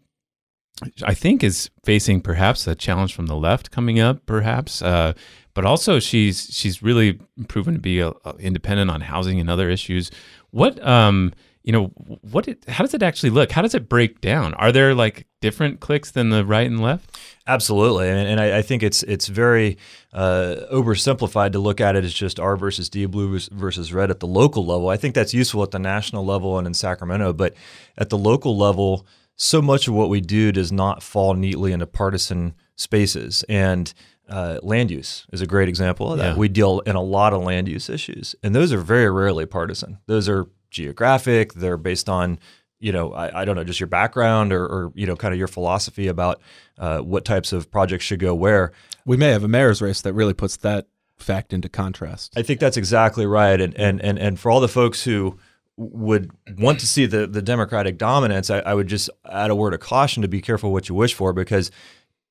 I 1.04 1.14
think, 1.14 1.42
is 1.42 1.70
facing 1.84 2.20
perhaps 2.20 2.66
a 2.66 2.74
challenge 2.74 3.14
from 3.14 3.26
the 3.26 3.36
left 3.36 3.70
coming 3.70 4.00
up, 4.00 4.24
perhaps. 4.26 4.82
Uh, 4.82 5.12
but 5.54 5.64
also, 5.64 5.98
she's 5.98 6.48
she's 6.50 6.82
really 6.82 7.20
proven 7.48 7.74
to 7.74 7.80
be 7.80 8.00
a, 8.00 8.12
a 8.24 8.36
independent 8.38 8.90
on 8.90 9.02
housing 9.02 9.38
and 9.38 9.50
other 9.50 9.68
issues. 9.68 10.10
What 10.50 10.84
um, 10.86 11.32
you 11.62 11.72
know, 11.72 11.86
what? 12.22 12.48
It, 12.48 12.64
how 12.68 12.84
does 12.84 12.94
it 12.94 13.02
actually 13.02 13.30
look? 13.30 13.52
How 13.52 13.62
does 13.62 13.74
it 13.74 13.88
break 13.88 14.20
down? 14.20 14.54
Are 14.54 14.72
there 14.72 14.94
like 14.94 15.26
different 15.42 15.80
clicks 15.80 16.10
than 16.10 16.30
the 16.30 16.44
right 16.44 16.66
and 16.66 16.80
left? 16.80 17.18
Absolutely, 17.46 18.08
and, 18.08 18.18
and 18.18 18.40
I, 18.40 18.58
I, 18.58 18.62
think 18.62 18.82
it's 18.82 19.02
it's 19.02 19.26
very 19.26 19.76
uh, 20.12 20.56
oversimplified 20.72 21.52
to 21.52 21.58
look 21.58 21.80
at 21.80 21.96
it 21.96 22.04
as 22.04 22.14
just 22.14 22.40
R 22.40 22.56
versus 22.56 22.88
D, 22.88 23.04
blue 23.04 23.38
versus 23.50 23.92
red 23.92 24.10
at 24.10 24.20
the 24.20 24.26
local 24.26 24.64
level. 24.64 24.88
I 24.88 24.96
think 24.96 25.14
that's 25.14 25.34
useful 25.34 25.62
at 25.62 25.72
the 25.72 25.78
national 25.78 26.24
level 26.24 26.56
and 26.56 26.66
in 26.66 26.72
Sacramento, 26.72 27.32
but 27.32 27.54
at 27.98 28.08
the 28.08 28.16
local 28.16 28.56
level, 28.56 29.06
so 29.36 29.60
much 29.60 29.88
of 29.88 29.94
what 29.94 30.08
we 30.08 30.20
do 30.20 30.52
does 30.52 30.70
not 30.70 31.02
fall 31.02 31.34
neatly 31.34 31.72
into 31.72 31.86
partisan 31.86 32.54
spaces. 32.76 33.44
And 33.48 33.92
uh, 34.28 34.58
land 34.62 34.90
use 34.90 35.26
is 35.32 35.40
a 35.40 35.46
great 35.46 35.68
example 35.68 36.12
of 36.12 36.18
that. 36.18 36.32
Yeah. 36.32 36.36
We 36.36 36.48
deal 36.48 36.80
in 36.80 36.96
a 36.96 37.02
lot 37.02 37.32
of 37.32 37.42
land 37.42 37.68
use 37.68 37.90
issues, 37.90 38.34
and 38.42 38.54
those 38.54 38.72
are 38.72 38.78
very 38.78 39.10
rarely 39.10 39.46
partisan. 39.46 39.98
Those 40.06 40.28
are 40.28 40.46
geographic. 40.70 41.54
They're 41.54 41.76
based 41.76 42.08
on 42.08 42.38
you 42.82 42.90
know, 42.90 43.12
I, 43.12 43.42
I, 43.42 43.44
don't 43.44 43.54
know, 43.54 43.62
just 43.62 43.78
your 43.78 43.86
background 43.86 44.52
or, 44.52 44.64
or, 44.64 44.92
you 44.96 45.06
know, 45.06 45.14
kind 45.14 45.32
of 45.32 45.38
your 45.38 45.46
philosophy 45.46 46.08
about 46.08 46.40
uh, 46.78 46.98
what 46.98 47.24
types 47.24 47.52
of 47.52 47.70
projects 47.70 48.04
should 48.04 48.18
go 48.18 48.34
where. 48.34 48.72
We 49.06 49.16
may 49.16 49.30
have 49.30 49.44
a 49.44 49.48
mayor's 49.48 49.80
race 49.80 50.00
that 50.02 50.12
really 50.14 50.34
puts 50.34 50.56
that 50.58 50.88
fact 51.16 51.52
into 51.52 51.68
contrast. 51.68 52.36
I 52.36 52.42
think 52.42 52.58
that's 52.58 52.76
exactly 52.76 53.24
right. 53.24 53.60
And 53.60 53.74
and 53.76 54.00
and, 54.00 54.18
and 54.18 54.38
for 54.38 54.50
all 54.50 54.60
the 54.60 54.68
folks 54.68 55.04
who 55.04 55.38
would 55.76 56.30
want 56.58 56.80
to 56.80 56.86
see 56.86 57.06
the 57.06 57.26
the 57.26 57.42
Democratic 57.42 57.98
dominance, 57.98 58.50
I, 58.50 58.58
I 58.60 58.74
would 58.74 58.88
just 58.88 59.08
add 59.30 59.50
a 59.50 59.54
word 59.54 59.74
of 59.74 59.80
caution 59.80 60.22
to 60.22 60.28
be 60.28 60.40
careful 60.40 60.72
what 60.72 60.88
you 60.88 60.94
wish 60.94 61.14
for 61.14 61.32
because 61.32 61.70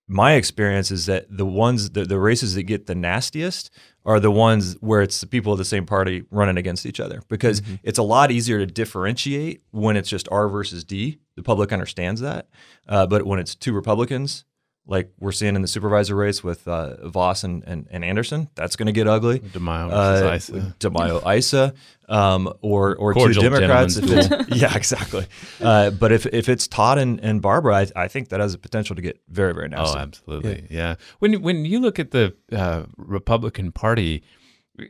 my 0.08 0.34
experience 0.34 0.92
is 0.92 1.06
that 1.06 1.26
the 1.30 1.46
ones 1.46 1.92
the, 1.92 2.04
the 2.06 2.20
races 2.20 2.56
that 2.56 2.64
get 2.64 2.86
the 2.86 2.96
nastiest 2.96 3.70
are 4.06 4.20
the 4.20 4.32
ones 4.32 4.76
where 4.82 5.02
it's 5.02 5.22
the 5.22 5.28
people 5.28 5.52
of 5.52 5.58
the 5.58 5.66
same 5.66 5.86
party 5.86 6.24
running 6.32 6.58
against 6.58 6.86
each 6.86 7.00
other 7.00 7.22
because 7.28 7.62
mm-hmm. 7.62 7.76
it's 7.84 8.00
a 8.00 8.04
lot 8.04 8.32
easier 8.32 8.58
to 8.58 8.66
differentiate 8.66 9.62
when 9.72 9.96
it's 9.96 10.10
just 10.10 10.28
R 10.32 10.48
versus 10.48 10.84
D. 10.84 11.20
The 11.36 11.44
public 11.44 11.72
understands 11.72 12.22
that, 12.22 12.48
uh, 12.88 13.08
but 13.08 13.26
when 13.26 13.40
it's 13.40 13.56
two 13.56 13.74
Republicans 13.74 14.46
like 14.88 15.12
we're 15.20 15.32
seeing 15.32 15.56
in 15.56 15.62
the 15.62 15.68
supervisor 15.68 16.16
race 16.16 16.44
with 16.44 16.68
uh, 16.68 17.08
Vaus 17.08 17.44
and, 17.44 17.64
and, 17.66 17.88
and, 17.92 18.04
Anderson. 18.04 18.50
That's 18.56 18.76
going 18.76 18.88
to 18.88 18.92
get 18.92 19.08
ugly. 19.08 19.40
DeMaio 19.40 19.92
uh, 19.92 20.34
Issa. 20.34 20.76
DeMaio 20.80 21.38
Issa, 21.38 21.74
um, 22.10 22.52
or 22.62 22.96
or 22.96 23.14
Cordial 23.14 23.44
two 23.44 23.50
Democrats. 23.50 23.98
yeah, 24.50 24.76
exactly. 24.76 25.28
Uh, 25.62 25.92
but 25.92 26.12
if, 26.12 26.26
if 26.28 26.50
it's 26.50 26.68
Todd 26.68 26.98
and, 26.98 27.20
and 27.20 27.42
Barbara, 27.42 27.76
I, 27.76 27.88
I 27.96 28.08
think 28.08 28.30
that 28.30 28.40
has 28.40 28.54
the 28.54 28.58
potential 28.58 28.96
to 28.96 29.02
get 29.02 29.22
very 29.30 29.54
very 29.54 29.70
nasty. 29.70 29.98
Oh, 29.98 30.02
absolutely. 30.02 30.68
Yeah. 30.70 30.78
yeah. 30.78 30.96
When 31.20 31.42
when 31.42 31.66
you 31.66 31.80
look 31.80 32.00
at 32.00 32.12
the 32.12 32.36
uh, 32.52 32.84
Republican 32.98 33.72
Party. 33.72 34.24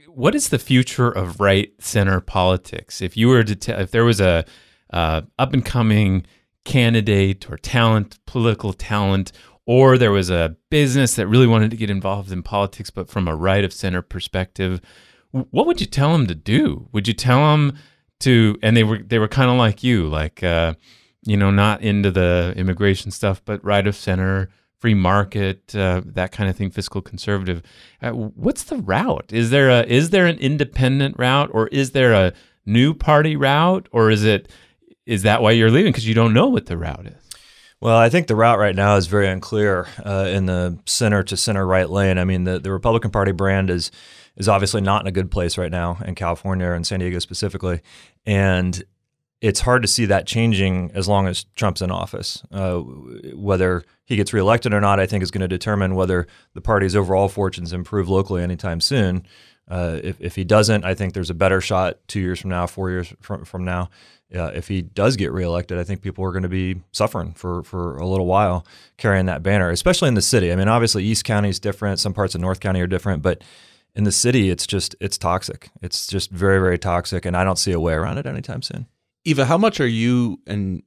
What 0.08 0.36
is 0.36 0.50
the 0.50 0.60
future 0.60 1.10
of 1.10 1.42
right 1.42 1.74
center 1.80 2.22
politics? 2.22 3.02
If 3.02 3.18
you 3.18 3.28
were 3.28 3.44
to, 3.44 3.56
t- 3.56 3.72
if 3.74 3.92
there 3.92 4.06
was 4.06 4.22
a 4.22 4.46
uh, 4.94 5.24
up 5.38 5.54
and 5.54 5.66
coming 5.66 6.26
candidate 6.66 7.50
or 7.50 7.58
talent, 7.58 8.20
political 8.26 8.74
talent, 8.74 9.32
or 9.66 9.98
there 9.98 10.12
was 10.12 10.30
a 10.30 10.56
business 10.70 11.16
that 11.16 11.28
really 11.28 11.48
wanted 11.48 11.72
to 11.72 11.78
get 11.78 11.90
involved 11.90 12.32
in 12.32 12.44
politics, 12.44 12.90
but 12.90 13.10
from 13.10 13.28
a 13.28 13.36
right 13.36 13.64
of 13.64 13.74
center 13.74 14.02
perspective, 14.02 14.82
what 15.32 15.66
would 15.66 15.80
you 15.80 15.88
tell 15.88 16.12
them 16.12 16.28
to 16.28 16.36
do? 16.36 16.90
Would 16.92 17.08
you 17.08 17.14
tell 17.14 17.40
them 17.52 17.78
to? 18.20 18.58
And 18.62 18.76
they 18.76 18.84
were 18.84 19.00
they 19.00 19.20
were 19.20 19.28
kind 19.28 19.50
of 19.50 19.58
like 19.58 19.84
you, 19.84 20.08
like 20.08 20.44
uh, 20.44 20.74
you 21.24 21.38
know, 21.38 21.52
not 21.52 21.82
into 21.82 22.12
the 22.12 22.54
immigration 22.58 23.12
stuff, 23.12 23.42
but 23.46 23.64
right 23.64 23.86
of 23.86 23.96
center, 23.96 24.50
free 24.80 24.94
market, 24.94 25.76
uh, 25.76 26.02
that 26.06 26.32
kind 26.32 26.50
of 26.50 26.56
thing, 26.56 26.72
fiscal 26.72 27.02
conservative. 27.02 27.62
Uh, 28.02 28.12
what's 28.12 28.64
the 28.64 28.78
route? 28.78 29.32
Is 29.32 29.52
there 29.52 29.70
a 29.70 29.84
is 29.84 30.10
there 30.10 30.26
an 30.26 30.38
independent 30.40 31.18
route, 31.18 31.50
or 31.54 31.68
is 31.68 31.92
there 31.92 32.14
a 32.14 32.34
new 32.66 32.94
party 32.94 33.36
route, 33.36 33.88
or 33.92 34.10
is 34.10 34.26
it 34.26 34.50
is 35.06 35.24
that 35.24 35.42
why 35.42 35.52
you're 35.52 35.72
leaving 35.72 35.92
because 35.92 36.08
you 36.08 36.16
don't 36.16 36.34
know 36.34 36.48
what 36.48 36.66
the 36.66 36.78
route 36.78 37.08
is? 37.08 37.31
Well, 37.82 37.98
I 37.98 38.10
think 38.10 38.28
the 38.28 38.36
route 38.36 38.60
right 38.60 38.76
now 38.76 38.96
is 38.96 39.08
very 39.08 39.28
unclear 39.28 39.88
uh, 40.06 40.28
in 40.30 40.46
the 40.46 40.78
center 40.86 41.24
to 41.24 41.36
center 41.36 41.66
right 41.66 41.90
lane. 41.90 42.20
I 42.20 42.26
mean, 42.26 42.44
the, 42.44 42.60
the 42.60 42.72
Republican 42.72 43.10
Party 43.10 43.32
brand 43.32 43.70
is 43.72 43.92
is 44.38 44.48
obviously 44.48 44.82
not 44.82 45.02
in 45.02 45.08
a 45.08 45.12
good 45.12 45.30
place 45.30 45.58
right 45.58 45.72
now 45.72 45.98
in 46.06 46.16
California 46.16 46.72
and 46.72 46.88
San 46.88 47.00
Diego 47.00 47.20
specifically, 47.20 47.82
and 48.26 48.84
it's 49.42 49.62
hard 49.62 49.82
to 49.82 49.88
see 49.88 50.06
that 50.06 50.28
changing 50.28 50.92
as 50.94 51.08
long 51.08 51.28
as 51.28 51.46
Trump's 51.56 51.82
in 51.82 51.90
office. 51.90 52.44
Uh, 52.52 52.78
whether 53.34 53.84
he 54.06 54.16
gets 54.16 54.32
reelected 54.32 54.74
or 54.74 54.80
not, 54.80 55.00
I 55.00 55.08
think 55.08 55.24
is 55.24 55.32
going 55.32 55.42
to 55.42 55.48
determine 55.48 55.96
whether 55.96 56.28
the 56.54 56.62
party's 56.62 56.96
overall 56.96 57.28
fortunes 57.28 57.74
improve 57.74 58.08
locally 58.08 58.44
anytime 58.44 58.80
soon. 58.80 59.26
Uh, 59.72 60.02
if, 60.04 60.20
if 60.20 60.36
he 60.36 60.44
doesn't, 60.44 60.84
I 60.84 60.94
think 60.94 61.14
there's 61.14 61.30
a 61.30 61.34
better 61.34 61.62
shot 61.62 61.98
two 62.08 62.20
years 62.20 62.42
from 62.42 62.50
now, 62.50 62.68
four 62.68 62.90
years 62.90 63.14
from, 63.22 63.46
from 63.46 63.64
now. 63.64 63.90
Uh, 64.36 64.52
if 64.54 64.68
he 64.68 64.82
does 64.82 65.16
get 65.16 65.32
reelected, 65.32 65.78
I 65.78 65.86
think 65.86 66.02
people 66.02 66.26
are 66.26 66.32
going 66.32 66.44
to 66.44 66.50
be 66.50 66.82
suffering 66.92 67.34
for, 67.34 67.64
for 67.64 67.98
a 67.98 68.06
little 68.06 68.26
while 68.26 68.66
carrying 68.98 69.28
that 69.28 69.44
banner, 69.44 69.70
especially 69.70 70.10
in 70.10 70.14
the 70.14 70.22
city. 70.22 70.52
I 70.52 70.58
mean, 70.58 70.68
obviously, 70.68 71.06
East 71.06 71.24
County 71.24 71.48
is 71.48 71.60
different. 71.60 72.00
Some 72.00 72.14
parts 72.14 72.36
of 72.36 72.42
North 72.42 72.60
County 72.60 72.82
are 72.82 72.88
different, 72.88 73.22
but 73.22 73.44
in 73.96 74.04
the 74.04 74.12
city, 74.12 74.50
it's 74.50 74.68
just 74.68 74.94
it's 75.00 75.18
toxic. 75.18 75.70
It's 75.82 76.06
just 76.08 76.32
very 76.32 76.60
very 76.60 76.78
toxic, 76.78 77.26
and 77.26 77.36
I 77.36 77.44
don't 77.46 77.58
see 77.58 77.72
a 77.72 77.80
way 77.80 77.94
around 77.94 78.18
it 78.18 78.26
anytime 78.26 78.62
soon. 78.62 78.88
Eva, 79.24 79.46
how 79.46 79.58
much 79.58 79.80
are 79.80 79.88
you 79.88 80.40
and 80.48 80.84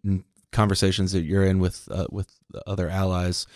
conversations 0.52 1.12
that 1.12 1.22
you're 1.22 1.44
in 1.44 1.58
with 1.58 1.88
uh, 1.90 2.06
with 2.10 2.28
other 2.66 2.88
allies 2.88 3.46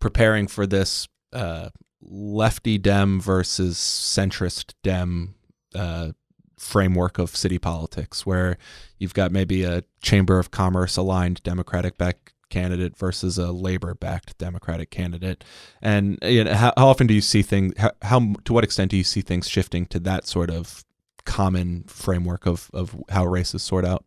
preparing 0.00 0.46
for 0.46 0.66
this 0.66 1.08
uh, 1.32 1.70
lefty 2.02 2.78
Dem 2.78 3.20
versus 3.20 3.76
centrist 3.76 4.74
Dem 4.82 5.34
uh, 5.74 6.12
framework 6.58 7.18
of 7.18 7.34
city 7.34 7.58
politics, 7.58 8.24
where 8.24 8.56
you've 8.98 9.14
got 9.14 9.32
maybe 9.32 9.64
a 9.64 9.82
Chamber 10.02 10.38
of 10.38 10.50
Commerce 10.50 10.96
aligned 10.96 11.42
Democratic 11.42 11.98
back 11.98 12.32
candidate 12.50 12.96
versus 12.96 13.38
a 13.38 13.50
labor 13.50 13.94
backed 13.94 14.36
Democratic 14.38 14.90
candidate, 14.90 15.44
and 15.80 16.18
you 16.22 16.44
know, 16.44 16.54
how, 16.54 16.72
how 16.76 16.88
often 16.88 17.06
do 17.06 17.14
you 17.14 17.20
see 17.20 17.42
things? 17.42 17.74
How, 17.78 17.92
how 18.02 18.34
to 18.44 18.52
what 18.52 18.64
extent 18.64 18.90
do 18.90 18.96
you 18.96 19.04
see 19.04 19.20
things 19.20 19.48
shifting 19.48 19.86
to 19.86 19.98
that 20.00 20.26
sort 20.26 20.50
of 20.50 20.84
common 21.24 21.84
framework 21.84 22.46
of 22.46 22.70
of 22.74 22.96
how 23.08 23.26
races 23.26 23.62
sort 23.62 23.84
out? 23.84 24.04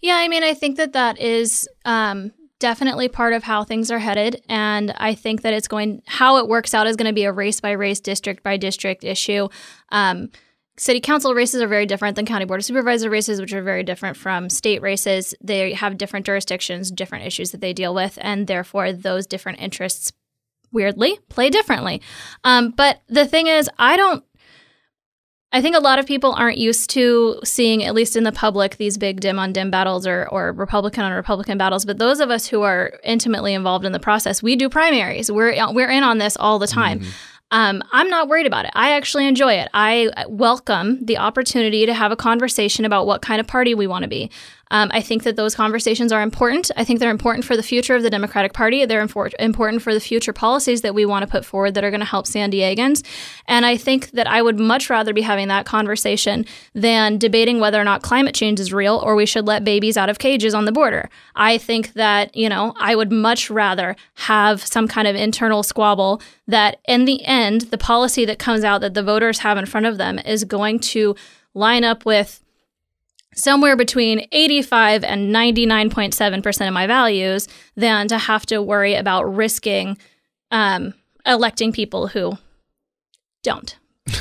Yeah, 0.00 0.16
I 0.16 0.28
mean, 0.28 0.42
I 0.42 0.54
think 0.54 0.76
that 0.76 0.92
that 0.92 1.20
is 1.20 1.68
um, 1.84 2.32
definitely 2.58 3.08
part 3.08 3.32
of 3.32 3.44
how 3.44 3.64
things 3.64 3.90
are 3.90 3.98
headed. 3.98 4.42
And 4.48 4.92
I 4.96 5.14
think 5.14 5.42
that 5.42 5.54
it's 5.54 5.68
going, 5.68 6.02
how 6.06 6.38
it 6.38 6.48
works 6.48 6.74
out 6.74 6.86
is 6.86 6.96
going 6.96 7.06
to 7.06 7.12
be 7.12 7.24
a 7.24 7.32
race 7.32 7.60
by 7.60 7.72
race, 7.72 8.00
district 8.00 8.42
by 8.42 8.56
district 8.56 9.04
issue. 9.04 9.48
Um, 9.90 10.30
city 10.76 11.00
council 11.00 11.34
races 11.34 11.60
are 11.60 11.68
very 11.68 11.86
different 11.86 12.16
than 12.16 12.26
county 12.26 12.44
board 12.44 12.60
of 12.60 12.64
supervisor 12.64 13.10
races, 13.10 13.40
which 13.40 13.52
are 13.52 13.62
very 13.62 13.82
different 13.82 14.16
from 14.16 14.50
state 14.50 14.82
races. 14.82 15.34
They 15.42 15.72
have 15.74 15.98
different 15.98 16.26
jurisdictions, 16.26 16.90
different 16.90 17.26
issues 17.26 17.50
that 17.52 17.60
they 17.60 17.72
deal 17.72 17.94
with, 17.94 18.18
and 18.20 18.46
therefore 18.46 18.92
those 18.92 19.26
different 19.26 19.60
interests 19.60 20.12
weirdly 20.70 21.18
play 21.28 21.50
differently. 21.50 22.02
Um, 22.44 22.70
but 22.70 23.02
the 23.08 23.26
thing 23.26 23.46
is, 23.46 23.70
I 23.78 23.96
don't 23.96 24.24
I 25.50 25.62
think 25.62 25.76
a 25.76 25.80
lot 25.80 25.98
of 25.98 26.06
people 26.06 26.34
aren't 26.34 26.58
used 26.58 26.90
to 26.90 27.40
seeing, 27.42 27.82
at 27.82 27.94
least 27.94 28.16
in 28.16 28.24
the 28.24 28.32
public, 28.32 28.76
these 28.76 28.98
big 28.98 29.20
Dem 29.20 29.38
on 29.38 29.52
Dem 29.52 29.70
battles 29.70 30.06
or, 30.06 30.28
or 30.28 30.52
Republican 30.52 31.04
on 31.04 31.12
Republican 31.12 31.56
battles. 31.56 31.86
But 31.86 31.98
those 31.98 32.20
of 32.20 32.30
us 32.30 32.46
who 32.46 32.62
are 32.62 32.98
intimately 33.02 33.54
involved 33.54 33.86
in 33.86 33.92
the 33.92 33.98
process, 33.98 34.42
we 34.42 34.56
do 34.56 34.68
primaries. 34.68 35.32
We're 35.32 35.54
we're 35.72 35.90
in 35.90 36.02
on 36.02 36.18
this 36.18 36.36
all 36.36 36.58
the 36.58 36.66
time. 36.66 37.00
Mm-hmm. 37.00 37.10
Um, 37.50 37.82
I'm 37.92 38.10
not 38.10 38.28
worried 38.28 38.46
about 38.46 38.66
it. 38.66 38.72
I 38.74 38.92
actually 38.92 39.26
enjoy 39.26 39.54
it. 39.54 39.70
I 39.72 40.10
welcome 40.28 41.02
the 41.02 41.16
opportunity 41.16 41.86
to 41.86 41.94
have 41.94 42.12
a 42.12 42.16
conversation 42.16 42.84
about 42.84 43.06
what 43.06 43.22
kind 43.22 43.40
of 43.40 43.46
party 43.46 43.74
we 43.74 43.86
want 43.86 44.02
to 44.02 44.08
be. 44.08 44.30
Um, 44.70 44.90
I 44.92 45.00
think 45.00 45.22
that 45.22 45.36
those 45.36 45.54
conversations 45.54 46.12
are 46.12 46.22
important. 46.22 46.70
I 46.76 46.84
think 46.84 47.00
they're 47.00 47.10
important 47.10 47.44
for 47.44 47.56
the 47.56 47.62
future 47.62 47.94
of 47.94 48.02
the 48.02 48.10
Democratic 48.10 48.52
Party. 48.52 48.84
They're 48.84 49.04
infor- 49.06 49.32
important 49.38 49.82
for 49.82 49.94
the 49.94 50.00
future 50.00 50.32
policies 50.32 50.82
that 50.82 50.94
we 50.94 51.06
want 51.06 51.24
to 51.24 51.30
put 51.30 51.44
forward 51.44 51.74
that 51.74 51.84
are 51.84 51.90
going 51.90 52.00
to 52.00 52.06
help 52.06 52.26
San 52.26 52.50
Diegans. 52.50 53.04
And 53.46 53.64
I 53.64 53.76
think 53.76 54.10
that 54.12 54.26
I 54.26 54.42
would 54.42 54.58
much 54.58 54.90
rather 54.90 55.12
be 55.12 55.22
having 55.22 55.48
that 55.48 55.66
conversation 55.66 56.44
than 56.74 57.18
debating 57.18 57.60
whether 57.60 57.80
or 57.80 57.84
not 57.84 58.02
climate 58.02 58.34
change 58.34 58.60
is 58.60 58.72
real 58.72 58.96
or 58.96 59.14
we 59.14 59.26
should 59.26 59.46
let 59.46 59.64
babies 59.64 59.96
out 59.96 60.10
of 60.10 60.18
cages 60.18 60.54
on 60.54 60.64
the 60.64 60.72
border. 60.72 61.08
I 61.34 61.58
think 61.58 61.94
that, 61.94 62.36
you 62.36 62.48
know, 62.48 62.74
I 62.78 62.94
would 62.94 63.12
much 63.12 63.50
rather 63.50 63.96
have 64.14 64.64
some 64.64 64.88
kind 64.88 65.08
of 65.08 65.16
internal 65.16 65.62
squabble 65.62 66.20
that 66.46 66.80
in 66.86 67.04
the 67.04 67.24
end, 67.24 67.62
the 67.62 67.78
policy 67.78 68.24
that 68.24 68.38
comes 68.38 68.64
out 68.64 68.80
that 68.80 68.94
the 68.94 69.02
voters 69.02 69.40
have 69.40 69.58
in 69.58 69.66
front 69.66 69.86
of 69.86 69.98
them 69.98 70.18
is 70.18 70.44
going 70.44 70.80
to 70.80 71.14
line 71.54 71.84
up 71.84 72.04
with 72.04 72.42
somewhere 73.38 73.76
between 73.76 74.26
85 74.32 75.04
and 75.04 75.34
99.7% 75.34 76.66
of 76.66 76.74
my 76.74 76.86
values 76.86 77.48
than 77.76 78.08
to 78.08 78.18
have 78.18 78.44
to 78.46 78.60
worry 78.60 78.94
about 78.94 79.34
risking 79.34 79.96
um, 80.50 80.94
electing 81.24 81.72
people 81.72 82.08
who 82.08 82.36
don't. 83.42 83.78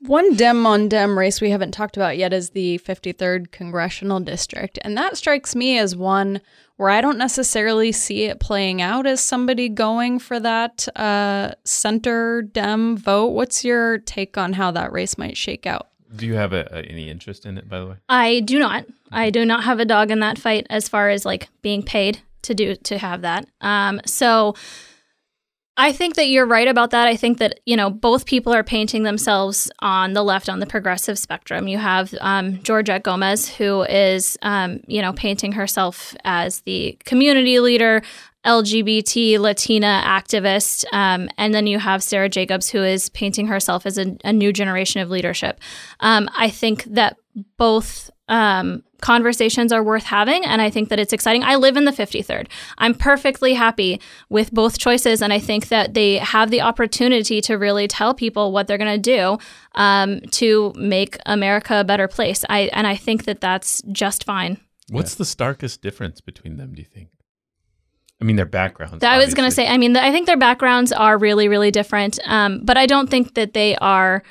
One 0.00 0.34
Dem 0.34 0.66
on 0.66 0.88
Dem 0.88 1.18
race 1.18 1.40
we 1.40 1.50
haven't 1.50 1.72
talked 1.72 1.96
about 1.96 2.16
yet 2.16 2.32
is 2.32 2.50
the 2.50 2.78
53rd 2.78 3.52
Congressional 3.52 4.18
District. 4.18 4.78
And 4.82 4.96
that 4.96 5.16
strikes 5.16 5.54
me 5.54 5.78
as 5.78 5.94
one 5.94 6.40
where 6.76 6.88
I 6.88 7.02
don't 7.02 7.18
necessarily 7.18 7.92
see 7.92 8.24
it 8.24 8.40
playing 8.40 8.80
out 8.80 9.06
as 9.06 9.20
somebody 9.20 9.68
going 9.68 10.18
for 10.18 10.40
that 10.40 10.88
uh, 10.96 11.52
center 11.64 12.40
Dem 12.40 12.96
vote. 12.96 13.32
What's 13.32 13.62
your 13.62 13.98
take 13.98 14.38
on 14.38 14.54
how 14.54 14.70
that 14.70 14.90
race 14.90 15.18
might 15.18 15.36
shake 15.36 15.66
out? 15.66 15.89
Do 16.14 16.26
you 16.26 16.34
have 16.34 16.52
a, 16.52 16.68
a, 16.72 16.82
any 16.82 17.08
interest 17.08 17.46
in 17.46 17.58
it, 17.58 17.68
by 17.68 17.80
the 17.80 17.86
way? 17.86 17.96
I 18.08 18.40
do 18.40 18.58
not. 18.58 18.86
I 19.12 19.30
do 19.30 19.44
not 19.44 19.64
have 19.64 19.80
a 19.80 19.84
dog 19.84 20.10
in 20.10 20.20
that 20.20 20.38
fight 20.38 20.66
as 20.70 20.88
far 20.88 21.08
as 21.10 21.24
like 21.24 21.48
being 21.62 21.82
paid 21.82 22.20
to 22.42 22.54
do 22.54 22.74
to 22.74 22.98
have 22.98 23.22
that. 23.22 23.46
Um, 23.60 24.00
so 24.06 24.54
I 25.76 25.92
think 25.92 26.16
that 26.16 26.28
you're 26.28 26.46
right 26.46 26.68
about 26.68 26.90
that. 26.90 27.06
I 27.08 27.16
think 27.16 27.38
that 27.38 27.60
you 27.64 27.74
know 27.74 27.88
both 27.88 28.26
people 28.26 28.52
are 28.52 28.62
painting 28.62 29.02
themselves 29.04 29.70
on 29.78 30.12
the 30.12 30.22
left 30.22 30.48
on 30.48 30.58
the 30.60 30.66
progressive 30.66 31.18
spectrum. 31.18 31.68
You 31.68 31.78
have 31.78 32.14
um, 32.20 32.62
Georgette 32.62 33.02
Gomez, 33.02 33.48
who 33.48 33.82
is 33.84 34.36
um, 34.42 34.80
you 34.86 35.00
know 35.00 35.12
painting 35.14 35.52
herself 35.52 36.14
as 36.24 36.60
the 36.60 36.98
community 37.04 37.60
leader. 37.60 38.02
LGBT 38.44 39.38
Latina 39.38 40.02
activist. 40.04 40.84
Um, 40.92 41.28
and 41.36 41.52
then 41.52 41.66
you 41.66 41.78
have 41.78 42.02
Sara 42.02 42.28
Jacobs, 42.28 42.70
who 42.70 42.82
is 42.82 43.08
painting 43.10 43.46
herself 43.46 43.86
as 43.86 43.98
a, 43.98 44.16
a 44.24 44.32
new 44.32 44.52
generation 44.52 45.00
of 45.00 45.10
leadership. 45.10 45.60
Um, 46.00 46.28
I 46.36 46.50
think 46.50 46.84
that 46.84 47.16
both 47.56 48.10
um, 48.28 48.82
conversations 49.00 49.72
are 49.72 49.82
worth 49.82 50.04
having, 50.04 50.44
and 50.44 50.62
I 50.62 50.70
think 50.70 50.88
that 50.88 51.00
it's 51.00 51.12
exciting. 51.12 51.42
I 51.42 51.56
live 51.56 51.76
in 51.76 51.84
the 51.84 51.90
53rd. 51.90 52.46
I'm 52.78 52.94
perfectly 52.94 53.54
happy 53.54 54.00
with 54.28 54.52
both 54.52 54.78
choices, 54.78 55.20
and 55.20 55.32
I 55.32 55.38
think 55.38 55.68
that 55.68 55.94
they 55.94 56.18
have 56.18 56.50
the 56.50 56.60
opportunity 56.60 57.40
to 57.42 57.54
really 57.54 57.88
tell 57.88 58.14
people 58.14 58.52
what 58.52 58.66
they're 58.66 58.78
going 58.78 59.02
to 59.02 59.18
do 59.18 59.38
um, 59.74 60.20
to 60.32 60.72
make 60.76 61.18
America 61.26 61.80
a 61.80 61.84
better 61.84 62.08
place. 62.08 62.44
I 62.48 62.70
and 62.72 62.86
I 62.86 62.96
think 62.96 63.24
that 63.24 63.40
that's 63.40 63.82
just 63.92 64.24
fine. 64.24 64.58
What's 64.90 65.14
yeah. 65.14 65.18
the 65.18 65.24
starkest 65.24 65.82
difference 65.82 66.20
between 66.20 66.56
them? 66.56 66.74
Do 66.74 66.82
you 66.82 66.88
think? 66.88 67.08
I 68.20 68.24
mean, 68.24 68.36
their 68.36 68.46
backgrounds. 68.46 69.02
I 69.02 69.18
was 69.18 69.34
going 69.34 69.48
to 69.48 69.54
say. 69.54 69.66
I 69.66 69.78
mean, 69.78 69.96
I 69.96 70.12
think 70.12 70.26
their 70.26 70.36
backgrounds 70.36 70.92
are 70.92 71.16
really, 71.16 71.48
really 71.48 71.70
different. 71.70 72.18
Um, 72.26 72.60
but 72.64 72.76
I 72.76 72.86
don't 72.86 73.08
think 73.08 73.34
that 73.34 73.54
they 73.54 73.76
are 73.76 74.22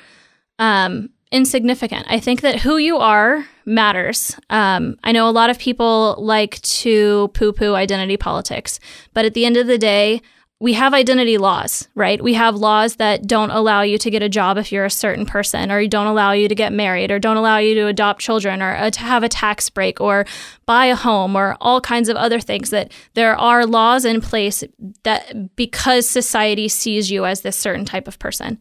um, 0.58 1.10
insignificant. 1.32 2.06
I 2.08 2.20
think 2.20 2.42
that 2.42 2.60
who 2.60 2.76
you 2.76 2.98
are 2.98 3.44
matters. 3.64 4.38
Um, 4.48 4.96
I 5.02 5.12
know 5.12 5.28
a 5.28 5.30
lot 5.30 5.50
of 5.50 5.58
people 5.58 6.16
like 6.18 6.60
to 6.62 7.28
poo-poo 7.34 7.74
identity 7.74 8.16
politics, 8.16 8.78
but 9.12 9.24
at 9.24 9.34
the 9.34 9.44
end 9.44 9.56
of 9.56 9.66
the 9.66 9.78
day, 9.78 10.22
we 10.62 10.74
have 10.74 10.92
identity 10.92 11.38
laws, 11.38 11.88
right? 11.94 12.22
We 12.22 12.34
have 12.34 12.54
laws 12.54 12.96
that 12.96 13.26
don't 13.26 13.50
allow 13.50 13.80
you 13.80 13.96
to 13.96 14.10
get 14.10 14.22
a 14.22 14.28
job 14.28 14.58
if 14.58 14.70
you're 14.70 14.84
a 14.84 14.90
certain 14.90 15.24
person, 15.24 15.70
or 15.72 15.86
don't 15.86 16.06
allow 16.06 16.32
you 16.32 16.48
to 16.48 16.54
get 16.54 16.70
married, 16.70 17.10
or 17.10 17.18
don't 17.18 17.38
allow 17.38 17.56
you 17.56 17.74
to 17.76 17.86
adopt 17.86 18.20
children, 18.20 18.60
or 18.60 18.76
uh, 18.76 18.90
to 18.90 19.00
have 19.00 19.22
a 19.22 19.28
tax 19.28 19.70
break, 19.70 20.02
or 20.02 20.26
buy 20.66 20.86
a 20.86 20.94
home, 20.94 21.34
or 21.34 21.56
all 21.62 21.80
kinds 21.80 22.10
of 22.10 22.16
other 22.16 22.40
things. 22.40 22.68
That 22.68 22.92
there 23.14 23.34
are 23.36 23.64
laws 23.64 24.04
in 24.04 24.20
place 24.20 24.62
that 25.04 25.56
because 25.56 26.06
society 26.06 26.68
sees 26.68 27.10
you 27.10 27.24
as 27.24 27.40
this 27.40 27.56
certain 27.56 27.86
type 27.86 28.06
of 28.06 28.18
person. 28.18 28.58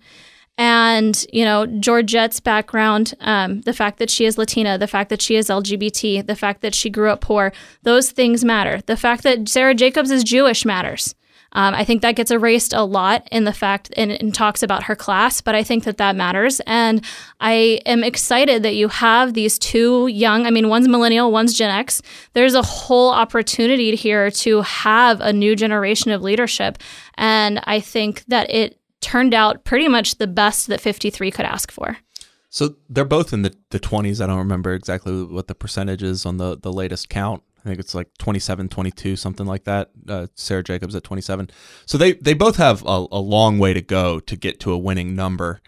And, 0.58 1.26
you 1.32 1.46
know, 1.46 1.66
Georgette's 1.66 2.42
background, 2.42 3.14
um, 3.22 3.62
the 3.62 3.72
fact 3.72 3.98
that 4.00 4.10
she 4.10 4.26
is 4.26 4.38
Latina, 4.38 4.78
the 4.78 4.88
fact 4.88 5.10
that 5.10 5.22
she 5.22 5.36
is 5.38 5.48
LGBT, 5.48 6.26
the 6.26 6.36
fact 6.36 6.62
that 6.62 6.76
she 6.76 6.90
grew 6.90 7.10
up 7.10 7.22
poor, 7.22 7.54
those 7.84 8.12
things 8.12 8.44
matter. 8.44 8.82
The 8.86 8.98
fact 8.98 9.24
that 9.24 9.48
Sara 9.48 9.74
Jacobs 9.74 10.12
is 10.12 10.22
Jewish 10.22 10.66
matters. 10.66 11.16
Um, 11.54 11.74
I 11.74 11.84
think 11.84 12.02
that 12.02 12.16
gets 12.16 12.32
erased 12.32 12.74
a 12.74 12.84
lot 12.84 13.28
in 13.32 13.44
the 13.44 13.54
fact 13.54 13.92
and, 13.98 14.12
and 14.12 14.34
talks 14.34 14.62
about 14.62 14.84
her 14.84 14.96
class, 14.96 15.42
but 15.42 15.56
I 15.56 15.64
think 15.64 15.84
that 15.86 15.98
that 15.98 16.16
matters. 16.16 16.62
And 16.68 17.04
I 17.40 17.82
am 17.86 18.04
excited 18.04 18.64
that 18.64 18.76
you 18.76 18.88
have 18.90 19.34
these 19.34 19.58
two 19.58 20.08
young, 20.08 20.46
I 20.46 20.52
mean, 20.52 20.70
one's 20.70 20.88
millennial, 20.88 21.32
one's 21.32 21.54
Gen 21.54 21.72
X. 21.72 22.02
There's 22.34 22.54
a 22.54 22.62
whole 22.62 23.10
opportunity 23.12 23.96
here 23.96 24.30
to 24.32 24.62
have 24.62 25.22
a 25.22 25.34
new 25.34 25.56
generation 25.56 26.12
of 26.12 26.22
leadership. 26.22 26.78
And 27.16 27.62
I 27.64 27.80
think 27.80 28.24
that 28.28 28.50
it 28.50 28.80
turned 29.02 29.34
out 29.34 29.64
pretty 29.64 29.88
much 29.88 30.18
the 30.18 30.28
best 30.28 30.68
that 30.68 30.82
53 30.82 31.32
could 31.32 31.46
ask 31.46 31.72
for. 31.72 31.98
So 32.50 32.76
they're 32.90 33.06
both 33.06 33.32
in 33.32 33.44
the, 33.44 33.56
the 33.70 33.80
20s. 33.80 34.22
I 34.22 34.28
don't 34.28 34.40
remember 34.40 34.74
exactly 34.74 35.24
what 35.24 35.48
the 35.48 35.56
percentage 35.56 36.02
is 36.02 36.26
on 36.26 36.38
the, 36.38 36.58
the 36.58 36.74
latest 36.74 37.10
count. 37.10 37.44
I 37.60 37.68
think 37.68 37.80
it's 37.80 37.94
like 37.94 38.10
27, 38.20 38.70
22, 38.70 39.16
something 39.16 39.46
like 39.46 39.66
that. 39.66 39.90
Uh, 40.08 40.28
Sara 40.36 40.64
Jacobs 40.64 40.96
at 40.96 41.04
27. 41.04 41.50
So 41.86 41.98
they, 41.98 42.14
they 42.14 42.34
both 42.34 42.56
have 42.56 42.84
a, 42.84 43.06
a 43.12 43.20
long 43.20 43.60
way 43.60 43.74
to 43.74 43.82
go 43.82 44.20
to 44.22 44.36
get 44.36 44.60
to 44.62 44.72
a 44.72 44.78
winning 44.78 45.16
number. 45.16 45.62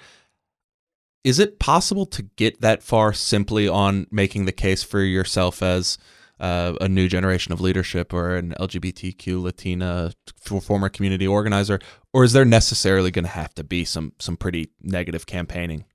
Is 1.23 1.37
it 1.37 1.59
possible 1.59 2.05
to 2.07 2.23
get 2.23 2.61
that 2.61 2.81
far 2.81 3.13
simply 3.13 3.67
on 3.67 4.07
making 4.09 4.45
the 4.45 4.51
case 4.51 4.83
for 4.83 5.01
yourself 5.01 5.61
as 5.61 5.97
uh, 6.41 6.73
a 6.81 6.89
new 6.89 7.07
generation 7.07 7.53
of 7.53 7.61
leadership 7.61 8.13
or 8.13 8.35
an 8.35 8.55
LGBTQ 8.59 9.41
Latina 9.41 10.11
former 10.43 10.89
community 10.89 11.27
organizer, 11.27 11.79
or 12.13 12.23
is 12.23 12.33
there 12.33 12.45
necessarily 12.45 13.11
going 13.11 13.25
to 13.25 13.31
have 13.31 13.53
to 13.53 13.63
be 13.63 13.85
some 13.85 14.13
some 14.17 14.35
pretty 14.35 14.71
negative 14.81 15.27
campaigning? 15.27 15.85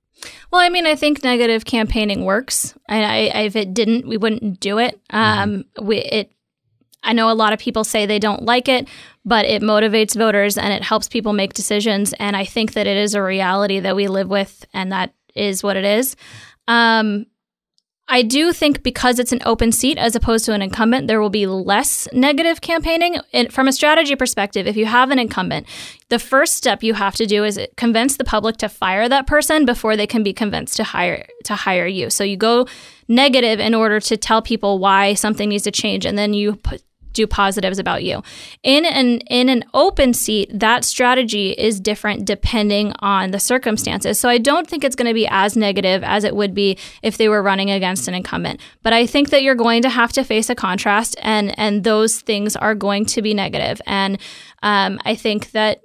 Well, 0.51 0.61
I 0.61 0.69
mean, 0.69 0.85
I 0.85 0.95
think 0.95 1.23
negative 1.23 1.65
campaigning 1.65 2.25
works. 2.25 2.73
And 2.87 3.05
I, 3.05 3.17
if 3.43 3.55
it 3.55 3.73
didn't, 3.73 4.07
we 4.07 4.17
wouldn't 4.17 4.59
do 4.59 4.77
it. 4.79 4.99
Um, 5.09 5.65
we, 5.81 5.97
it. 5.97 6.31
I 7.03 7.13
know 7.13 7.31
a 7.31 7.33
lot 7.33 7.53
of 7.53 7.59
people 7.59 7.83
say 7.83 8.05
they 8.05 8.19
don't 8.19 8.43
like 8.43 8.67
it, 8.67 8.87
but 9.23 9.45
it 9.45 9.61
motivates 9.61 10.17
voters 10.17 10.57
and 10.57 10.73
it 10.73 10.83
helps 10.83 11.07
people 11.07 11.31
make 11.33 11.53
decisions. 11.53 12.13
And 12.19 12.35
I 12.35 12.43
think 12.43 12.73
that 12.73 12.87
it 12.87 12.97
is 12.97 13.13
a 13.13 13.21
reality 13.21 13.79
that 13.79 13.95
we 13.95 14.07
live 14.07 14.29
with, 14.29 14.65
and 14.73 14.91
that 14.91 15.13
is 15.35 15.63
what 15.63 15.77
it 15.77 15.85
is. 15.85 16.15
Um, 16.67 17.27
I 18.09 18.21
do 18.21 18.53
think 18.53 18.83
because 18.83 19.19
it's 19.19 19.33
an 19.33 19.41
open 19.45 19.73
seat 19.73 19.97
as 19.97 20.15
opposed 20.15 20.45
to 20.45 20.53
an 20.53 20.61
incumbent, 20.61 21.07
there 21.07 21.19
will 21.19 21.29
be 21.29 21.45
less 21.45 22.07
negative 22.13 22.61
campaigning. 22.61 23.17
And 23.33 23.51
from 23.51 23.67
a 23.67 23.73
strategy 23.73 24.15
perspective, 24.15 24.65
if 24.65 24.77
you 24.77 24.85
have 24.85 25.11
an 25.11 25.19
incumbent, 25.19 25.67
the 26.07 26.19
first 26.19 26.55
step 26.55 26.83
you 26.83 26.93
have 26.93 27.15
to 27.15 27.25
do 27.25 27.43
is 27.43 27.59
convince 27.75 28.15
the 28.15 28.23
public 28.23 28.55
to 28.57 28.69
fire 28.69 29.09
that 29.09 29.27
person 29.27 29.65
before 29.65 29.97
they 29.97 30.07
can 30.07 30.23
be 30.23 30.31
convinced 30.31 30.77
to 30.77 30.85
hire 30.85 31.27
to 31.43 31.55
hire 31.55 31.87
you. 31.87 32.09
So 32.09 32.23
you 32.23 32.37
go 32.37 32.67
negative 33.09 33.59
in 33.59 33.73
order 33.73 33.99
to 33.99 34.15
tell 34.15 34.41
people 34.41 34.79
why 34.79 35.13
something 35.13 35.49
needs 35.49 35.63
to 35.63 35.71
change, 35.71 36.05
and 36.05 36.17
then 36.17 36.33
you 36.33 36.55
put, 36.55 36.81
do 37.17 37.27
positives 37.27 37.79
about 37.79 38.03
you. 38.03 38.23
In 38.63 38.85
an 38.85 39.19
in 39.21 39.49
an 39.49 39.65
open 39.73 40.13
seat, 40.13 40.49
that 40.53 40.85
strategy 40.85 41.51
is 41.51 41.79
different 41.79 42.25
depending 42.25 42.93
on 42.99 43.31
the 43.31 43.39
circumstances. 43.39 44.19
So 44.19 44.29
I 44.29 44.37
don't 44.37 44.67
think 44.67 44.83
it's 44.83 44.95
going 44.95 45.07
to 45.07 45.13
be 45.13 45.27
as 45.29 45.57
negative 45.57 46.03
as 46.03 46.23
it 46.23 46.35
would 46.35 46.53
be 46.53 46.77
if 47.03 47.17
they 47.17 47.27
were 47.27 47.43
running 47.43 47.71
against 47.71 48.07
an 48.07 48.13
incumbent. 48.13 48.61
But 48.83 48.93
I 48.93 49.05
think 49.05 49.31
that 49.31 49.43
you're 49.43 49.55
going 49.55 49.81
to 49.81 49.89
have 49.89 50.13
to 50.13 50.23
face 50.23 50.49
a 50.49 50.55
contrast, 50.55 51.17
and 51.21 51.57
and 51.59 51.83
those 51.83 52.21
things 52.21 52.55
are 52.55 52.75
going 52.75 53.05
to 53.07 53.21
be 53.21 53.33
negative. 53.33 53.81
And 53.85 54.19
um, 54.63 54.99
I 55.03 55.15
think 55.15 55.51
that 55.51 55.81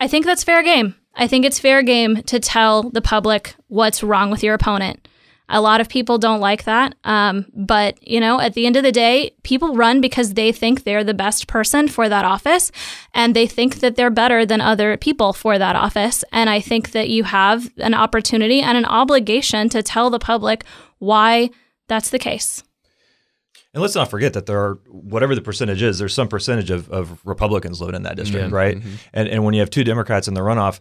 I 0.00 0.08
think 0.08 0.24
that's 0.24 0.44
fair 0.44 0.62
game. 0.62 0.94
I 1.14 1.26
think 1.26 1.44
it's 1.44 1.58
fair 1.58 1.82
game 1.82 2.22
to 2.22 2.40
tell 2.40 2.88
the 2.90 3.02
public 3.02 3.54
what's 3.68 4.02
wrong 4.02 4.30
with 4.30 4.42
your 4.42 4.54
opponent. 4.54 5.06
A 5.52 5.60
lot 5.60 5.80
of 5.80 5.88
people 5.88 6.18
don't 6.18 6.40
like 6.40 6.64
that. 6.64 6.94
Um, 7.04 7.46
but, 7.54 7.96
you 8.06 8.18
know, 8.18 8.40
at 8.40 8.54
the 8.54 8.66
end 8.66 8.76
of 8.76 8.82
the 8.82 8.90
day, 8.90 9.32
people 9.42 9.74
run 9.76 10.00
because 10.00 10.34
they 10.34 10.50
think 10.50 10.82
they're 10.82 11.04
the 11.04 11.14
best 11.14 11.46
person 11.46 11.86
for 11.88 12.08
that 12.08 12.24
office 12.24 12.72
and 13.14 13.36
they 13.36 13.46
think 13.46 13.80
that 13.80 13.94
they're 13.96 14.10
better 14.10 14.44
than 14.46 14.60
other 14.60 14.96
people 14.96 15.32
for 15.32 15.58
that 15.58 15.76
office. 15.76 16.24
And 16.32 16.48
I 16.50 16.60
think 16.60 16.92
that 16.92 17.10
you 17.10 17.24
have 17.24 17.70
an 17.76 17.94
opportunity 17.94 18.60
and 18.60 18.76
an 18.78 18.86
obligation 18.86 19.68
to 19.68 19.82
tell 19.82 20.10
the 20.10 20.18
public 20.18 20.64
why 20.98 21.50
that's 21.86 22.10
the 22.10 22.18
case. 22.18 22.62
And 23.74 23.80
let's 23.82 23.94
not 23.94 24.10
forget 24.10 24.32
that 24.34 24.46
there 24.46 24.58
are 24.58 24.74
whatever 24.88 25.34
the 25.34 25.40
percentage 25.40 25.82
is, 25.82 25.98
there's 25.98 26.12
some 26.14 26.28
percentage 26.28 26.70
of, 26.70 26.90
of 26.90 27.20
Republicans 27.24 27.80
living 27.80 27.94
in 27.96 28.02
that 28.02 28.16
district, 28.16 28.50
Yeah. 28.50 28.54
right? 28.56 28.76
Mhm. 28.78 28.98
And 29.14 29.28
and 29.28 29.44
when 29.44 29.54
you 29.54 29.60
have 29.60 29.70
two 29.70 29.82
Democrats 29.84 30.28
in 30.28 30.34
the 30.34 30.42
runoff, 30.42 30.80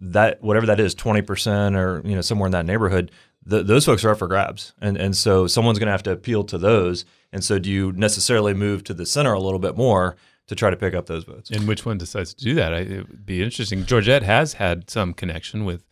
that 0.00 0.42
whatever 0.42 0.66
that 0.66 0.78
is, 0.78 0.94
twenty 0.94 1.22
percent 1.22 1.76
or 1.76 2.02
you 2.04 2.14
know 2.14 2.20
somewhere 2.20 2.46
in 2.46 2.52
that 2.52 2.66
neighborhood, 2.66 3.10
th 3.48 3.66
those 3.66 3.84
folks 3.84 4.04
are 4.04 4.10
up 4.10 4.18
for 4.18 4.28
grabs, 4.28 4.72
and 4.80 4.96
and 4.96 5.16
so 5.16 5.46
someone's 5.46 5.78
going 5.78 5.86
to 5.86 5.92
have 5.92 6.02
to 6.04 6.12
appeal 6.12 6.44
to 6.44 6.58
those. 6.58 7.04
And 7.32 7.44
so, 7.44 7.58
do 7.58 7.70
you 7.70 7.92
necessarily 7.92 8.54
move 8.54 8.84
to 8.84 8.94
the 8.94 9.06
center 9.06 9.32
a 9.32 9.40
little 9.40 9.58
bit 9.58 9.76
more 9.76 10.16
to 10.46 10.54
try 10.54 10.70
to 10.70 10.76
pick 10.76 10.94
up 10.94 11.06
those 11.06 11.24
votes? 11.24 11.50
And 11.50 11.66
which 11.68 11.84
one 11.84 11.98
decides 11.98 12.32
to 12.34 12.44
do 12.44 12.54
that? 12.54 12.72
I, 12.72 12.78
it 12.78 13.08
would 13.08 13.26
be 13.26 13.42
interesting. 13.42 13.84
Georgette 13.84 14.22
has 14.22 14.54
had 14.54 14.88
some 14.88 15.12
connection 15.12 15.64
with 15.64 15.84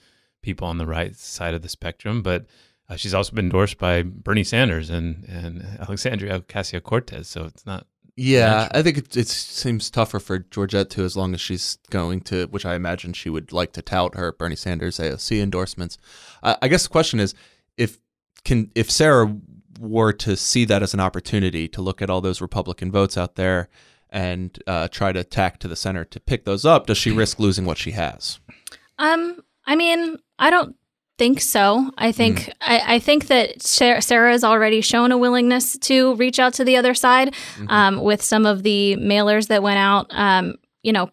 people 0.42 0.68
on 0.68 0.78
the 0.78 0.86
right 0.86 1.16
side 1.16 1.54
of 1.54 1.62
the 1.62 1.68
spectrum, 1.68 2.22
but 2.22 2.46
uh, 2.88 2.96
she's 2.96 3.14
also 3.14 3.32
been 3.32 3.46
endorsed 3.46 3.78
by 3.78 4.02
Bernie 4.02 4.44
Sanders 4.44 4.90
and, 4.90 5.24
and 5.24 5.64
Alexandria 5.80 6.40
Ocasio 6.40 6.82
Cortez. 6.82 7.28
So 7.28 7.44
it's 7.44 7.66
not. 7.66 7.86
Yeah, 8.16 8.68
I 8.72 8.82
think 8.82 8.98
it, 8.98 9.16
it 9.16 9.28
seems 9.28 9.90
tougher 9.90 10.20
for 10.20 10.38
Georgette 10.38 10.90
too, 10.90 11.04
as 11.04 11.16
long 11.16 11.34
as 11.34 11.40
she's 11.40 11.78
going 11.90 12.20
to, 12.22 12.46
which 12.46 12.64
I 12.64 12.76
imagine 12.76 13.12
she 13.12 13.28
would 13.28 13.52
like 13.52 13.72
to 13.72 13.82
tout 13.82 14.14
her 14.14 14.32
Bernie 14.32 14.54
Sanders 14.54 14.98
AOC 14.98 15.42
endorsements. 15.42 15.98
I, 16.42 16.56
I 16.62 16.68
guess 16.68 16.84
the 16.84 16.90
question 16.90 17.18
is, 17.18 17.34
if 17.76 17.98
can 18.44 18.70
if 18.76 18.90
Sara 18.90 19.36
were 19.80 20.12
to 20.12 20.36
see 20.36 20.64
that 20.66 20.82
as 20.82 20.94
an 20.94 21.00
opportunity 21.00 21.66
to 21.68 21.82
look 21.82 22.00
at 22.00 22.08
all 22.08 22.20
those 22.20 22.40
Republican 22.40 22.92
votes 22.92 23.18
out 23.18 23.34
there 23.34 23.68
and 24.10 24.62
uh, 24.68 24.86
try 24.88 25.10
to 25.10 25.24
tack 25.24 25.58
to 25.58 25.66
the 25.66 25.74
center 25.74 26.04
to 26.04 26.20
pick 26.20 26.44
those 26.44 26.64
up, 26.64 26.86
does 26.86 26.98
she 26.98 27.10
risk 27.10 27.40
losing 27.40 27.64
what 27.64 27.78
she 27.78 27.90
has? 27.90 28.38
Um, 28.98 29.40
I 29.66 29.74
mean, 29.74 30.18
I 30.38 30.50
don't 30.50 30.76
think 31.18 31.40
so. 31.40 31.90
I 31.96 32.12
think 32.12 32.52
I, 32.60 32.96
I 32.96 32.98
think 32.98 33.28
that 33.28 33.62
Sara 33.62 34.00
has 34.32 34.44
already 34.44 34.80
shown 34.80 35.12
a 35.12 35.18
willingness 35.18 35.78
to 35.78 36.14
reach 36.16 36.38
out 36.38 36.54
to 36.54 36.64
the 36.64 36.76
other 36.76 36.94
side 36.94 37.34
um, 37.68 38.02
with 38.02 38.22
some 38.22 38.46
of 38.46 38.62
the 38.62 38.96
mailers 38.96 39.48
that 39.48 39.62
went 39.62 39.78
out. 39.78 40.06
Um, 40.10 40.56
you 40.82 40.92
know, 40.92 41.10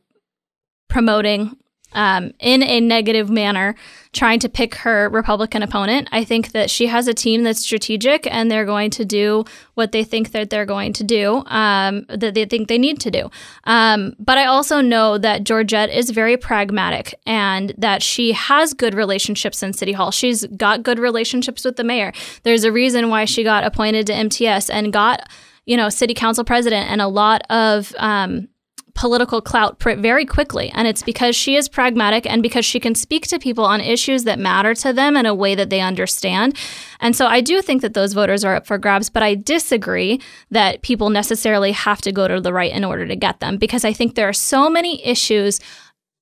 promoting 0.90 1.56
um, 1.94 2.32
in 2.40 2.64
a 2.64 2.80
negative 2.80 3.30
manner, 3.30 3.76
trying 4.14 4.40
to 4.40 4.50
pick 4.50 4.76
her 4.76 5.10
Republican 5.10 5.64
opponent. 5.64 6.10
I 6.12 6.26
think 6.26 6.52
that 6.52 6.70
she 6.70 6.88
has 6.88 7.08
a 7.08 7.14
team 7.14 7.44
that's 7.44 7.62
strategic 7.62 8.28
and 8.28 8.52
they're 8.52 8.66
going 8.66 8.90
to 8.92 9.06
do 9.06 9.46
what 9.76 9.94
they 9.94 10.04
think 10.04 10.32
that 10.32 10.50
they're 10.50 10.66
going 10.66 10.94
to 10.94 11.04
do, 11.04 11.44
um, 11.48 12.06
that 12.10 12.34
they 12.34 12.46
think 12.46 12.68
they 12.68 12.78
need 12.78 13.00
to 13.02 13.12
do. 13.12 13.32
Um, 13.64 14.16
but 14.20 14.38
I 14.38 14.46
also 14.46 14.82
know 14.82 15.18
that 15.18 15.44
Georgette 15.46 15.90
is 15.90 16.10
very 16.10 16.36
pragmatic 16.36 17.16
and 17.26 17.74
that 17.78 18.04
she 18.04 18.34
has 18.34 18.74
good 18.74 18.94
relationships 18.94 19.64
in 19.64 19.74
City 19.74 19.94
Hall. 19.94 20.12
She's 20.12 20.46
got 20.48 20.84
good 20.84 21.00
relationships 21.00 21.64
with 21.64 21.78
the 21.78 21.84
mayor. 21.84 22.12
There's 22.44 22.66
a 22.66 22.72
reason 22.72 23.10
why 23.10 23.26
she 23.26 23.44
got 23.44 23.64
appointed 23.64 24.08
to 24.08 24.14
MTS 24.14 24.70
and 24.70 24.92
got, 24.92 25.30
you 25.66 25.78
know, 25.78 25.88
city 25.88 26.14
council 26.14 26.44
president 26.44 26.90
and 26.90 27.02
a 27.02 27.08
lot 27.08 27.44
of, 27.50 27.96
um, 27.98 28.50
political 28.94 29.42
clout 29.42 29.82
very 29.82 30.26
quickly. 30.26 30.70
And 30.74 30.88
it's 30.88 31.04
because 31.04 31.36
she 31.36 31.56
is 31.56 31.70
pragmatic 31.70 32.26
and 32.26 32.44
because 32.44 32.66
she 32.66 32.80
can 32.80 32.96
speak 32.96 33.28
to 33.28 33.40
people 33.40 33.66
on 33.66 33.82
issues 33.82 34.24
that 34.26 34.40
matter 34.40 34.74
to 34.76 34.94
them 34.94 35.16
in 35.16 35.26
a 35.26 35.36
way 35.36 35.56
that 35.56 35.70
they 35.70 35.82
understand. 35.82 36.58
And 37.00 37.16
so 37.16 37.28
I 37.28 37.42
do 37.42 37.62
think 37.62 37.82
that 37.82 37.94
those 37.94 38.14
voters 38.14 38.44
are 38.44 38.56
up 38.56 38.68
for 38.68 38.78
grabs, 38.78 39.10
but 39.10 39.24
I 39.24 39.36
disagree 39.36 40.22
that 40.50 40.82
people 40.82 41.10
necessarily 41.10 41.72
have 41.72 42.02
to 42.02 42.12
go 42.12 42.28
to 42.28 42.42
the 42.42 42.54
right 42.54 42.72
in 42.72 42.84
order 42.84 43.08
to 43.08 43.16
get 43.16 43.40
them 43.40 43.58
because 43.58 43.86
I 43.86 43.94
think 43.94 44.16
there 44.16 44.30
are 44.30 44.34
so 44.34 44.70
many 44.70 45.06
issues 45.06 45.60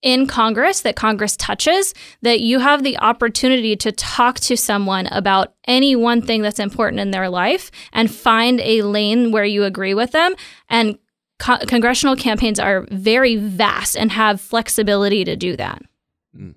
in 0.02 0.28
Congress 0.28 0.82
that 0.82 0.96
Congress 0.96 1.36
touches 1.36 1.94
that 2.22 2.40
you 2.40 2.60
have 2.60 2.84
the 2.84 2.98
opportunity 3.00 3.76
to 3.76 3.92
talk 3.92 4.40
to 4.40 4.56
someone 4.56 5.08
about 5.08 5.54
any 5.68 5.96
one 5.96 6.22
thing 6.22 6.42
that's 6.42 6.60
important 6.60 7.02
in 7.02 7.12
their 7.12 7.30
life 7.30 7.70
and 7.92 8.10
find 8.10 8.62
a 8.62 8.82
lane 8.82 9.32
where 9.32 9.44
you 9.44 9.64
agree 9.66 9.94
with 9.94 10.12
them 10.12 10.36
and 10.70 10.98
co- 11.40 11.66
congressional 11.68 12.16
campaigns 12.16 12.60
are 12.60 12.86
very 12.92 13.36
vast 13.36 13.98
and 13.98 14.12
have 14.12 14.40
flexibility 14.40 15.24
to 15.24 15.36
do 15.36 15.56
that. 15.58 15.82
Mhm. 16.38 16.56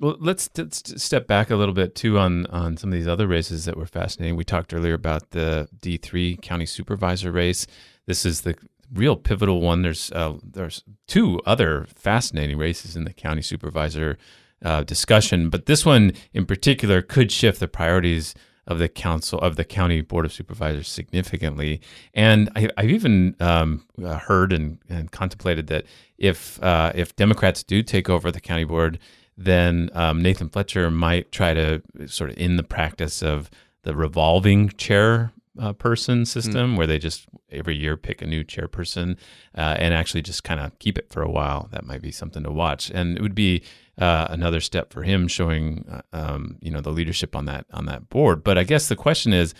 Well, 0.00 0.16
let's, 0.18 0.50
let's 0.56 1.00
step 1.00 1.28
back 1.28 1.50
a 1.50 1.54
little 1.54 1.74
bit 1.74 1.94
too 1.94 2.18
on 2.18 2.46
on 2.46 2.76
some 2.76 2.92
of 2.92 2.98
these 2.98 3.06
other 3.06 3.28
races 3.28 3.66
that 3.66 3.76
were 3.76 3.86
fascinating. 3.86 4.34
We 4.34 4.42
talked 4.44 4.74
earlier 4.74 4.94
about 4.94 5.30
the 5.30 5.68
D 5.80 5.96
three 5.96 6.36
county 6.42 6.66
supervisor 6.66 7.30
race. 7.30 7.68
This 8.06 8.26
is 8.26 8.40
the 8.40 8.56
real 8.92 9.14
pivotal 9.14 9.60
one. 9.60 9.82
There's 9.82 10.10
uh, 10.10 10.38
there's 10.42 10.82
two 11.06 11.40
other 11.46 11.86
fascinating 11.94 12.58
races 12.58 12.96
in 12.96 13.04
the 13.04 13.12
county 13.12 13.42
supervisor 13.42 14.18
uh, 14.64 14.82
discussion, 14.82 15.50
but 15.50 15.66
this 15.66 15.86
one 15.86 16.14
in 16.32 16.46
particular 16.46 17.00
could 17.00 17.30
shift 17.30 17.60
the 17.60 17.68
priorities 17.68 18.34
of 18.66 18.78
the 18.78 18.88
council 18.88 19.38
of 19.40 19.56
the 19.56 19.64
county 19.64 20.00
board 20.00 20.24
of 20.24 20.32
supervisors 20.32 20.88
significantly. 20.88 21.80
And 22.14 22.50
I, 22.54 22.68
I've 22.76 22.90
even 22.90 23.34
um, 23.40 23.84
uh, 24.02 24.18
heard 24.18 24.52
and, 24.52 24.78
and 24.88 25.10
contemplated 25.10 25.66
that 25.68 25.84
if 26.18 26.62
uh, 26.62 26.92
if 26.94 27.16
Democrats 27.16 27.62
do 27.62 27.82
take 27.82 28.08
over 28.08 28.30
the 28.30 28.40
county 28.40 28.64
board, 28.64 28.98
then 29.36 29.90
um, 29.94 30.22
Nathan 30.22 30.48
Fletcher 30.48 30.90
might 30.90 31.32
try 31.32 31.54
to 31.54 31.82
sort 32.06 32.30
of 32.30 32.38
in 32.38 32.56
the 32.56 32.62
practice 32.62 33.22
of 33.22 33.50
the 33.82 33.96
revolving 33.96 34.68
chair 34.70 35.32
uh, 35.58 35.72
person 35.72 36.24
system, 36.24 36.76
where 36.76 36.86
they 36.86 36.98
just 36.98 37.26
every 37.50 37.76
year 37.76 37.96
pick 37.96 38.22
a 38.22 38.26
new 38.26 38.44
chairperson 38.44 39.16
uh, 39.56 39.76
and 39.78 39.92
actually 39.92 40.22
just 40.22 40.44
kind 40.44 40.60
of 40.60 40.78
keep 40.78 40.96
it 40.96 41.10
for 41.10 41.22
a 41.22 41.30
while. 41.30 41.68
That 41.72 41.84
might 41.84 42.00
be 42.00 42.12
something 42.12 42.44
to 42.44 42.50
watch, 42.50 42.90
and 42.90 43.18
it 43.18 43.22
would 43.22 43.34
be 43.34 43.62
uh, 43.98 44.26
another 44.30 44.60
step 44.60 44.92
for 44.92 45.02
him 45.02 45.28
showing 45.28 45.84
uh, 45.90 46.00
um, 46.12 46.56
you 46.60 46.70
know 46.70 46.80
the 46.80 46.90
leadership 46.92 47.36
on 47.36 47.44
that 47.46 47.66
on 47.72 47.86
that 47.86 48.08
board. 48.08 48.42
But 48.42 48.58
I 48.58 48.64
guess 48.64 48.88
the 48.88 48.96
question 48.96 49.32
is 49.32 49.54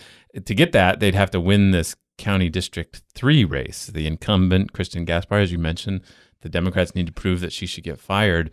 to 0.45 0.55
get 0.55 0.71
that 0.71 0.99
they'd 0.99 1.15
have 1.15 1.31
to 1.31 1.39
win 1.39 1.71
this 1.71 1.95
county 2.17 2.49
district 2.49 3.01
three 3.13 3.43
race. 3.45 3.87
The 3.87 4.07
incumbent 4.07 4.73
Kristin 4.73 5.05
Gaspar, 5.05 5.37
as 5.39 5.51
you 5.51 5.57
mentioned, 5.59 6.01
the 6.41 6.49
Democrats 6.49 6.93
need 6.93 7.05
to 7.07 7.11
prove 7.13 7.39
that 7.39 7.53
she 7.53 7.65
should 7.65 7.83
get 7.83 7.99
fired. 7.99 8.51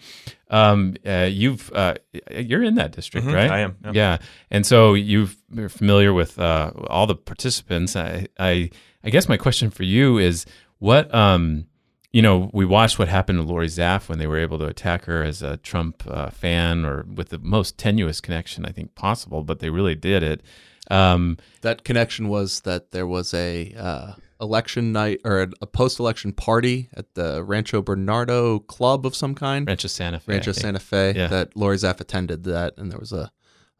Um, 0.48 0.94
uh, 1.04 1.28
you've 1.30 1.72
uh, 1.72 1.94
you're 2.30 2.62
in 2.62 2.74
that 2.76 2.92
district, 2.92 3.26
Mhm, 3.26 3.34
right? 3.34 3.50
I 3.50 3.58
am, 3.60 3.76
yeah. 3.84 3.90
Yeah, 3.92 4.18
and 4.50 4.64
so 4.66 4.94
you've, 4.94 5.36
you're 5.52 5.68
familiar 5.68 6.12
with 6.12 6.38
uh, 6.38 6.72
all 6.88 7.06
the 7.06 7.16
participants. 7.16 7.96
I, 7.96 8.26
I 8.38 8.70
I 9.02 9.10
guess 9.10 9.28
my 9.28 9.36
question 9.36 9.70
for 9.70 9.82
you 9.84 10.18
is 10.18 10.46
what 10.78 11.12
um 11.14 11.66
you 12.12 12.22
know 12.22 12.50
we 12.52 12.64
watched 12.64 12.98
what 12.98 13.08
happened 13.08 13.38
to 13.38 13.44
Lorie 13.44 13.66
Zapf 13.66 14.08
when 14.08 14.18
they 14.18 14.26
were 14.26 14.38
able 14.38 14.58
to 14.58 14.66
attack 14.66 15.04
her 15.04 15.22
as 15.22 15.42
a 15.42 15.56
Trump 15.58 16.02
uh, 16.06 16.30
fan 16.30 16.84
or 16.84 17.04
with 17.14 17.28
the 17.28 17.38
most 17.38 17.78
tenuous 17.78 18.20
connection 18.20 18.64
I 18.66 18.72
think 18.72 18.94
possible, 18.94 19.44
but 19.44 19.60
they 19.60 19.70
really 19.70 19.94
did 19.94 20.22
it. 20.22 20.42
Um, 20.90 21.38
That 21.60 21.84
connection 21.84 22.28
was 22.28 22.60
that 22.62 22.90
there 22.90 23.06
was 23.06 23.32
a 23.32 23.72
uh, 23.74 24.12
election 24.40 24.92
night 24.92 25.20
or 25.24 25.48
a 25.60 25.66
post-election 25.66 26.32
party 26.32 26.88
at 26.94 27.14
the 27.14 27.44
Rancho 27.44 27.82
Bernardo 27.82 28.58
Club 28.58 29.06
of 29.06 29.14
some 29.14 29.34
kind, 29.34 29.68
Rancho 29.68 29.88
Santa 29.88 30.18
Fe. 30.18 30.32
Rancho 30.32 30.52
Santa 30.52 30.80
Fe. 30.80 31.12
Yeah. 31.14 31.28
That 31.28 31.56
Lorie 31.56 31.76
Zapf 31.76 32.00
attended 32.00 32.44
that, 32.44 32.74
and 32.76 32.90
there 32.90 32.98
was 32.98 33.12
a 33.12 33.30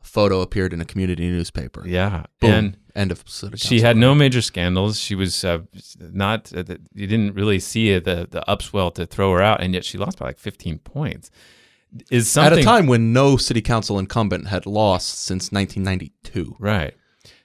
photo 0.03 0.41
appeared 0.41 0.73
in 0.73 0.81
a 0.81 0.85
community 0.85 1.29
newspaper. 1.29 1.87
Yeah, 1.87 2.25
Boom. 2.41 2.51
and 2.51 2.77
End 2.97 3.13
of 3.13 3.23
she 3.55 3.81
had 3.81 3.97
no 3.97 4.15
major 4.15 4.43
scandals. 4.43 4.99
She 4.99 5.15
was 5.15 5.45
uh, 5.45 5.61
not. 6.01 6.53
Uh, 6.53 6.65
the- 6.65 6.81
you 6.93 7.07
didn't 7.07 7.35
really 7.35 7.61
see 7.61 7.97
the 7.99 8.27
the 8.29 8.43
upswell 8.49 8.93
to 8.95 9.07
throw 9.07 9.33
her 9.33 9.41
out, 9.41 9.63
and 9.63 9.75
yet 9.75 9.85
she 9.85 9.97
lost 9.97 10.19
by 10.19 10.27
like 10.27 10.39
15 10.39 10.79
points. 10.81 11.31
Is 12.11 12.31
something 12.31 12.59
at 12.59 12.59
a 12.59 12.65
time 12.65 12.87
when 12.87 13.13
no 13.13 13.37
city 13.37 13.61
council 13.63 13.99
incumbent 13.99 14.49
had 14.49 14.67
lost 14.67 15.21
since 15.21 15.51
1992. 15.53 16.57
Right. 16.59 16.95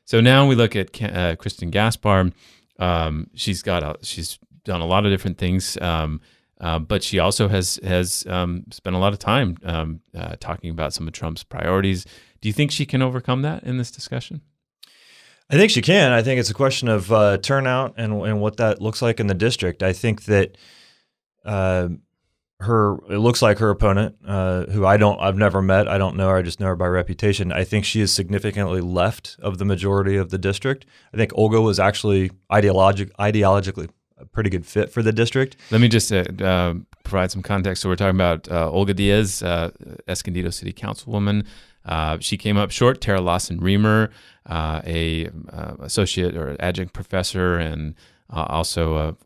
So 0.04 0.22
now 0.22 0.48
we 0.48 0.56
look 0.56 0.76
at 0.76 0.90
uh, 1.02 1.36
Kristin 1.36 1.72
Gaspar. 1.72 2.32
Um, 2.78 3.28
she's 3.34 3.62
got 3.62 3.84
a, 3.84 3.96
she's 4.04 4.38
done 4.64 4.82
a 4.82 4.86
lot 4.86 5.06
of 5.06 5.12
different 5.12 5.38
things, 5.38 5.78
um, 5.82 6.22
uh, 6.60 6.80
but 6.80 7.04
she 7.04 7.20
also 7.20 7.48
has 7.48 7.80
has 7.84 8.26
um, 8.28 8.66
spent 8.72 8.96
a 8.96 9.00
lot 9.00 9.14
of 9.14 9.20
time 9.20 9.58
um, 9.64 10.02
uh, 10.18 10.36
talking 10.40 10.72
about 10.72 10.94
some 10.94 11.08
of 11.08 11.14
Trump's 11.14 11.44
priorities. 11.44 12.06
Do 12.46 12.50
you 12.50 12.54
think 12.54 12.70
she 12.70 12.86
can 12.86 13.02
overcome 13.02 13.42
that 13.42 13.64
in 13.64 13.80
this 13.80 13.90
discussion? 13.90 14.42
I 15.50 15.56
think 15.56 15.72
she 15.72 15.82
can. 15.82 16.12
I 16.12 16.22
think 16.22 16.40
it's 16.40 16.52
a 16.52 16.54
question 16.54 16.88
of 16.88 17.12
uh, 17.12 17.40
turnout 17.40 17.96
and 17.98 18.14
and 18.22 18.40
what 18.40 18.58
that 18.58 18.80
looks 18.80 19.02
like 19.02 19.20
in 19.20 19.26
the 19.26 19.34
district. 19.34 19.82
I 19.82 19.94
think 19.94 20.26
that 20.26 20.56
uh, 21.44 21.88
her 22.60 22.98
it 23.10 23.18
looks 23.18 23.42
like 23.42 23.58
her 23.58 23.72
opponent, 23.72 24.18
uh, 24.28 24.66
who 24.66 24.86
I 24.86 24.98
don't 24.98 25.20
I've 25.20 25.38
never 25.38 25.60
met. 25.64 25.88
I 25.88 25.98
don't 25.98 26.16
know 26.18 26.30
her. 26.30 26.36
I 26.36 26.44
just 26.44 26.60
know 26.60 26.68
her 26.68 26.76
by 26.76 26.86
reputation. 26.86 27.52
I 27.52 27.64
think 27.64 27.84
she 27.84 28.00
is 28.00 28.14
significantly 28.14 28.80
left 28.80 29.38
of 29.40 29.58
the 29.58 29.66
majority 29.66 30.16
of 30.16 30.30
the 30.30 30.38
district. 30.38 30.86
I 31.16 31.18
think 31.18 31.32
Olga 31.34 31.60
was 31.62 31.80
actually 31.80 32.30
ideologic 32.54 33.12
ideologically 33.18 33.90
a 34.20 34.26
pretty 34.28 34.52
good 34.52 34.68
fit 34.68 34.92
for 34.92 35.02
the 35.02 35.12
district. 35.12 35.58
Let 35.72 35.82
me 35.82 35.88
just 35.88 36.12
uh, 36.12 36.26
uh, 36.40 36.76
provide 37.04 37.32
some 37.32 37.42
context. 37.42 37.82
So 37.82 37.90
we're 37.90 37.96
talking 37.96 38.16
about 38.16 38.50
uh, 38.52 38.70
Olga 38.70 38.94
Diaz, 38.94 39.42
uh, 39.42 39.72
Escondido 40.08 40.52
City 40.52 40.74
Councilwoman. 40.74 41.46
Uh, 41.86 42.18
she 42.20 42.38
came 42.38 42.58
up 42.58 42.72
short. 42.72 43.02
Terra 43.02 43.22
Lawson 43.22 43.60
Remer, 43.60 44.10
uh, 44.48 44.82
a 44.86 45.28
uh, 45.52 45.76
associate 45.80 46.36
or 46.36 46.56
adjunct 46.60 46.94
professor, 46.94 47.58
and 47.58 47.96
uh, 48.30 48.46
also 48.50 49.18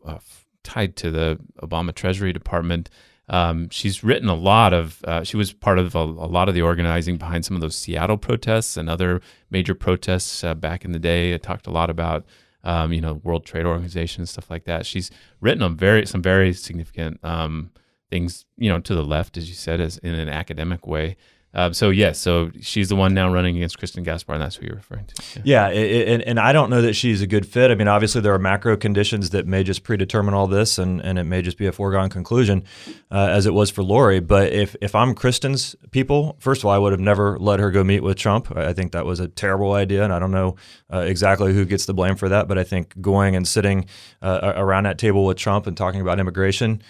tied 0.62 0.96
to 0.96 1.10
the 1.10 1.38
Obama 1.62 1.94
Treasury 1.94 2.32
Department. 2.32 2.90
Um, 3.28 3.68
she's 3.70 4.02
written 4.02 4.28
a 4.28 4.34
lot 4.34 4.72
of. 4.72 5.02
Uh, 5.04 5.22
she 5.24 5.36
was 5.36 5.52
part 5.52 5.78
of 5.78 5.94
a, 5.94 5.98
a 5.98 6.28
lot 6.28 6.48
of 6.48 6.54
the 6.54 6.62
organizing 6.62 7.16
behind 7.16 7.44
some 7.44 7.56
of 7.56 7.60
those 7.60 7.76
Seattle 7.76 8.18
protests 8.18 8.76
and 8.76 8.90
other 8.90 9.20
major 9.50 9.74
protests 9.74 10.42
back 10.56 10.84
in 10.84 10.92
the 10.92 10.98
day. 10.98 11.32
It 11.32 11.42
talked 11.42 11.66
a 11.66 11.70
lot 11.70 11.90
about 11.90 12.26
um, 12.64 12.92
you 12.92 13.00
know, 13.00 13.14
World 13.14 13.44
Trade 13.44 13.66
Organization 13.66 14.22
and 14.22 14.28
stuff 14.28 14.50
like 14.50 14.64
that. 14.64 14.86
She's 14.86 15.10
written 15.40 15.62
on 15.62 15.76
very 15.76 16.06
some 16.06 16.22
very 16.22 16.52
significant 16.52 17.22
um, 17.24 17.70
things, 18.10 18.44
you 18.56 18.68
know, 18.68 18.80
to 18.80 18.94
the 18.94 19.04
left, 19.04 19.36
as 19.36 19.48
you 19.48 19.54
said, 19.54 19.80
as 19.80 19.98
in 19.98 20.14
an 20.14 20.28
academic 20.28 20.86
way. 20.86 21.16
Um, 21.52 21.74
so 21.74 21.90
yes, 21.90 22.18
so 22.20 22.50
she's 22.60 22.88
the 22.88 22.94
one 22.96 23.12
now 23.12 23.32
running 23.32 23.56
against 23.56 23.76
Kristin 23.80 24.04
Gaspar, 24.04 24.34
and 24.34 24.42
that's 24.42 24.54
who 24.54 24.66
you're 24.66 24.76
referring 24.76 25.04
to. 25.06 25.40
Yeah. 25.42 25.42
Yeah, 25.44 25.66
i- 25.66 25.72
i- 25.72 26.22
and, 26.26 26.38
I 26.38 26.52
don't 26.52 26.70
know 26.70 26.80
that 26.82 26.94
she's 26.94 27.22
a 27.22 27.26
good 27.26 27.44
fit. 27.44 27.72
I 27.72 27.74
mean, 27.74 27.88
obviously 27.88 28.20
there 28.20 28.32
are 28.32 28.38
macro 28.38 28.76
conditions 28.76 29.30
that 29.30 29.48
may 29.48 29.64
just 29.64 29.82
predetermine 29.82 30.32
all 30.32 30.46
this, 30.46 30.78
and, 30.78 31.00
and 31.00 31.18
it 31.18 31.24
may 31.24 31.42
just 31.42 31.58
be 31.58 31.66
a 31.66 31.72
foregone 31.72 32.08
conclusion, 32.08 32.62
uh, 33.10 33.26
as 33.30 33.46
it 33.46 33.52
was 33.54 33.68
for 33.68 33.82
Lorie. 33.82 34.20
But 34.20 34.52
if 34.52 34.76
if 34.80 34.94
I'm 34.94 35.12
Kristin's 35.12 35.74
people, 35.90 36.36
first 36.38 36.60
of 36.60 36.66
all, 36.66 36.72
I 36.72 36.78
would 36.78 36.92
have 36.92 37.00
never 37.00 37.36
let 37.40 37.58
her 37.58 37.72
go 37.72 37.82
meet 37.82 38.04
with 38.04 38.16
Trump. 38.16 38.56
I 38.56 38.66
I 38.68 38.72
think 38.72 38.92
that 38.92 39.04
was 39.04 39.18
a 39.18 39.26
terrible 39.26 39.72
idea, 39.72 40.04
and 40.04 40.12
I 40.12 40.20
don't 40.20 40.30
know 40.30 40.54
uh, 40.92 40.98
exactly 41.00 41.52
who 41.52 41.64
gets 41.64 41.84
the 41.86 41.94
blame 41.94 42.14
for 42.14 42.28
that. 42.28 42.46
But 42.46 42.58
I 42.58 42.64
think 42.64 42.94
going 43.00 43.34
and 43.34 43.46
sitting 43.48 43.86
uh, 44.22 44.52
around 44.54 44.84
that 44.84 44.98
table 44.98 45.24
with 45.26 45.36
Trump 45.36 45.66
and 45.66 45.76
talking 45.76 46.00
about 46.00 46.20
immigration. 46.20 46.80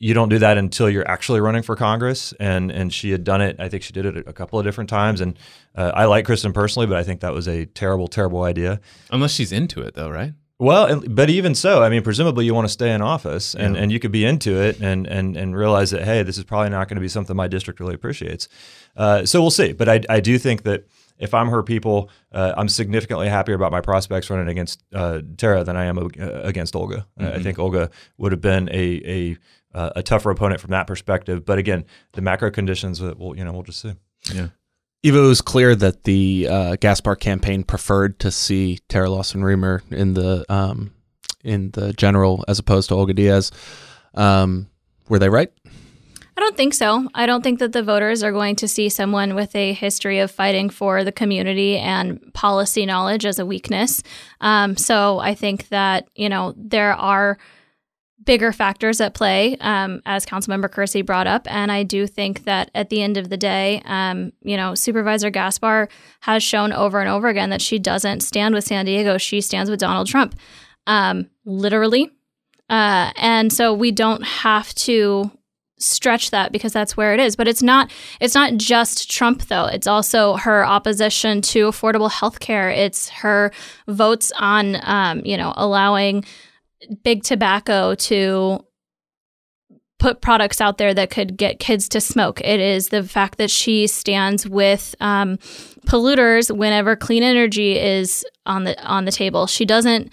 You 0.00 0.14
don't 0.14 0.30
do 0.30 0.38
that 0.38 0.56
until 0.56 0.88
you're 0.88 1.06
actually 1.06 1.40
running 1.40 1.62
for 1.62 1.76
Congress, 1.76 2.32
and 2.40 2.72
and 2.72 2.92
she 2.92 3.10
had 3.10 3.22
done 3.22 3.42
it. 3.42 3.56
I 3.60 3.68
think 3.68 3.82
she 3.82 3.92
did 3.92 4.06
it 4.06 4.26
a 4.26 4.32
couple 4.32 4.58
of 4.58 4.64
different 4.64 4.88
times, 4.90 5.20
and 5.20 5.38
uh, 5.76 5.92
I 5.94 6.06
like 6.06 6.26
Kristin 6.26 6.54
personally, 6.54 6.86
but 6.86 6.96
I 6.96 7.02
think 7.02 7.20
that 7.20 7.34
was 7.34 7.46
a 7.46 7.66
terrible, 7.66 8.08
terrible 8.08 8.42
idea. 8.44 8.80
Unless 9.10 9.32
she's 9.32 9.52
into 9.52 9.82
it, 9.82 9.94
though, 9.94 10.08
right? 10.08 10.32
Well, 10.58 11.00
but 11.08 11.30
even 11.30 11.54
so, 11.54 11.82
I 11.82 11.88
mean, 11.88 12.02
presumably 12.02 12.44
you 12.44 12.54
want 12.54 12.66
to 12.66 12.72
stay 12.72 12.92
in 12.92 13.00
office, 13.00 13.54
and, 13.54 13.78
and 13.78 13.90
you 13.90 13.98
could 13.98 14.12
be 14.12 14.26
into 14.26 14.60
it, 14.60 14.78
and 14.80 15.06
and 15.06 15.36
and 15.36 15.56
realize 15.56 15.90
that 15.92 16.04
hey, 16.04 16.22
this 16.22 16.36
is 16.36 16.44
probably 16.44 16.70
not 16.70 16.88
going 16.88 16.96
to 16.96 17.00
be 17.00 17.08
something 17.08 17.36
my 17.36 17.48
district 17.48 17.80
really 17.80 17.94
appreciates. 17.94 18.48
Uh, 18.96 19.24
so 19.24 19.40
we'll 19.40 19.50
see. 19.50 19.72
But 19.72 19.88
I 19.88 20.00
I 20.08 20.20
do 20.20 20.38
think 20.38 20.62
that 20.64 20.84
if 21.18 21.34
I'm 21.34 21.48
her 21.48 21.62
people, 21.62 22.10
uh, 22.32 22.54
I'm 22.56 22.68
significantly 22.68 23.28
happier 23.28 23.54
about 23.54 23.72
my 23.72 23.80
prospects 23.80 24.28
running 24.30 24.48
against 24.48 24.82
uh, 24.94 25.20
Terra 25.36 25.64
than 25.64 25.76
I 25.76 25.84
am 25.84 25.98
uh, 25.98 26.08
against 26.42 26.74
Olga. 26.74 27.06
Uh, 27.20 27.32
I 27.34 27.42
think 27.42 27.58
Olga 27.58 27.90
would 28.18 28.32
have 28.32 28.40
been 28.40 28.68
a 28.70 29.02
a 29.06 29.36
uh, 29.74 29.90
a 29.96 30.02
tougher 30.02 30.30
opponent 30.30 30.60
from 30.60 30.70
that 30.70 30.86
perspective. 30.86 31.44
But 31.44 31.58
again, 31.58 31.84
the 32.12 32.22
macro 32.22 32.50
conditions, 32.50 33.02
uh, 33.02 33.14
we'll 33.16 33.36
you 33.36 33.44
know 33.44 33.52
we'll 33.52 33.62
just 33.62 33.80
see. 33.80 33.94
Yeah. 34.32 34.48
Eva, 35.02 35.18
it 35.18 35.26
was 35.26 35.40
clear 35.40 35.74
that 35.74 36.04
the 36.04 36.46
uh, 36.50 36.76
Gaspar 36.76 37.16
campaign 37.16 37.64
preferred 37.64 38.18
to 38.18 38.30
see 38.30 38.80
Terra 38.88 39.08
Lawson 39.08 39.40
Remer 39.40 39.80
in 39.90 40.12
the 40.12 40.44
um, 40.52 40.92
in 41.42 41.70
the 41.70 41.92
general 41.94 42.44
as 42.48 42.58
opposed 42.58 42.88
to 42.90 42.94
Olga 42.94 43.14
Diaz. 43.14 43.50
Um, 44.14 44.68
were 45.08 45.18
they 45.18 45.28
right? 45.28 45.50
I 46.36 46.42
don't 46.42 46.56
think 46.56 46.72
so. 46.72 47.06
I 47.14 47.26
don't 47.26 47.42
think 47.42 47.58
that 47.58 47.72
the 47.72 47.82
voters 47.82 48.22
are 48.22 48.32
going 48.32 48.56
to 48.56 48.68
see 48.68 48.88
someone 48.88 49.34
with 49.34 49.54
a 49.54 49.74
history 49.74 50.20
of 50.20 50.30
fighting 50.30 50.70
for 50.70 51.04
the 51.04 51.12
community 51.12 51.76
and 51.76 52.32
policy 52.32 52.86
knowledge 52.86 53.26
as 53.26 53.38
a 53.38 53.44
weakness. 53.44 54.02
Um, 54.40 54.76
so 54.76 55.18
I 55.18 55.34
think 55.34 55.68
that, 55.68 56.08
you 56.14 56.30
know, 56.30 56.54
there 56.56 56.94
are 56.94 57.36
bigger 58.24 58.52
factors 58.52 59.00
at 59.00 59.14
play, 59.14 59.56
um, 59.60 60.02
as 60.04 60.26
Councilmember 60.26 60.70
Kersey 60.70 61.02
brought 61.02 61.26
up. 61.26 61.50
And 61.50 61.72
I 61.72 61.82
do 61.82 62.06
think 62.06 62.44
that 62.44 62.70
at 62.74 62.90
the 62.90 63.02
end 63.02 63.16
of 63.16 63.28
the 63.28 63.36
day, 63.36 63.82
um, 63.84 64.32
you 64.42 64.56
know, 64.56 64.74
Supervisor 64.74 65.30
Gaspar 65.30 65.88
has 66.20 66.42
shown 66.42 66.72
over 66.72 67.00
and 67.00 67.08
over 67.08 67.28
again 67.28 67.50
that 67.50 67.62
she 67.62 67.78
doesn't 67.78 68.20
stand 68.20 68.54
with 68.54 68.64
San 68.64 68.84
Diego, 68.84 69.18
she 69.18 69.40
stands 69.40 69.70
with 69.70 69.80
Donald 69.80 70.06
Trump, 70.06 70.34
um, 70.86 71.28
literally. 71.44 72.10
Uh, 72.68 73.10
and 73.16 73.52
so 73.52 73.74
we 73.74 73.90
don't 73.90 74.22
have 74.22 74.74
to 74.74 75.30
stretch 75.78 76.30
that 76.30 76.52
because 76.52 76.74
that's 76.74 76.94
where 76.94 77.14
it 77.14 77.20
is 77.20 77.34
but 77.34 77.48
it's 77.48 77.62
not 77.62 77.90
it's 78.20 78.34
not 78.34 78.54
just 78.58 79.10
trump 79.10 79.46
though 79.46 79.64
it's 79.64 79.86
also 79.86 80.36
her 80.36 80.64
opposition 80.64 81.40
to 81.40 81.68
affordable 81.68 82.10
health 82.10 82.38
care 82.38 82.68
it's 82.68 83.08
her 83.08 83.50
votes 83.88 84.30
on 84.38 84.76
um, 84.82 85.22
you 85.24 85.38
know 85.38 85.54
allowing 85.56 86.22
big 87.02 87.22
tobacco 87.22 87.94
to 87.94 88.64
put 89.98 90.22
products 90.22 90.60
out 90.60 90.78
there 90.78 90.94
that 90.94 91.10
could 91.10 91.36
get 91.36 91.60
kids 91.60 91.88
to 91.90 92.00
smoke. 92.00 92.40
It 92.40 92.58
is 92.58 92.88
the 92.88 93.02
fact 93.02 93.38
that 93.38 93.50
she 93.50 93.86
stands 93.86 94.48
with 94.48 94.94
um, 95.00 95.36
polluters 95.86 96.54
whenever 96.54 96.96
clean 96.96 97.22
energy 97.22 97.78
is 97.78 98.24
on 98.46 98.64
the 98.64 98.82
on 98.84 99.04
the 99.04 99.12
table. 99.12 99.46
She 99.46 99.64
doesn't 99.64 100.10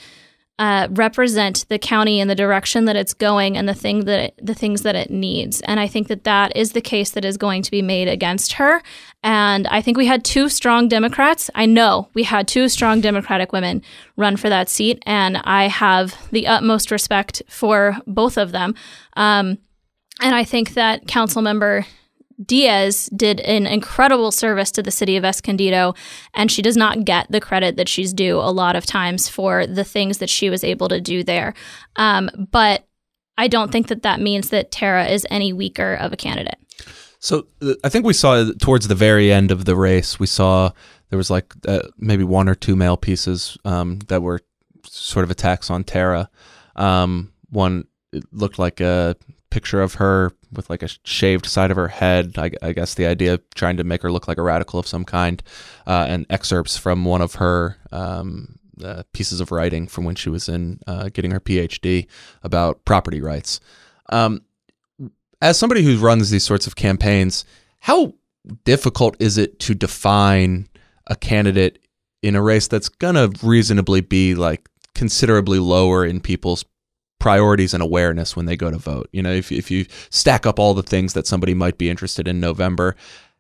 uh, 0.60 0.88
represent 0.92 1.66
the 1.70 1.78
county 1.78 2.20
in 2.20 2.28
the 2.28 2.36
direction 2.36 2.86
that 2.86 2.96
it's 2.96 3.14
going 3.14 3.56
and 3.56 3.70
the 3.70 3.76
thing 3.76 4.06
that 4.06 4.20
it, 4.20 4.40
the 4.42 4.56
things 4.56 4.82
that 4.82 4.96
it 4.96 5.12
needs. 5.12 5.62
And 5.62 5.80
I 5.80 5.88
think 5.88 6.08
that 6.08 6.24
that 6.24 6.56
is 6.56 6.72
the 6.72 6.82
case 6.82 7.12
that 7.12 7.24
is 7.24 7.38
going 7.38 7.62
to 7.62 7.72
be 7.72 7.84
made 7.84 8.08
against 8.08 8.54
her. 8.54 8.82
And 9.22 9.68
I 9.68 9.82
think 9.82 9.98
we 9.98 10.08
had 10.08 10.26
two 10.26 10.50
strong 10.50 10.88
Democrats. 10.88 11.52
I 11.54 11.68
know 11.68 12.10
we 12.16 12.24
had 12.24 12.48
two 12.48 12.70
strong 12.70 13.02
Democratic 13.02 13.52
women 13.52 13.84
run 14.16 14.36
for 14.36 14.50
that 14.50 14.70
seat, 14.70 15.04
and 15.06 15.38
I 15.38 15.68
have 15.68 16.16
the 16.32 16.48
utmost 16.48 16.90
respect 16.90 17.44
for 17.48 17.98
both 18.08 18.38
of 18.38 18.52
them. 18.52 18.74
Um, 19.16 19.60
and 20.22 20.34
I 20.34 20.44
think 20.44 20.74
that 20.74 21.06
Councilmember 21.06 21.86
Diaz 22.44 23.10
did 23.16 23.40
an 23.42 23.66
incredible 23.66 24.32
service 24.32 24.72
to 24.72 24.84
the 24.84 24.92
city 24.92 25.18
of 25.18 25.26
Escondido, 25.26 25.96
and 26.34 26.52
she 26.52 26.62
does 26.62 26.78
not 26.78 27.04
get 27.04 27.32
the 27.32 27.42
credit 27.42 27.78
that 27.78 27.90
she's 27.90 28.14
due 28.14 28.38
a 28.38 28.52
lot 28.52 28.76
of 28.76 28.86
times 28.86 29.28
for 29.28 29.66
the 29.66 29.84
things 29.84 30.20
that 30.20 30.30
she 30.30 30.50
was 30.50 30.64
able 30.64 30.88
to 30.90 31.02
do 31.02 31.24
there. 31.24 31.54
Um, 31.96 32.30
but 32.52 32.86
I 33.38 33.48
don't 33.48 33.72
think 33.72 33.88
that 33.88 34.04
that 34.04 34.20
means 34.20 34.50
that 34.50 34.72
Terra 34.72 35.08
is 35.08 35.26
any 35.30 35.54
weaker 35.54 35.96
of 35.96 36.14
a 36.14 36.18
candidate. 36.18 36.58
So 37.20 37.48
I 37.84 37.90
think 37.90 38.06
we 38.06 38.14
saw 38.14 38.52
towards 38.62 38.88
the 38.88 38.96
very 38.96 39.32
end 39.32 39.52
of 39.52 39.66
the 39.66 39.76
race, 39.76 40.20
we 40.20 40.28
saw 40.28 40.72
there 41.10 41.18
was 41.18 41.30
like 41.30 41.54
uh, 41.68 41.88
maybe 41.98 42.24
one 42.24 42.48
or 42.48 42.56
two 42.56 42.76
mail 42.76 42.98
pieces 42.98 43.58
um, 43.66 44.00
that 44.08 44.22
were 44.22 44.42
sort 44.86 45.24
of 45.24 45.32
attacks 45.32 45.70
on 45.70 45.84
Terra. 45.84 46.30
Um, 46.76 47.34
one 47.50 47.86
it 48.14 48.24
looked 48.32 48.60
like 48.60 48.80
a 48.80 49.16
picture 49.58 49.82
of 49.82 49.96
her 49.96 50.32
with 50.54 50.70
like 50.70 50.84
a 50.84 50.90
shaved 51.04 51.48
side 51.48 51.72
of 51.72 51.78
her 51.78 51.88
head. 51.88 52.38
I, 52.38 52.52
I 52.62 52.74
guess 52.74 52.94
the 52.94 53.08
idea 53.08 53.34
of 53.34 53.42
trying 53.56 53.78
to 53.78 53.84
make 53.84 54.04
her 54.04 54.12
look 54.12 54.28
like 54.28 54.38
a 54.38 54.44
radical 54.44 54.80
of 54.80 54.86
some 54.86 55.04
kind, 55.04 55.42
uh, 55.88 56.06
and 56.08 56.28
excerpts 56.30 56.78
from 56.78 57.06
one 57.06 57.24
of 57.24 57.36
her 57.36 57.78
um, 57.92 58.60
uh, 58.84 59.02
pieces 59.14 59.42
of 59.42 59.52
writing 59.52 59.88
from 59.88 60.04
when 60.04 60.14
she 60.14 60.30
was 60.30 60.48
in 60.48 60.80
uh, 60.86 61.10
getting 61.12 61.32
her 61.32 61.40
PhD 61.40 62.06
about 62.44 62.86
property 62.86 63.20
rights. 63.20 63.60
Um, 64.10 64.42
as 65.42 65.58
somebody 65.58 65.82
who 65.82 65.98
runs 65.98 66.30
these 66.30 66.44
sorts 66.44 66.68
of 66.68 66.76
campaigns, 66.76 67.44
how 67.80 68.14
difficult 68.64 69.16
is 69.20 69.40
it 69.40 69.58
to 69.62 69.74
define 69.74 70.70
a 71.08 71.16
candidate 71.16 71.80
in 72.22 72.36
a 72.36 72.44
race 72.44 72.68
that's 72.68 72.90
gonna 72.90 73.32
reasonably 73.42 74.02
be 74.02 74.36
like 74.36 74.70
considerably 74.94 75.58
lower 75.58 76.06
in 76.06 76.22
people's 76.22 76.64
priorities 77.20 77.74
and 77.74 77.82
awareness 77.84 78.36
when 78.36 78.46
they 78.46 78.56
go 78.56 78.72
to 78.72 78.78
vote. 78.78 79.10
You 79.12 79.24
know, 79.24 79.32
if 79.32 79.52
if 79.52 79.72
you 79.72 79.86
stack 80.10 80.46
up 80.46 80.60
all 80.60 80.74
the 80.74 80.84
things 80.84 81.14
that 81.14 81.28
somebody 81.28 81.54
might 81.54 81.78
be 81.78 81.90
interested 81.90 82.28
in 82.28 82.40
November, 82.40 82.96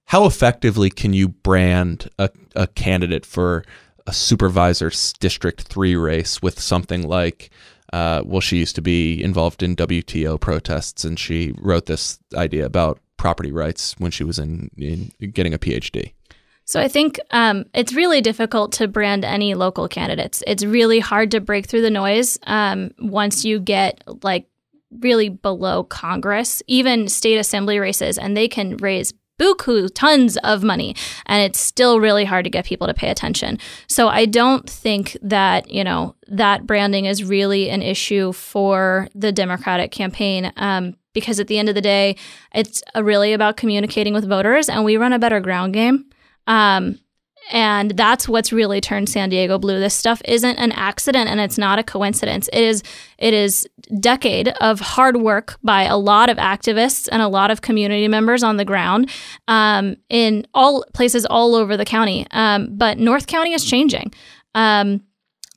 how 0.05 0.25
effectively 0.25 0.89
can 0.89 1.13
you 1.13 1.27
brand 1.27 2.09
a, 2.17 2.29
a 2.55 2.67
candidate 2.67 3.25
for 3.25 3.63
a 4.05 4.13
supervisor's 4.13 5.11
district 5.13 5.63
3 5.63 5.95
race 5.95 6.41
with 6.41 6.59
something 6.59 7.05
like 7.05 7.51
uh, 7.93 8.21
well, 8.25 8.41
she 8.41 8.57
used 8.57 8.75
to 8.75 8.81
be 8.81 9.21
involved 9.23 9.63
in 9.63 9.75
WTO 9.75 10.39
protests, 10.39 11.05
and 11.05 11.17
she 11.17 11.53
wrote 11.57 11.85
this 11.85 12.19
idea 12.35 12.65
about 12.65 12.99
property 13.15 13.51
rights 13.51 13.95
when 13.97 14.11
she 14.11 14.23
was 14.23 14.37
in, 14.37 14.69
in 14.77 15.11
getting 15.31 15.53
a 15.53 15.59
PhD. 15.59 16.11
So 16.67 16.81
I 16.81 16.89
think 16.89 17.17
um, 17.31 17.63
it's 17.73 17.93
really 17.93 18.19
difficult 18.19 18.73
to 18.73 18.89
brand 18.89 19.23
any 19.23 19.53
local 19.53 19.87
candidates. 19.87 20.43
It's 20.45 20.65
really 20.65 20.99
hard 20.99 21.31
to 21.31 21.39
break 21.39 21.65
through 21.65 21.81
the 21.81 21.89
noise 21.89 22.37
um, 22.43 22.91
once 22.99 23.45
you 23.45 23.57
get 23.61 24.03
like 24.21 24.47
really 24.99 25.29
below 25.29 25.85
Congress, 25.85 26.61
even 26.67 27.07
state 27.07 27.37
assembly 27.37 27.79
races, 27.79 28.17
and 28.17 28.35
they 28.35 28.49
can 28.49 28.75
raise 28.77 29.13
buku 29.39 29.89
tons 29.93 30.35
of 30.37 30.63
money 30.63 30.95
and 31.27 31.43
it's 31.43 31.59
still 31.59 31.99
really 31.99 32.25
hard 32.25 32.43
to 32.43 32.49
get 32.49 32.65
people 32.65 32.87
to 32.87 32.93
pay 32.93 33.09
attention 33.09 33.59
so 33.85 34.07
i 34.07 34.25
don't 34.25 34.67
think 34.67 35.15
that 35.21 35.69
you 35.69 35.83
know 35.83 36.15
that 36.27 36.65
branding 36.65 37.05
is 37.05 37.23
really 37.23 37.69
an 37.69 37.83
issue 37.83 38.31
for 38.31 39.07
the 39.13 39.31
democratic 39.31 39.91
campaign 39.91 40.51
um, 40.57 40.95
because 41.13 41.39
at 41.39 41.45
the 41.45 41.59
end 41.59 41.69
of 41.69 41.75
the 41.75 41.81
day 41.81 42.15
it's 42.51 42.81
really 42.95 43.31
about 43.31 43.57
communicating 43.57 44.11
with 44.11 44.27
voters 44.27 44.69
and 44.69 44.83
we 44.83 44.97
run 44.97 45.13
a 45.13 45.19
better 45.19 45.39
ground 45.39 45.71
game 45.71 46.03
um, 46.47 46.99
and 47.49 47.91
that's 47.91 48.27
what's 48.27 48.51
really 48.51 48.81
turned 48.81 49.09
San 49.09 49.29
Diego 49.29 49.57
blue. 49.57 49.79
This 49.79 49.93
stuff 49.93 50.21
isn't 50.25 50.57
an 50.57 50.71
accident 50.73 51.29
and 51.29 51.39
it's 51.39 51.57
not 51.57 51.79
a 51.79 51.83
coincidence. 51.83 52.49
It 52.51 52.63
is 52.63 52.83
it 53.17 53.33
is 53.33 53.67
decade 53.99 54.49
of 54.59 54.79
hard 54.79 55.17
work 55.17 55.57
by 55.63 55.83
a 55.83 55.97
lot 55.97 56.29
of 56.29 56.37
activists 56.37 57.07
and 57.11 57.21
a 57.21 57.27
lot 57.27 57.51
of 57.51 57.61
community 57.61 58.07
members 58.07 58.43
on 58.43 58.57
the 58.57 58.65
ground 58.65 59.09
um, 59.47 59.95
in 60.09 60.45
all 60.53 60.83
places 60.93 61.25
all 61.25 61.55
over 61.55 61.77
the 61.77 61.85
county. 61.85 62.27
Um, 62.31 62.75
but 62.75 62.97
North 62.97 63.27
County 63.27 63.53
is 63.53 63.63
changing. 63.63 64.13
Um, 64.53 65.03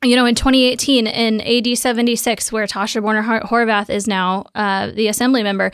you 0.03 0.17
know, 0.17 0.25
in 0.25 0.35
2018, 0.35 1.07
in 1.07 1.41
AD 1.43 1.77
76, 1.77 2.53
where 2.53 2.67
Tasha 2.67 3.03
Boerner 3.03 3.43
Horvath 3.43 3.91
is 3.91 4.07
now 4.07 4.47
uh, 4.55 4.91
the 4.93 5.09
assembly 5.09 5.43
member, 5.43 5.73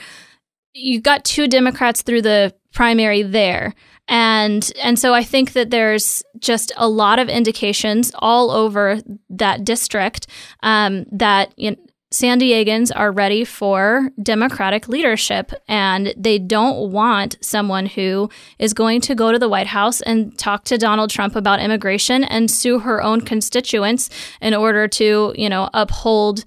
you 0.73 1.01
got 1.01 1.25
two 1.25 1.47
Democrats 1.47 2.03
through 2.03 2.23
the 2.23 2.53
primary 2.73 3.23
there 3.23 3.73
and 4.09 4.73
and 4.83 4.99
so 4.99 5.15
I 5.15 5.25
think 5.25 5.53
that 5.55 5.71
there's 5.71 6.23
just 6.39 6.73
a 6.77 6.89
lot 6.89 7.19
of 7.19 7.29
indications 7.29 8.13
all 8.19 8.51
over 8.51 9.01
that 9.31 9.65
district 9.65 10.29
um, 10.63 11.07
that 11.11 11.53
you 11.57 11.73
know, 11.73 11.77
San 12.13 12.41
Diegans 12.41 12.93
are 12.95 13.11
ready 13.11 13.45
for 13.45 14.11
Democratic 14.23 14.87
leadership, 14.89 15.53
and 15.67 16.15
they 16.17 16.39
don't 16.39 16.93
want 16.93 17.37
someone 17.41 17.87
who 17.87 18.31
is 18.61 18.73
going 18.73 19.01
to 19.03 19.15
go 19.15 19.33
to 19.33 19.39
the 19.41 19.49
White 19.49 19.67
House 19.67 20.01
and 20.03 20.39
talk 20.39 20.65
to 20.65 20.79
Donald 20.79 21.11
Trump 21.11 21.35
about 21.35 21.61
immigration 21.61 22.23
and 22.23 22.49
sue 22.49 22.79
her 22.79 23.03
own 23.03 23.23
constituents 23.23 24.09
in 24.41 24.55
order 24.55 24.87
to, 24.87 25.35
you 25.37 25.49
know, 25.49 25.69
uphold 25.75 26.45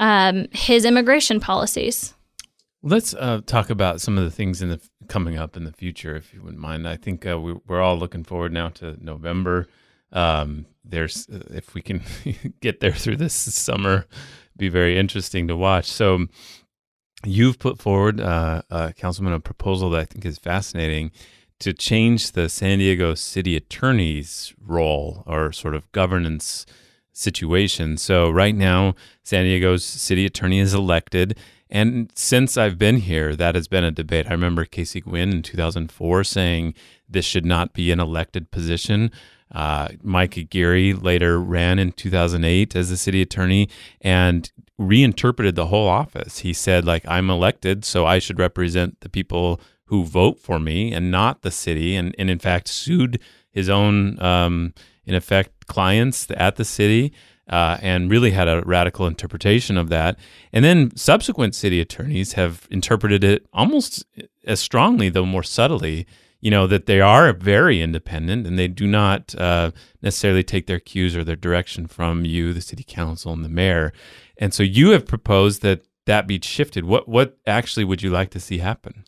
um, 0.00 0.46
his 0.50 0.86
immigration 0.86 1.40
policies. 1.40 2.14
Let's 2.82 3.14
uh, 3.14 3.42
talk 3.46 3.68
about 3.70 4.00
some 4.00 4.16
of 4.18 4.24
the 4.24 4.30
things 4.30 4.62
in 4.62 4.70
the 4.70 4.80
coming 5.08 5.38
up 5.38 5.56
in 5.56 5.64
the 5.64 5.72
future, 5.72 6.16
if 6.16 6.32
you 6.32 6.42
wouldn't 6.42 6.60
mind. 6.60 6.86
I 6.86 6.96
think 6.96 7.26
uh, 7.26 7.38
we, 7.40 7.54
are 7.68 7.80
all 7.80 7.98
looking 7.98 8.24
forward 8.24 8.52
now 8.52 8.68
to 8.70 9.02
November. 9.02 9.68
Um, 10.12 10.66
there's 10.84 11.28
uh, 11.28 11.42
if 11.50 11.74
we 11.74 11.82
can 11.82 12.02
get 12.60 12.80
there 12.80 12.92
through 12.92 13.16
this 13.16 13.34
summer, 13.34 14.06
be 14.56 14.68
very 14.68 14.98
interesting 14.98 15.48
to 15.48 15.56
watch. 15.56 15.86
So, 15.86 16.26
you've 17.24 17.58
put 17.58 17.78
forward, 17.78 18.20
uh, 18.20 18.62
Councilman, 18.96 19.32
a 19.32 19.40
proposal 19.40 19.90
that 19.90 20.00
I 20.00 20.04
think 20.04 20.24
is 20.24 20.38
fascinating 20.38 21.12
to 21.60 21.72
change 21.72 22.32
the 22.32 22.48
San 22.48 22.78
Diego 22.78 23.14
City 23.14 23.56
Attorney's 23.56 24.52
role 24.60 25.22
or 25.26 25.52
sort 25.52 25.76
of 25.76 25.90
governance 25.92 26.66
situation. 27.12 27.96
So, 27.96 28.30
right 28.30 28.54
now, 28.54 28.94
San 29.22 29.44
Diego's 29.44 29.84
city 29.84 30.26
attorney 30.26 30.58
is 30.58 30.74
elected 30.74 31.38
and 31.72 32.12
since 32.14 32.58
I've 32.58 32.76
been 32.76 32.98
here, 32.98 33.34
that 33.34 33.54
has 33.54 33.66
been 33.66 33.82
a 33.82 33.90
debate. 33.90 34.26
I 34.28 34.32
remember 34.32 34.66
Casey 34.66 35.00
Gwinn 35.00 35.30
in 35.30 35.42
2004 35.42 36.22
saying 36.22 36.74
this 37.08 37.24
should 37.24 37.46
not 37.46 37.72
be 37.72 37.90
an 37.90 37.98
elected 37.98 38.50
position. 38.50 39.10
Uh, 39.50 39.88
Mike 40.02 40.36
Aguirre 40.36 40.92
later 40.92 41.40
ran 41.40 41.78
in 41.78 41.92
2008 41.92 42.76
as 42.76 42.90
the 42.90 42.98
city 42.98 43.22
attorney 43.22 43.70
and 44.02 44.52
reinterpreted 44.76 45.54
the 45.54 45.66
whole 45.66 45.88
office. 45.88 46.40
He 46.40 46.52
said, 46.52 46.84
like, 46.84 47.08
I'm 47.08 47.30
elected, 47.30 47.86
so 47.86 48.04
I 48.04 48.18
should 48.18 48.38
represent 48.38 49.00
the 49.00 49.08
people 49.08 49.58
who 49.86 50.04
vote 50.04 50.38
for 50.38 50.58
me 50.58 50.92
and 50.92 51.10
not 51.10 51.40
the 51.40 51.50
city. 51.50 51.96
And, 51.96 52.14
and 52.18 52.28
in 52.28 52.38
fact, 52.38 52.68
sued 52.68 53.18
his 53.50 53.70
own, 53.70 54.22
um, 54.22 54.74
in 55.06 55.14
effect, 55.14 55.66
clients 55.66 56.26
at 56.36 56.56
the 56.56 56.66
city 56.66 57.14
uh, 57.52 57.76
and 57.82 58.10
really 58.10 58.30
had 58.30 58.48
a 58.48 58.62
radical 58.64 59.06
interpretation 59.06 59.76
of 59.76 59.90
that. 59.90 60.18
And 60.54 60.64
then 60.64 60.96
subsequent 60.96 61.54
city 61.54 61.80
attorneys 61.80 62.32
have 62.32 62.66
interpreted 62.70 63.22
it 63.22 63.46
almost 63.52 64.06
as 64.46 64.58
strongly, 64.58 65.10
though 65.10 65.26
more 65.26 65.42
subtly. 65.42 66.06
You 66.40 66.50
know 66.50 66.66
that 66.66 66.86
they 66.86 67.00
are 67.00 67.32
very 67.32 67.80
independent 67.80 68.48
and 68.48 68.58
they 68.58 68.66
do 68.66 68.86
not 68.86 69.32
uh, 69.36 69.70
necessarily 70.00 70.42
take 70.42 70.66
their 70.66 70.80
cues 70.80 71.14
or 71.14 71.22
their 71.22 71.36
direction 71.36 71.86
from 71.86 72.24
you, 72.24 72.52
the 72.52 72.60
city 72.60 72.82
council, 72.82 73.32
and 73.32 73.44
the 73.44 73.48
mayor. 73.48 73.92
And 74.38 74.52
so 74.52 74.64
you 74.64 74.90
have 74.90 75.06
proposed 75.06 75.62
that 75.62 75.82
that 76.06 76.26
be 76.26 76.40
shifted. 76.42 76.84
What 76.84 77.06
what 77.06 77.36
actually 77.46 77.84
would 77.84 78.02
you 78.02 78.10
like 78.10 78.30
to 78.30 78.40
see 78.40 78.58
happen? 78.58 79.04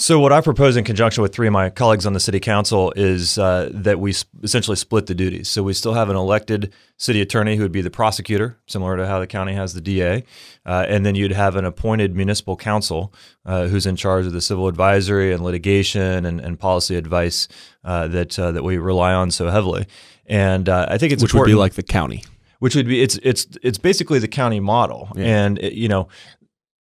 So, 0.00 0.20
what 0.20 0.32
I 0.32 0.40
propose 0.40 0.76
in 0.76 0.84
conjunction 0.84 1.22
with 1.22 1.34
three 1.34 1.48
of 1.48 1.52
my 1.52 1.70
colleagues 1.70 2.06
on 2.06 2.12
the 2.12 2.20
city 2.20 2.38
counsel 2.38 2.92
is 2.94 3.36
uh, 3.36 3.68
that 3.74 3.98
we 3.98 4.12
sp- 4.14 4.30
essentially 4.44 4.76
split 4.76 5.06
the 5.06 5.14
duties. 5.14 5.48
So, 5.48 5.64
we 5.64 5.72
still 5.72 5.94
have 5.94 6.08
an 6.08 6.14
elected 6.14 6.72
city 6.98 7.20
attorney 7.20 7.56
who 7.56 7.64
would 7.64 7.72
be 7.72 7.80
the 7.80 7.90
prosecutor, 7.90 8.56
similar 8.68 8.96
to 8.96 9.08
how 9.08 9.18
the 9.18 9.26
county 9.26 9.54
has 9.54 9.74
the 9.74 9.80
DA. 9.80 10.22
Uh, 10.64 10.86
and 10.88 11.04
then 11.04 11.16
you'd 11.16 11.32
have 11.32 11.56
an 11.56 11.64
appointed 11.64 12.14
municipal 12.14 12.56
council 12.56 13.12
uh, 13.44 13.66
who's 13.66 13.86
in 13.86 13.96
charge 13.96 14.24
of 14.24 14.32
the 14.32 14.40
civil 14.40 14.68
advisory 14.68 15.32
and 15.32 15.42
litigation 15.42 16.24
and, 16.24 16.40
and 16.40 16.60
policy 16.60 16.94
advice 16.94 17.48
uh, 17.82 18.06
that, 18.06 18.38
uh, 18.38 18.52
that 18.52 18.62
we 18.62 18.78
rely 18.78 19.12
on 19.12 19.32
so 19.32 19.50
heavily. 19.50 19.84
And 20.26 20.68
uh, 20.68 20.86
I 20.88 20.98
think 20.98 21.12
it's 21.12 21.24
Which 21.24 21.34
would 21.34 21.46
be 21.46 21.56
like 21.56 21.74
the 21.74 21.82
county. 21.82 22.22
Which 22.60 22.76
would 22.76 22.86
be, 22.86 23.02
it's, 23.02 23.18
it's, 23.24 23.48
it's 23.64 23.78
basically 23.78 24.20
the 24.20 24.28
county 24.28 24.60
model. 24.60 25.08
Yeah. 25.16 25.24
And, 25.24 25.58
it, 25.58 25.72
you 25.72 25.88
know, 25.88 26.06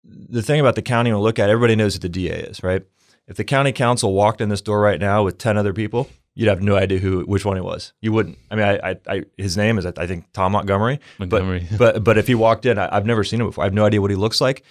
the 0.03 0.41
thing 0.41 0.59
about 0.59 0.75
the 0.75 0.81
county 0.81 1.13
we 1.13 1.19
look 1.19 1.39
at, 1.39 1.49
everybody 1.49 1.77
knows 1.77 1.93
who 1.93 1.99
the 1.99 2.09
DA 2.09 2.41
is, 2.41 2.61
right? 2.61 2.83
If 3.27 3.37
the 3.37 3.43
county 3.43 3.71
counsel 3.71 4.13
walked 4.13 4.41
in 4.41 4.49
this 4.49 4.61
door 4.61 4.79
right 4.79 4.99
now 4.99 5.23
with 5.23 5.37
10 5.37 5.57
other 5.57 5.73
people, 5.73 6.09
you'd 6.35 6.49
have 6.49 6.61
no 6.61 6.75
idea 6.75 6.99
who 6.99 7.21
which 7.21 7.45
one 7.45 7.57
he 7.57 7.61
was. 7.61 7.93
You 8.01 8.11
wouldn't. 8.11 8.37
I 8.51 8.55
mean, 8.55 8.65
I, 8.65 8.91
I, 8.91 8.95
I 9.07 9.23
his 9.37 9.57
name 9.57 9.77
is 9.77 9.85
I 9.85 10.05
think 10.05 10.31
Tom 10.33 10.51
Montgomery. 10.51 10.99
Montgomery. 11.17 11.67
But 11.71 11.77
but, 11.95 12.03
but 12.03 12.17
if 12.17 12.27
he 12.27 12.35
walked 12.35 12.65
in, 12.65 12.77
I, 12.77 12.93
have 12.93 13.05
never 13.05 13.23
seen 13.23 13.41
him 13.41 13.47
before. 13.47 13.63
I 13.63 13.67
have 13.67 13.73
no 13.73 13.85
idea 13.85 14.01
what 14.01 14.11
he 14.11 14.17
looks 14.17 14.41
like. 14.41 14.63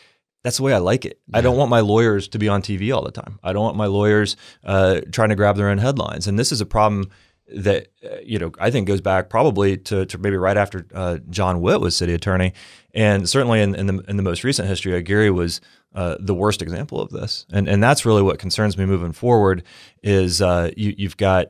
That's 0.44 0.58
the 0.58 0.62
way 0.62 0.74
I 0.74 0.78
like 0.78 1.06
it. 1.06 1.18
Yeah. 1.28 1.38
I 1.38 1.40
don't 1.40 1.56
want 1.56 1.70
my 1.70 1.80
lawyers 1.80 2.28
to 2.28 2.38
be 2.38 2.48
on 2.48 2.60
TV 2.60 2.94
all 2.94 3.02
the 3.02 3.10
time. 3.10 3.38
I 3.42 3.54
don't 3.54 3.64
want 3.64 3.76
my 3.76 3.86
lawyers 3.86 4.36
uh, 4.62 5.00
trying 5.10 5.30
to 5.30 5.34
grab 5.34 5.56
their 5.56 5.70
own 5.70 5.78
headlines. 5.78 6.26
And 6.26 6.38
this 6.38 6.52
is 6.52 6.60
a 6.60 6.66
problem 6.66 7.10
that 7.48 7.88
uh, 8.04 8.16
you 8.22 8.38
know 8.38 8.52
I 8.58 8.70
think 8.70 8.86
goes 8.86 9.00
back 9.00 9.28
probably 9.28 9.76
to, 9.76 10.06
to 10.06 10.18
maybe 10.18 10.36
right 10.36 10.56
after 10.56 10.86
uh, 10.94 11.18
John 11.30 11.60
Witt 11.60 11.80
was 11.80 11.96
city 11.96 12.14
attorney, 12.14 12.52
and 12.94 13.28
certainly 13.28 13.60
in, 13.60 13.74
in, 13.74 13.86
the 13.86 14.04
in 14.08 14.16
the 14.16 14.22
most 14.22 14.44
recent 14.44 14.68
history, 14.68 14.94
Aguirre 14.94 15.30
was 15.30 15.60
uh, 15.94 16.16
the 16.18 16.34
worst 16.34 16.62
example 16.62 17.00
of 17.00 17.10
this, 17.10 17.46
and 17.52 17.68
and 17.68 17.82
that's 17.82 18.04
really 18.04 18.22
what 18.22 18.38
concerns 18.38 18.76
me 18.76 18.84
moving 18.84 19.12
forward. 19.12 19.62
Is 20.02 20.42
uh, 20.42 20.70
you, 20.76 20.94
you've 20.96 21.16
got 21.16 21.48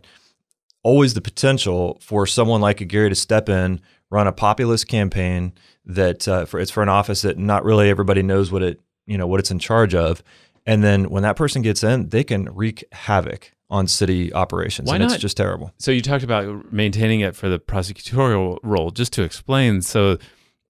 always 0.83 1.15
the 1.15 1.21
potential 1.21 1.99
for 2.01 2.27
someone 2.27 2.61
like 2.61 2.81
Aguirre 2.81 3.09
to 3.09 3.15
step 3.15 3.49
in, 3.49 3.81
run 4.11 4.27
a 4.27 4.33
populist 4.33 4.87
campaign 4.87 5.53
that 5.87 6.29
uh, 6.29 6.45
for 6.45 6.61
it's 6.61 6.71
for 6.71 6.83
an 6.83 6.89
office 6.89 7.23
that 7.23 7.39
not 7.39 7.65
really 7.65 7.89
everybody 7.89 8.23
knows 8.23 8.53
what 8.53 8.63
it 8.63 8.81
you 9.07 9.19
know 9.19 9.27
what 9.27 9.41
it's 9.41 9.51
in 9.51 9.59
charge 9.59 9.95
of, 9.95 10.23
and 10.67 10.85
then 10.85 11.11
when 11.11 11.23
that 11.23 11.37
person 11.37 11.63
gets 11.63 11.83
in, 11.83 12.11
they 12.11 12.25
can 12.25 12.45
wreak 12.55 12.85
havoc 12.93 13.53
on 13.71 13.87
city 13.87 14.33
operations. 14.33 14.89
Why 14.89 14.97
and 14.97 15.05
not? 15.05 15.13
It's 15.13 15.23
just 15.23 15.37
terrible. 15.37 15.73
So 15.79 15.91
you 15.91 16.03
talked 16.03 16.23
about 16.25 16.73
maintaining 16.73 17.21
it 17.21 17.35
for 17.35 17.49
the 17.49 17.59
prosecutorial 17.59 18.59
role. 18.63 18.91
Just 18.91 19.13
to 19.15 19.23
explain, 19.23 19.83
so 19.83 20.19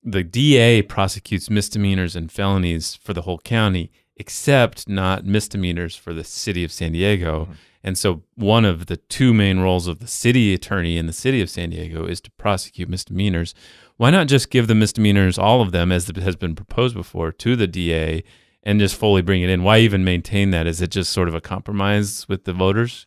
the 0.04 0.22
DA 0.22 0.82
prosecutes 0.82 1.48
misdemeanors 1.48 2.14
and 2.14 2.30
felonies 2.30 2.94
for 2.94 3.14
the 3.14 3.22
whole 3.22 3.38
county, 3.38 3.90
except 4.16 4.88
not 4.88 5.24
misdemeanors 5.24 5.96
for 5.96 6.12
the 6.12 6.24
city 6.24 6.62
of 6.62 6.70
San 6.70 6.92
Diego. 6.92 7.44
Mm-hmm. 7.44 7.52
And 7.82 7.98
so 7.98 8.22
one 8.34 8.64
of 8.64 8.86
the 8.86 8.96
two 8.96 9.34
main 9.34 9.60
roles 9.60 9.86
of 9.86 9.98
the 9.98 10.06
city 10.06 10.54
attorney 10.54 10.96
in 10.96 11.06
the 11.06 11.12
city 11.12 11.40
of 11.40 11.50
San 11.50 11.70
Diego 11.70 12.06
is 12.06 12.20
to 12.22 12.30
prosecute 12.32 12.88
misdemeanors. 12.88 13.54
Why 13.96 14.10
not 14.10 14.26
just 14.26 14.50
give 14.50 14.68
the 14.68 14.74
misdemeanors, 14.74 15.38
all 15.38 15.60
of 15.60 15.72
them, 15.72 15.92
as 15.92 16.08
has 16.08 16.36
been 16.36 16.54
proposed 16.54 16.94
before, 16.94 17.30
to 17.32 17.56
the 17.56 17.66
DA 17.66 18.24
and 18.62 18.80
just 18.80 18.96
fully 18.96 19.20
bring 19.20 19.42
it 19.42 19.50
in? 19.50 19.62
Why 19.62 19.78
even 19.78 20.02
maintain 20.04 20.50
that? 20.50 20.66
Is 20.66 20.80
it 20.80 20.90
just 20.90 21.12
sort 21.12 21.28
of 21.28 21.34
a 21.34 21.40
compromise 21.40 22.26
with 22.26 22.44
the 22.44 22.54
voters? 22.54 23.06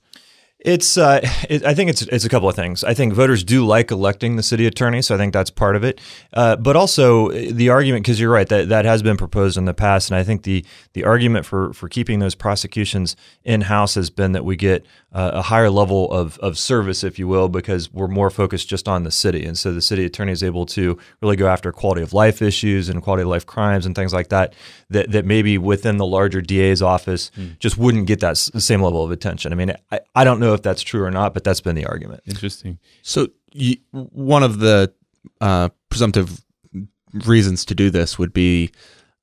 It's, 0.60 0.98
uh, 0.98 1.20
it, 1.50 1.64
I 1.64 1.74
think 1.74 1.90
it's 1.90 2.02
it's 2.04 2.26
a 2.26 2.30
couple 2.30 2.50
of 2.50 2.56
things. 2.56 2.84
I 2.84 2.94
think 2.94 3.14
voters 3.14 3.44
do 3.44 3.66
like 3.66 3.92
electing 3.92 4.36
the 4.36 4.44
city 4.44 4.66
attorney, 4.66 5.02
so 5.02 5.16
I 5.16 5.18
think 5.18 5.34
that's 5.34 5.50
part 5.50 5.76
of 5.76 5.84
it. 5.84 6.00
Uh, 6.34 6.56
but 6.56 6.76
also 6.76 7.30
the 7.32 7.70
argument, 7.70 8.06
because 8.06 8.20
you're 8.20 8.32
right, 8.32 8.48
that 8.50 8.70
that 8.70 8.86
has 8.86 9.04
been 9.04 9.18
proposed 9.18 9.58
in 9.58 9.66
the 9.66 9.74
past, 9.74 10.10
and 10.10 10.18
I 10.18 10.24
think 10.24 10.44
the 10.44 10.66
the 10.94 11.04
argument 11.04 11.46
for 11.46 11.74
for 11.74 11.88
keeping 11.90 12.20
those 12.20 12.36
prosecutions 12.36 13.16
in 13.44 13.62
house 13.62 13.96
has 13.96 14.10
been 14.10 14.32
that 14.32 14.46
we 14.46 14.56
get 14.56 14.86
uh, 15.14 15.32
a 15.36 15.42
higher 15.42 15.70
level 15.70 16.12
of 16.12 16.38
of 16.40 16.58
service, 16.58 17.04
if 17.04 17.18
you 17.18 17.28
will, 17.28 17.48
because 17.48 17.92
we're 17.94 18.08
more 18.08 18.30
focused 18.30 18.68
just 18.68 18.88
on 18.88 19.04
the 19.04 19.12
city, 19.12 19.46
and 19.46 19.58
so 19.58 19.74
the 19.74 19.82
city 19.82 20.04
attorney 20.04 20.34
is 20.34 20.44
able 20.44 20.66
to 20.66 20.98
really 21.22 21.38
go 21.38 21.48
after 21.48 21.72
quality 21.72 22.02
of 22.02 22.14
life 22.14 22.42
issues 22.42 22.90
and 22.90 23.02
quality 23.02 23.24
of 23.24 23.30
life 23.30 23.46
crimes 23.46 23.86
and 23.86 23.96
things 23.96 24.14
like 24.14 24.30
that 24.30 24.54
that 24.90 25.12
that 25.12 25.26
maybe 25.26 25.58
within 25.58 25.98
the 25.98 26.06
larger 26.06 26.42
DA's 26.42 26.82
office 26.82 27.32
mm. 27.38 27.58
just 27.60 27.78
wouldn't 27.78 28.06
get 28.06 28.20
that 28.20 28.32
s- 28.32 28.52
same 28.58 28.82
level 28.82 29.04
of 29.04 29.12
attention. 29.12 29.54
I 29.54 29.56
mean, 29.56 29.74
I, 29.92 30.02
I 30.14 30.24
don't 30.26 30.42
know 30.42 30.54
if 30.54 30.62
that's 30.62 30.82
true 30.82 31.04
or 31.04 31.12
not, 31.12 31.34
but 31.34 31.44
that's 31.44 31.62
been 31.62 31.76
the 31.76 31.86
argument. 31.86 32.22
Interesting. 32.28 32.78
So 33.02 33.30
you, 33.54 33.78
one 33.92 34.44
of 34.44 34.60
the 34.60 34.94
uh, 35.40 35.70
presumptive 35.90 36.44
reasons 37.14 37.64
to 37.66 37.76
do 37.76 37.90
this 37.90 38.20
would 38.20 38.34
be 38.34 38.72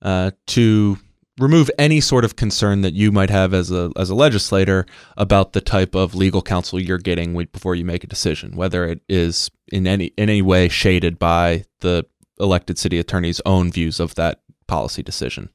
uh, 0.02 0.30
to 0.46 0.98
remove 1.38 1.70
any 1.78 2.00
sort 2.00 2.24
of 2.24 2.36
concern 2.36 2.82
that 2.82 2.94
you 2.94 3.10
might 3.10 3.30
have 3.30 3.52
as 3.52 3.70
a 3.70 3.90
as 3.96 4.10
a 4.10 4.14
legislator 4.14 4.86
about 5.16 5.52
the 5.52 5.60
type 5.60 5.94
of 5.94 6.14
legal 6.14 6.42
counsel 6.42 6.80
you're 6.80 6.98
getting 6.98 7.34
before 7.52 7.74
you 7.74 7.84
make 7.84 8.04
a 8.04 8.08
decision, 8.08 8.56
whether 8.56 8.84
it 8.84 9.00
is 9.08 9.50
in 9.72 9.86
any 9.86 10.06
in 10.16 10.28
any 10.28 10.42
way 10.42 10.68
shaded 10.68 11.18
by 11.18 11.64
the 11.80 12.06
elected 12.38 12.78
city 12.78 12.98
attorney's 12.98 13.40
own 13.46 13.70
views 13.70 14.00
of 14.00 14.14
that 14.14 14.40
policy 14.66 15.02
decision. 15.02 15.48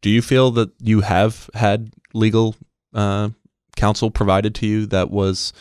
Do 0.00 0.10
you 0.10 0.22
feel 0.22 0.50
that 0.52 0.70
you 0.80 1.00
have 1.02 1.48
had 1.54 1.92
legal 2.12 2.56
uh, 2.92 3.30
counsel 3.76 4.10
provided 4.10 4.54
to 4.56 4.66
you 4.66 4.86
that 4.86 5.10
was 5.10 5.52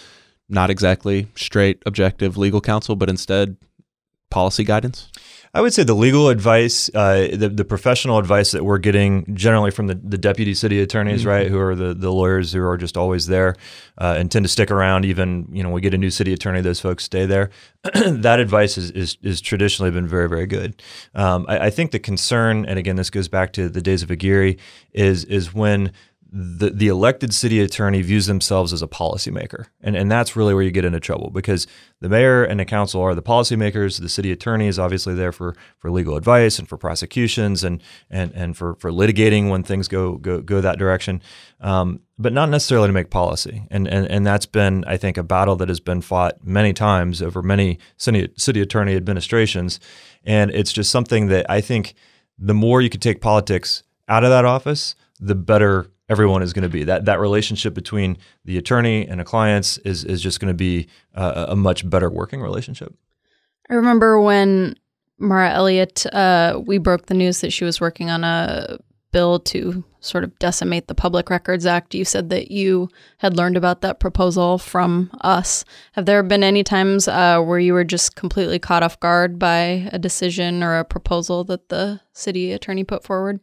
not 0.49 0.69
exactly 0.69 1.27
straight, 1.35 1.81
objective 1.85 2.37
legal 2.37 2.59
counsel, 2.59 2.95
but 2.95 3.09
instead 3.09 3.57
policy 4.29 4.63
guidance? 4.63 5.09
I 5.53 5.59
would 5.59 5.73
say 5.73 5.83
the 5.83 5.93
legal 5.93 6.29
advice, 6.29 6.89
uh, 6.93 7.27
the, 7.33 7.49
the 7.49 7.65
professional 7.65 8.17
advice 8.17 8.51
that 8.51 8.63
we're 8.63 8.77
getting 8.77 9.35
generally 9.35 9.69
from 9.69 9.87
the, 9.87 9.95
the 9.95 10.17
deputy 10.17 10.53
city 10.53 10.79
attorneys, 10.79 11.21
mm-hmm. 11.21 11.29
right, 11.29 11.47
who 11.47 11.59
are 11.59 11.75
the, 11.75 11.93
the 11.93 12.09
lawyers 12.09 12.53
who 12.53 12.63
are 12.63 12.77
just 12.77 12.95
always 12.95 13.27
there 13.27 13.55
uh, 13.97 14.15
and 14.17 14.31
tend 14.31 14.45
to 14.45 14.49
stick 14.49 14.71
around. 14.71 15.03
Even 15.03 15.49
you 15.51 15.61
know, 15.61 15.69
we 15.69 15.81
get 15.81 15.93
a 15.93 15.97
new 15.97 16.09
city 16.09 16.31
attorney, 16.31 16.61
those 16.61 16.79
folks 16.79 17.03
stay 17.03 17.25
there. 17.25 17.49
that 17.93 18.39
advice 18.39 18.77
is, 18.77 18.91
is, 18.91 19.17
is 19.23 19.41
traditionally 19.41 19.91
been 19.91 20.07
very 20.07 20.29
very 20.29 20.47
good. 20.47 20.81
Um, 21.15 21.45
I, 21.49 21.65
I 21.65 21.69
think 21.69 21.91
the 21.91 21.99
concern, 21.99 22.65
and 22.65 22.79
again, 22.79 22.95
this 22.95 23.09
goes 23.09 23.27
back 23.27 23.51
to 23.53 23.67
the 23.67 23.81
days 23.81 24.03
of 24.03 24.09
Aguirre, 24.09 24.55
is 24.93 25.25
is 25.25 25.53
when 25.53 25.91
the, 26.33 26.69
the 26.69 26.87
elected 26.87 27.33
city 27.33 27.59
attorney 27.59 28.01
views 28.01 28.25
themselves 28.25 28.71
as 28.71 28.81
a 28.81 28.87
policymaker. 28.87 29.65
And, 29.81 29.97
and 29.97 30.09
that's 30.09 30.33
really 30.37 30.53
where 30.53 30.63
you 30.63 30.71
get 30.71 30.85
into 30.85 31.01
trouble 31.01 31.29
because 31.29 31.67
the 31.99 32.07
mayor 32.07 32.41
and 32.41 32.57
the 32.57 32.63
council 32.63 33.01
are 33.01 33.13
the 33.13 33.21
policymakers. 33.21 33.99
The 33.99 34.07
city 34.07 34.31
attorney 34.31 34.67
is 34.67 34.79
obviously 34.79 35.13
there 35.13 35.33
for, 35.33 35.57
for 35.77 35.91
legal 35.91 36.15
advice 36.15 36.57
and 36.57 36.69
for 36.69 36.77
prosecutions 36.77 37.65
and, 37.65 37.83
and, 38.09 38.31
and 38.33 38.55
for, 38.55 38.75
for 38.75 38.91
litigating 38.91 39.49
when 39.49 39.63
things 39.63 39.89
go, 39.89 40.13
go, 40.13 40.39
go 40.39 40.61
that 40.61 40.79
direction, 40.79 41.21
um, 41.59 41.99
but 42.17 42.31
not 42.31 42.47
necessarily 42.47 42.87
to 42.87 42.93
make 42.93 43.09
policy. 43.09 43.67
And, 43.69 43.85
and, 43.89 44.09
and 44.09 44.25
that's 44.25 44.45
been, 44.45 44.85
I 44.87 44.95
think, 44.95 45.17
a 45.17 45.23
battle 45.23 45.57
that 45.57 45.67
has 45.67 45.81
been 45.81 45.99
fought 45.99 46.37
many 46.45 46.71
times 46.71 47.21
over 47.21 47.41
many 47.41 47.77
city, 47.97 48.29
city 48.37 48.61
attorney 48.61 48.95
administrations. 48.95 49.81
And 50.23 50.49
it's 50.51 50.71
just 50.71 50.91
something 50.91 51.27
that 51.27 51.45
I 51.49 51.59
think 51.59 51.93
the 52.39 52.53
more 52.53 52.81
you 52.81 52.89
could 52.89 53.01
take 53.01 53.19
politics 53.19 53.83
out 54.07 54.23
of 54.23 54.29
that 54.29 54.45
office, 54.45 54.95
the 55.19 55.35
better 55.35 55.87
everyone 56.11 56.43
is 56.43 56.51
going 56.51 56.63
to 56.63 56.69
be. 56.69 56.83
That 56.83 57.05
that 57.05 57.19
relationship 57.19 57.73
between 57.73 58.17
the 58.43 58.57
attorney 58.57 59.07
and 59.07 59.19
the 59.19 59.23
clients 59.23 59.77
is 59.79 60.03
is 60.03 60.21
just 60.21 60.39
going 60.39 60.53
to 60.53 60.57
be 60.57 60.87
uh, 61.15 61.45
a 61.49 61.55
much 61.55 61.89
better 61.89 62.09
working 62.09 62.41
relationship. 62.41 62.93
I 63.69 63.75
remember 63.75 64.19
when 64.19 64.75
Mara 65.17 65.51
Elliott, 65.51 66.05
uh, 66.13 66.61
we 66.65 66.77
broke 66.77 67.05
the 67.05 67.13
news 67.13 67.39
that 67.41 67.53
she 67.53 67.63
was 67.63 67.79
working 67.79 68.09
on 68.09 68.23
a 68.23 68.77
bill 69.11 69.39
to 69.39 69.83
sort 69.99 70.23
of 70.23 70.37
decimate 70.39 70.87
the 70.87 70.95
Public 70.95 71.29
Records 71.29 71.65
Act. 71.65 71.93
You 71.93 72.03
said 72.03 72.29
that 72.29 72.49
you 72.49 72.89
had 73.19 73.37
learned 73.37 73.55
about 73.55 73.81
that 73.81 73.99
proposal 73.99 74.57
from 74.57 75.11
us. 75.21 75.63
Have 75.93 76.05
there 76.05 76.23
been 76.23 76.43
any 76.43 76.63
times 76.63 77.07
uh, 77.07 77.39
where 77.41 77.59
you 77.59 77.73
were 77.73 77.83
just 77.83 78.15
completely 78.15 78.57
caught 78.57 78.83
off 78.83 78.99
guard 78.99 79.37
by 79.37 79.89
a 79.91 79.99
decision 79.99 80.63
or 80.63 80.77
a 80.77 80.85
proposal 80.85 81.43
that 81.45 81.69
the 81.69 82.01
city 82.13 82.51
attorney 82.51 82.83
put 82.83 83.03
forward? 83.03 83.39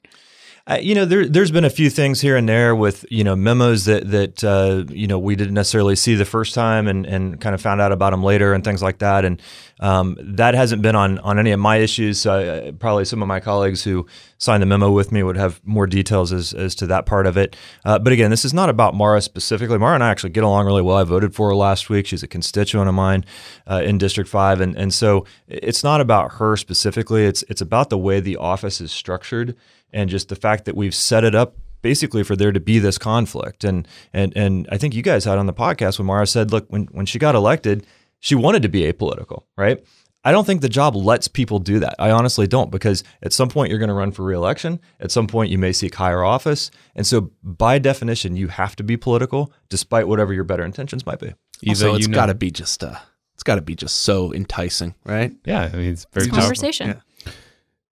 You 0.77 0.95
know, 0.95 1.07
there, 1.07 1.25
has 1.25 1.51
been 1.51 1.65
a 1.65 1.71
few 1.71 1.89
things 1.89 2.21
here 2.21 2.37
and 2.37 2.47
there 2.47 2.77
with 2.77 3.07
you 3.11 3.25
know 3.25 3.35
memos 3.35 3.87
that 3.87 4.11
that 4.11 4.45
uh, 4.45 4.85
you 4.93 5.07
know 5.07 5.19
we 5.19 5.35
didn't 5.35 5.55
necessarily 5.55 5.97
see 5.97 6.15
the 6.15 6.27
first 6.27 6.55
time 6.55 6.87
and, 6.87 7.07
and 7.07 7.41
kind 7.41 7.55
of 7.55 7.63
found 7.63 7.81
out 7.81 7.91
about 7.91 8.11
them 8.11 8.23
later 8.23 8.53
and 8.53 8.63
things 8.65 8.83
like 8.83 8.99
that. 8.99 9.25
And 9.25 9.41
um, 9.81 10.19
that 10.21 10.55
hasn't 10.55 10.83
been 10.83 10.95
on 10.95 11.21
on 11.21 11.39
any 11.39 11.53
of 11.53 11.61
my 11.61 11.77
issues. 11.77 12.21
So 12.21 12.67
I, 12.67 12.71
probably 12.73 13.07
some 13.07 13.23
of 13.23 13.29
my 13.29 13.41
colleagues 13.41 13.83
who 13.83 14.07
signed 14.37 14.63
the 14.63 14.67
memo 14.67 14.91
with 14.91 15.11
me 15.11 15.23
would 15.23 15.39
have 15.39 15.59
more 15.65 15.87
details 15.87 16.35
as, 16.35 16.53
as 16.53 16.75
to 16.77 16.87
that 16.87 17.07
part 17.07 17.27
of 17.27 17.39
it. 17.39 17.57
Uh, 17.87 17.99
but 17.99 18.13
again, 18.13 18.31
this 18.31 18.45
is 18.45 18.53
not 18.53 18.69
about 18.69 18.95
Mara 18.95 19.23
specifically. 19.23 19.79
Mara 19.79 19.95
and 19.95 20.05
I 20.05 20.11
actually 20.11 20.31
get 20.31 20.45
along 20.45 20.67
really 20.67 20.83
well. 20.83 20.97
I 20.97 21.05
voted 21.05 21.35
for 21.35 21.49
her 21.49 21.55
last 21.55 21.89
week. 21.89 22.07
She's 22.07 22.23
a 22.23 22.29
constituent 22.29 22.91
of 22.91 22.95
mine 22.95 23.25
uh, 23.67 23.81
in 23.83 23.97
District 23.97 24.29
Five, 24.29 24.61
and 24.61 24.77
and 24.77 24.93
so 24.93 25.25
it's 25.49 25.83
not 25.83 26.03
about 26.03 26.33
her 26.33 26.59
specifically. 26.59 27.25
It's 27.25 27.43
it's 27.49 27.63
about 27.63 27.89
the 27.89 27.97
way 27.97 28.21
the 28.21 28.37
office 28.37 28.83
is 28.83 28.93
structured 28.93 29.57
and 29.93 30.11
just 30.11 30.29
the 30.29 30.37
fact 30.37 30.65
that 30.65 30.77
we've 30.77 30.95
set 30.95 31.25
it 31.25 31.35
up 31.35 31.57
basically 31.83 32.25
for 32.25 32.37
there 32.37 32.53
to 32.53 32.61
be 32.61 32.79
this 32.79 32.99
conflict. 32.99 33.65
And 33.65 33.87
and 34.13 34.37
and 34.37 34.69
I 34.71 34.79
think 34.79 34.95
you 34.95 35.03
guys 35.03 35.25
had 35.25 35.39
on 35.39 35.47
the 35.47 35.53
podcast 35.53 35.99
when 35.99 36.07
Mara 36.07 36.27
said, 36.27 36.53
look, 36.53 36.67
when 36.69 36.85
when 36.87 37.07
she 37.07 37.19
got 37.19 37.35
elected, 37.35 37.87
she 38.21 38.35
wanted 38.35 38.63
to 38.63 38.69
be 38.69 38.91
apolitical, 38.91 39.45
right? 39.57 39.83
I 40.25 40.33
don't 40.33 40.45
think 40.45 40.61
the 40.61 40.69
job 40.69 40.97
lets 40.97 41.29
people 41.29 41.59
do 41.61 41.79
that. 41.79 41.95
I 41.99 42.11
honestly 42.11 42.47
don't 42.47 42.71
because 42.71 43.05
at 43.23 43.33
some 43.33 43.49
point 43.49 43.71
you're 43.71 43.79
going 43.79 43.89
to 43.89 43.95
run 43.95 44.11
for 44.11 44.25
reelection. 44.25 44.81
At 45.01 45.13
some 45.13 45.27
point 45.27 45.51
you 45.51 45.59
may 45.59 45.73
seek 45.73 45.95
higher 45.95 46.25
office. 46.25 46.71
And 46.97 47.07
so 47.07 47.31
by 47.43 47.79
definition, 47.79 48.37
you 48.37 48.49
have 48.49 48.75
to 48.77 48.83
be 48.83 48.97
political 48.97 49.53
despite 49.69 50.09
whatever 50.09 50.35
your 50.35 50.45
better 50.45 50.65
intentions 50.65 51.07
might 51.07 51.21
be. 51.21 51.33
Either 51.63 51.89
also, 51.89 51.95
it's 51.95 52.09
got 52.09 52.27
to 52.27 52.35
be 52.35 52.51
just 52.51 52.83
uh 52.85 52.99
it's 53.35 53.45
got 53.45 53.55
to 53.55 53.63
be 53.63 53.77
just 53.77 53.99
so 53.99 54.35
enticing, 54.35 54.97
right? 55.05 55.33
Yeah, 55.45 55.71
I 55.73 55.77
mean 55.77 55.93
it's 55.93 56.07
very 56.13 56.27
it's 56.27 56.37
conversation. 56.37 56.89
Yeah. 56.89 57.33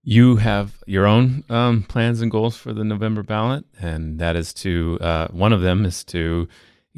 You 0.09 0.37
have 0.37 0.85
your 0.87 1.05
own 1.05 1.43
um, 1.49 1.83
plans 1.83 2.21
and 2.21 2.31
goals 2.31 2.57
for 2.57 2.73
the 2.73 2.85
November 2.85 3.25
ballot, 3.25 3.65
and 3.81 4.21
that 4.21 4.37
is 4.37 4.55
to 4.55 4.99
uh, 5.01 5.27
one 5.33 5.53
of 5.53 5.63
them 5.63 5.85
is 5.85 6.05
to 6.05 6.47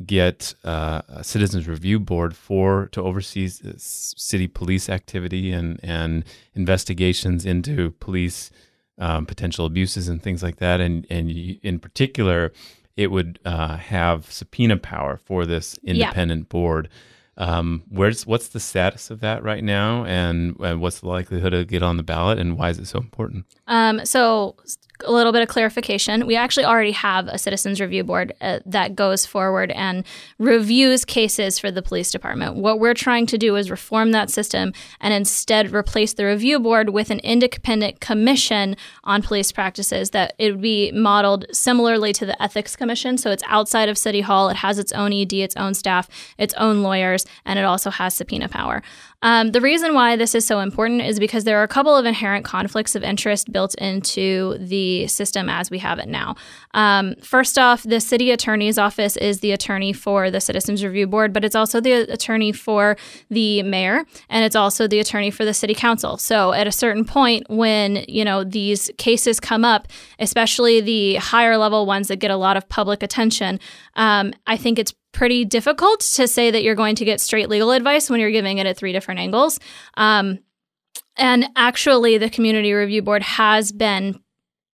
get 0.05 0.55
uh, 0.63 1.01
a 1.09 1.25
citizens 1.25 1.67
review 1.67 1.99
board 1.99 2.37
for 2.37 2.91
to 2.93 3.03
oversee 3.03 3.49
city 3.79 4.47
police 4.47 4.91
activity 4.91 5.51
and 5.53 5.81
and 5.83 6.27
investigations 6.53 7.47
into 7.47 7.93
police 7.93 8.51
um, 8.99 9.25
potential 9.25 9.65
abuses 9.65 10.09
and 10.11 10.23
things 10.23 10.43
like 10.43 10.57
that, 10.57 10.79
and 10.79 11.07
and 11.09 11.31
in 11.31 11.79
particular, 11.79 12.53
it 12.95 13.11
would 13.11 13.39
uh, 13.47 13.79
have 13.79 14.31
subpoena 14.31 14.77
power 14.77 15.17
for 15.17 15.47
this 15.47 15.79
independent 15.83 16.43
yeah. 16.43 16.51
board. 16.51 16.91
Um, 17.39 17.85
where's 17.89 18.27
what's 18.27 18.49
the 18.49 18.61
status 18.61 19.11
of 19.11 19.21
that 19.21 19.45
right 19.45 19.63
now, 19.63 20.05
and, 20.05 20.59
and 20.59 20.81
what's 20.81 21.01
the 21.01 21.09
likelihood 21.09 21.53
to 21.53 21.65
get 21.65 21.85
on 21.85 21.97
the 21.97 22.03
ballot, 22.03 22.39
and 22.39 22.59
why 22.59 22.71
is 22.71 22.79
it 22.79 22.87
so 22.87 22.99
important? 22.99 23.45
Um, 23.69 24.05
so 24.05 24.57
a 25.05 25.13
little 25.13 25.33
bit 25.33 25.43
of 25.43 25.49
clarification. 25.49 26.27
We 26.27 26.37
actually 26.37 26.65
already 26.65 26.93
have 26.93 27.29
a 27.29 27.39
citizens 27.39 27.81
review 27.81 28.05
board 28.05 28.33
uh, 28.41 28.61
that 28.67 28.97
goes 28.97 29.25
forward 29.25 29.71
and 29.73 30.05
reviews 30.39 31.05
cases 31.05 31.59
for 31.59 31.71
the 31.71 31.83
police 31.83 32.11
department. 32.11 32.57
What 32.57 32.81
we're 32.81 32.95
trying 32.95 33.27
to 33.27 33.39
do 33.39 33.57
is 33.57 33.71
reform 33.71 34.13
that 34.13 34.31
system 34.31 34.73
and 35.01 35.15
instead 35.15 35.73
replace 35.73 36.15
the 36.15 36.25
review 36.25 36.59
board 36.59 36.91
with 36.91 37.11
an 37.11 37.21
independent 37.21 38.01
commission 38.01 38.77
on 39.05 39.23
police 39.23 39.53
practices 39.53 40.11
that 40.11 40.35
it 40.39 40.53
would 40.53 40.63
be 40.63 40.91
modeled 40.93 41.47
similarly 41.53 42.13
to 42.15 42.27
the 42.27 42.41
ethics 42.43 42.75
commission. 42.75 43.19
So 43.19 43.31
it's 43.31 43.45
outside 43.47 43.89
of 43.89 43.97
City 43.97 44.21
Hall. 44.23 44.49
It 44.49 44.57
has 44.57 44.79
its 44.79 44.93
own 44.93 45.13
ED, 45.13 45.33
its 45.35 45.57
own 45.57 45.75
staff, 45.75 46.09
its 46.39 46.55
own 46.55 46.83
lawyers, 46.83 47.25
and 47.45 47.59
it 47.59 47.65
also 47.65 47.91
has 47.91 48.15
subpoena 48.15 48.49
power. 48.49 48.83
Um, 49.23 49.51
the 49.51 49.61
reason 49.61 49.95
why 49.95 50.15
this 50.15 50.35
is 50.35 50.47
so 50.47 50.61
important 50.61 51.03
is 51.03 51.19
because 51.19 51.43
there 51.43 51.59
are 51.59 51.65
a 51.65 51.69
couple 51.69 51.97
of 51.97 52.07
inherent 52.07 52.45
conflicts 52.45 52.95
of 52.95 53.03
interest 53.03 53.51
built 53.51 53.75
into 53.75 54.57
the 54.59 55.09
system 55.09 55.49
as 55.49 55.71
we 55.71 55.79
have 55.79 55.99
it 55.99 56.07
now. 56.07 56.37
Um, 56.75 57.17
first 57.21 57.59
off, 57.59 57.83
the 57.83 58.01
city 58.01 58.31
attorney's 58.31 58.79
office 58.79 59.17
is 59.17 59.41
the 59.41 59.51
attorney 59.51 59.93
for 59.93 60.31
the 60.31 60.41
Citizens 60.41 60.85
Review 60.85 61.09
Board, 61.09 61.33
but 61.33 61.45
it's 61.45 61.57
also 61.57 61.81
the 61.81 61.93
attorney 61.93 62.53
for 62.53 62.97
the 63.29 63.63
mayor 63.65 64.05
and 64.29 64.45
it's 64.45 64.55
also 64.57 64.87
the 64.87 65.01
attorney 65.01 65.33
for 65.33 65.45
the 65.45 65.55
city 65.55 65.75
council. 65.75 66.17
So 66.17 66.53
at 66.53 66.69
a 66.69 66.73
certain 66.73 67.05
point, 67.05 67.45
when 67.49 68.05
you 68.07 68.25
know 68.25 68.45
these 68.45 68.91
cases 68.99 69.41
come 69.41 69.65
up, 69.65 69.89
especially 70.21 70.81
the 70.81 71.17
higher 71.17 71.57
level 71.57 71.87
ones 71.87 72.09
that 72.09 72.17
get 72.17 72.31
a 72.31 72.37
lot 72.37 72.57
of 72.57 72.69
public 72.69 73.03
attention, 73.03 73.59
um, 73.97 74.33
I 74.47 74.57
think 74.57 74.79
it's 74.79 74.95
pretty 75.13 75.45
difficult 75.45 76.01
to 76.01 76.29
say 76.29 76.51
that 76.51 76.63
you're 76.63 76.75
going 76.75 76.97
to 76.97 77.05
get 77.05 77.21
straight 77.21 77.49
legal 77.49 77.71
advice 77.73 78.11
when 78.11 78.21
you're 78.21 78.31
giving 78.31 78.59
it 78.59 78.67
at 78.67 78.77
three 78.77 78.93
different 78.93 79.21
angles. 79.21 79.59
Um, 79.97 80.41
and 81.17 81.47
actually, 81.57 82.19
the 82.19 82.31
Community 82.31 82.73
Review 82.73 83.03
Board 83.03 83.23
has 83.23 83.73
been 83.73 84.21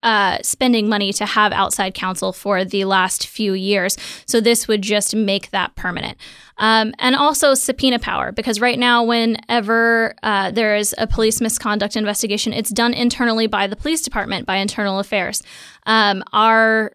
uh, 0.02 0.38
spending 0.42 0.86
money 0.86 1.14
to 1.14 1.24
have 1.24 1.50
outside 1.52 1.94
counsel 1.94 2.30
for 2.32 2.62
the 2.62 2.84
last 2.84 3.26
few 3.26 3.54
years. 3.54 3.96
So 4.26 4.38
this 4.38 4.68
would 4.68 4.82
just 4.82 5.16
make 5.16 5.50
that 5.50 5.74
permanent. 5.76 6.18
Um, 6.58 6.92
and 6.98 7.16
also 7.16 7.54
subpoena 7.54 7.98
power, 7.98 8.30
because 8.30 8.60
right 8.60 8.78
now, 8.78 9.02
whenever 9.02 10.14
uh, 10.22 10.50
there 10.50 10.76
is 10.76 10.94
a 10.98 11.06
police 11.06 11.40
misconduct 11.40 11.96
investigation, 11.96 12.52
it's 12.52 12.70
done 12.70 12.92
internally 12.92 13.46
by 13.46 13.66
the 13.66 13.76
police 13.76 14.02
department, 14.02 14.44
by 14.46 14.56
internal 14.56 14.98
affairs. 14.98 15.42
Um, 15.86 16.22
our 16.34 16.92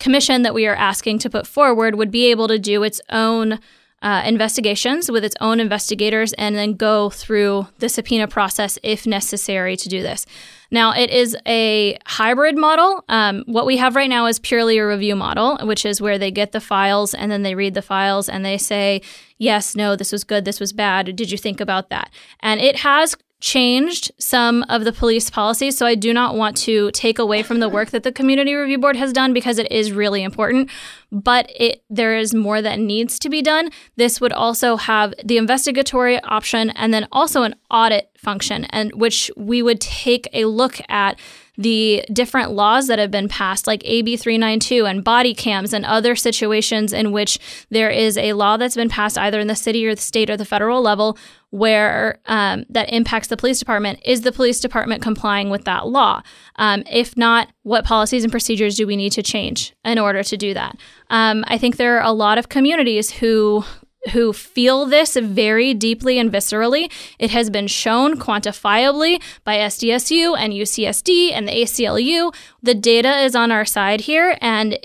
commission 0.00 0.42
that 0.42 0.54
we 0.54 0.66
are 0.66 0.74
asking 0.74 1.20
to 1.20 1.30
put 1.30 1.46
forward 1.46 1.94
would 1.94 2.10
be 2.10 2.30
able 2.30 2.48
to 2.48 2.58
do 2.58 2.82
its 2.82 3.00
own 3.10 3.60
uh, 4.02 4.22
investigations 4.24 5.10
with 5.10 5.24
its 5.24 5.36
own 5.40 5.60
investigators 5.60 6.32
and 6.34 6.56
then 6.56 6.72
go 6.72 7.10
through 7.10 7.66
the 7.78 7.88
subpoena 7.88 8.26
process 8.26 8.78
if 8.82 9.06
necessary 9.06 9.76
to 9.76 9.88
do 9.88 10.02
this. 10.02 10.24
Now, 10.70 10.92
it 10.92 11.10
is 11.10 11.36
a 11.46 11.98
hybrid 12.06 12.56
model. 12.56 13.04
Um, 13.08 13.44
what 13.46 13.66
we 13.66 13.76
have 13.76 13.96
right 13.96 14.08
now 14.08 14.26
is 14.26 14.38
purely 14.38 14.78
a 14.78 14.86
review 14.86 15.16
model, 15.16 15.58
which 15.66 15.84
is 15.84 16.00
where 16.00 16.18
they 16.18 16.30
get 16.30 16.52
the 16.52 16.60
files 16.60 17.12
and 17.12 17.30
then 17.30 17.42
they 17.42 17.54
read 17.54 17.74
the 17.74 17.82
files 17.82 18.28
and 18.28 18.44
they 18.44 18.56
say, 18.56 19.02
yes, 19.36 19.76
no, 19.76 19.96
this 19.96 20.12
was 20.12 20.24
good, 20.24 20.44
this 20.44 20.60
was 20.60 20.72
bad. 20.72 21.14
Did 21.14 21.30
you 21.30 21.36
think 21.36 21.60
about 21.60 21.90
that? 21.90 22.10
And 22.40 22.60
it 22.60 22.76
has 22.76 23.16
changed 23.40 24.12
some 24.18 24.64
of 24.68 24.84
the 24.84 24.92
police 24.92 25.30
policies. 25.30 25.76
So 25.76 25.86
I 25.86 25.94
do 25.94 26.12
not 26.12 26.36
want 26.36 26.56
to 26.58 26.90
take 26.92 27.18
away 27.18 27.42
from 27.42 27.60
the 27.60 27.68
work 27.68 27.90
that 27.90 28.02
the 28.02 28.12
Community 28.12 28.54
Review 28.54 28.78
Board 28.78 28.96
has 28.96 29.12
done 29.12 29.32
because 29.32 29.58
it 29.58 29.70
is 29.72 29.92
really 29.92 30.22
important. 30.22 30.70
But 31.10 31.50
it 31.54 31.82
there 31.88 32.16
is 32.16 32.34
more 32.34 32.62
that 32.62 32.78
needs 32.78 33.18
to 33.20 33.28
be 33.28 33.42
done. 33.42 33.70
This 33.96 34.20
would 34.20 34.32
also 34.32 34.76
have 34.76 35.14
the 35.24 35.38
investigatory 35.38 36.20
option 36.22 36.70
and 36.70 36.94
then 36.94 37.08
also 37.10 37.42
an 37.42 37.54
audit 37.70 38.10
function, 38.16 38.64
and 38.66 38.94
which 38.94 39.30
we 39.36 39.62
would 39.62 39.80
take 39.80 40.28
a 40.32 40.44
look 40.44 40.80
at 40.88 41.18
the 41.60 42.02
different 42.10 42.52
laws 42.52 42.86
that 42.86 42.98
have 42.98 43.10
been 43.10 43.28
passed, 43.28 43.66
like 43.66 43.82
AB 43.84 44.16
392 44.16 44.86
and 44.86 45.04
body 45.04 45.34
cams 45.34 45.74
and 45.74 45.84
other 45.84 46.16
situations 46.16 46.94
in 46.94 47.12
which 47.12 47.38
there 47.68 47.90
is 47.90 48.16
a 48.16 48.32
law 48.32 48.56
that's 48.56 48.76
been 48.76 48.88
passed 48.88 49.18
either 49.18 49.38
in 49.38 49.46
the 49.46 49.54
city 49.54 49.84
or 49.86 49.94
the 49.94 50.00
state 50.00 50.30
or 50.30 50.38
the 50.38 50.46
federal 50.46 50.80
level 50.80 51.18
where 51.50 52.18
um, 52.26 52.64
that 52.70 52.90
impacts 52.90 53.28
the 53.28 53.36
police 53.36 53.58
department. 53.58 54.00
Is 54.06 54.22
the 54.22 54.32
police 54.32 54.58
department 54.58 55.02
complying 55.02 55.50
with 55.50 55.64
that 55.64 55.86
law? 55.86 56.22
Um, 56.56 56.82
if 56.90 57.14
not, 57.14 57.52
what 57.62 57.84
policies 57.84 58.24
and 58.24 58.30
procedures 58.30 58.76
do 58.76 58.86
we 58.86 58.96
need 58.96 59.12
to 59.12 59.22
change 59.22 59.74
in 59.84 59.98
order 59.98 60.22
to 60.22 60.36
do 60.38 60.54
that? 60.54 60.78
Um, 61.10 61.44
I 61.46 61.58
think 61.58 61.76
there 61.76 61.98
are 61.98 62.06
a 62.06 62.12
lot 62.12 62.38
of 62.38 62.48
communities 62.48 63.10
who 63.10 63.64
who 64.12 64.32
feel 64.32 64.86
this 64.86 65.16
very 65.16 65.74
deeply 65.74 66.18
and 66.18 66.32
viscerally. 66.32 66.90
It 67.18 67.30
has 67.30 67.50
been 67.50 67.66
shown 67.66 68.18
quantifiably 68.18 69.22
by 69.44 69.56
SDSU 69.56 70.36
and 70.38 70.52
UCSD 70.52 71.32
and 71.32 71.46
the 71.46 71.52
ACLU. 71.52 72.34
The 72.62 72.74
data 72.74 73.20
is 73.20 73.36
on 73.36 73.52
our 73.52 73.64
side 73.64 74.02
here, 74.02 74.36
and 74.40 74.78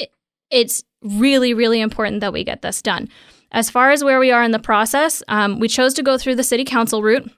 it's 0.52 0.84
really, 1.02 1.54
really 1.54 1.80
important 1.80 2.22
that 2.22 2.34
we 2.34 2.44
get 2.44 2.62
this 2.62 2.82
done. 2.82 3.10
As 3.52 3.70
far 3.70 3.92
as 3.92 4.04
where 4.04 4.20
we 4.20 4.32
are 4.32 4.44
in 4.44 4.52
the 4.52 4.60
process, 4.60 5.24
um, 5.30 5.60
we 5.60 5.68
chose 5.68 5.94
to 5.94 6.04
go 6.04 6.18
through 6.18 6.36
the 6.36 6.44
city 6.44 6.66
council 6.66 7.02
route 7.02 7.32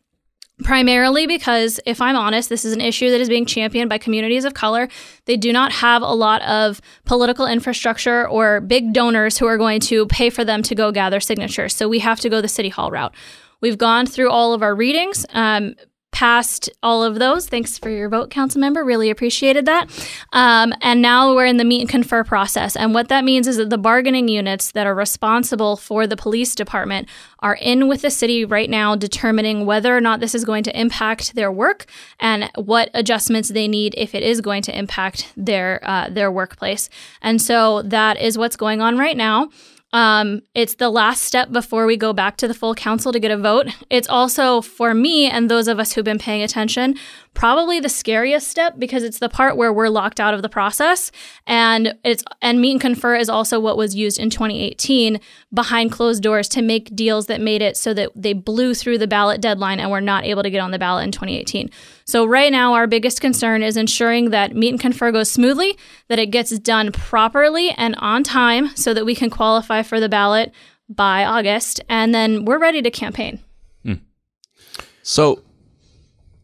primarily 0.63 1.27
because, 1.27 1.79
if 1.85 2.01
I'm 2.01 2.15
honest, 2.15 2.49
this 2.49 2.65
is 2.65 2.73
an 2.73 2.81
issue 2.81 3.09
that 3.11 3.21
is 3.21 3.29
being 3.29 3.45
championed 3.45 3.89
by 3.89 3.97
communities 3.97 4.43
of 4.43 4.53
color. 4.53 4.89
They 5.25 5.37
do 5.37 5.53
not 5.53 5.71
have 5.71 6.01
a 6.01 6.13
lot 6.13 6.41
of 6.41 6.81
political 7.05 7.45
infrastructure 7.45 8.27
or 8.27 8.61
big 8.61 8.93
donors 8.93 9.37
who 9.37 9.45
are 9.45 9.57
going 9.57 9.79
to 9.81 10.07
pay 10.07 10.29
for 10.29 10.43
them 10.43 10.63
to 10.63 10.75
go 10.75 10.91
gather 10.91 11.19
signatures. 11.19 11.75
So 11.75 11.87
we 11.87 11.99
have 11.99 12.19
to 12.21 12.29
go 12.29 12.41
the 12.41 12.47
city 12.47 12.69
hall 12.69 12.91
route. 12.91 13.13
We've 13.61 13.77
gone 13.77 14.05
through 14.05 14.29
all 14.29 14.53
of 14.53 14.61
our 14.61 14.75
readings. 14.75 15.25
Um, 15.33 15.75
passed 16.11 16.69
all 16.81 17.03
of 17.03 17.19
those. 17.19 17.47
Thanks 17.47 17.77
for 17.77 17.89
your 17.89 18.09
vote, 18.09 18.29
council 18.31 18.59
member. 18.59 18.83
Really 18.83 19.09
appreciated 19.09 19.65
that. 19.65 19.87
Um, 20.33 20.73
and 20.81 21.01
now 21.01 21.35
we're 21.35 21.45
in 21.45 21.57
the 21.57 21.63
meet 21.63 21.81
and 21.81 21.89
confer 21.89 22.23
process. 22.23 22.75
And 22.75 22.93
what 22.93 23.09
that 23.09 23.23
means 23.23 23.47
is 23.47 23.57
that 23.57 23.69
the 23.69 23.77
bargaining 23.77 24.27
units 24.27 24.71
that 24.71 24.87
are 24.87 24.95
responsible 24.95 25.77
for 25.77 26.07
the 26.07 26.17
police 26.17 26.55
department 26.55 27.07
are 27.39 27.55
in 27.61 27.87
with 27.87 28.01
the 28.01 28.09
city 28.09 28.45
right 28.45 28.69
now, 28.69 28.95
determining 28.95 29.65
whether 29.65 29.95
or 29.95 30.01
not 30.01 30.19
this 30.19 30.33
is 30.33 30.43
going 30.43 30.63
to 30.63 30.79
impact 30.79 31.35
their 31.35 31.51
work 31.51 31.85
and 32.19 32.49
what 32.55 32.89
adjustments 32.93 33.49
they 33.49 33.67
need 33.67 33.93
if 33.97 34.15
it 34.15 34.23
is 34.23 34.41
going 34.41 34.63
to 34.63 34.77
impact 34.77 35.31
their 35.37 35.79
uh, 35.83 36.09
their 36.09 36.31
workplace. 36.31 36.89
And 37.21 37.41
so 37.41 37.83
that 37.83 38.19
is 38.19 38.37
what's 38.37 38.55
going 38.55 38.81
on 38.81 38.97
right 38.97 39.17
now. 39.17 39.49
Um, 39.93 40.41
it's 40.53 40.75
the 40.75 40.89
last 40.89 41.23
step 41.23 41.51
before 41.51 41.85
we 41.85 41.95
go 41.95 42.11
back 42.11 42.37
to 42.37 42.47
the 42.47 42.53
full 42.53 42.75
council 42.75 43.13
to 43.13 43.19
get 43.19 43.31
a 43.31 43.37
vote. 43.37 43.67
It's 43.89 44.07
also 44.09 44.61
for 44.61 44.93
me 44.93 45.29
and 45.29 45.49
those 45.49 45.67
of 45.67 45.79
us 45.79 45.93
who've 45.93 46.03
been 46.03 46.19
paying 46.19 46.43
attention, 46.43 46.95
probably 47.37 47.79
the 47.79 47.87
scariest 47.87 48.47
step 48.47 48.79
because 48.79 49.03
it's 49.03 49.19
the 49.19 49.29
part 49.29 49.55
where 49.55 49.71
we're 49.71 49.89
locked 49.89 50.19
out 50.19 50.33
of 50.33 50.41
the 50.41 50.49
process. 50.49 51.11
And 51.45 51.93
it's 52.03 52.23
and 52.41 52.59
meet 52.59 52.71
and 52.71 52.81
confer 52.81 53.15
is 53.15 53.29
also 53.29 53.59
what 53.59 53.77
was 53.77 53.95
used 53.95 54.17
in 54.17 54.31
2018 54.31 55.19
behind 55.53 55.91
closed 55.91 56.23
doors 56.23 56.49
to 56.49 56.63
make 56.63 56.95
deals 56.95 57.27
that 57.27 57.39
made 57.39 57.61
it 57.61 57.77
so 57.77 57.93
that 57.93 58.09
they 58.15 58.33
blew 58.33 58.73
through 58.73 58.97
the 58.97 59.05
ballot 59.05 59.39
deadline 59.39 59.79
and 59.79 59.91
were 59.91 60.01
not 60.01 60.25
able 60.25 60.41
to 60.41 60.49
get 60.49 60.61
on 60.61 60.71
the 60.71 60.79
ballot 60.79 61.03
in 61.03 61.11
2018. 61.11 61.69
So 62.05 62.25
right 62.25 62.51
now 62.51 62.73
our 62.73 62.87
biggest 62.87 63.21
concern 63.21 63.61
is 63.61 63.77
ensuring 63.77 64.31
that 64.31 64.55
meet 64.55 64.69
and 64.69 64.79
confer 64.79 65.11
goes 65.11 65.29
smoothly, 65.29 65.77
that 66.07 66.17
it 66.17 66.31
gets 66.31 66.57
done 66.57 66.91
properly 66.91 67.69
and 67.69 67.93
on 67.99 68.23
time 68.23 68.75
so 68.75 68.95
that 68.95 69.05
we 69.05 69.13
can 69.13 69.29
qualify 69.29 69.83
for 69.83 69.99
the 69.99 70.09
ballot 70.09 70.51
by 70.89 71.23
August 71.23 71.81
and 71.87 72.15
then 72.15 72.45
we're 72.45 72.57
ready 72.57 72.81
to 72.81 72.89
campaign. 72.89 73.39
Hmm. 73.83 73.93
So, 75.03 75.43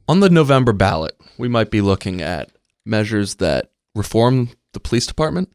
on 0.08 0.20
the 0.20 0.30
November 0.30 0.74
ballot, 0.74 1.16
we 1.38 1.48
might 1.48 1.72
be 1.72 1.82
looking 1.82 2.22
at 2.22 2.52
measures 2.86 3.36
that 3.36 3.72
reform 3.96 4.50
the 4.74 4.80
police 4.80 5.06
department, 5.06 5.52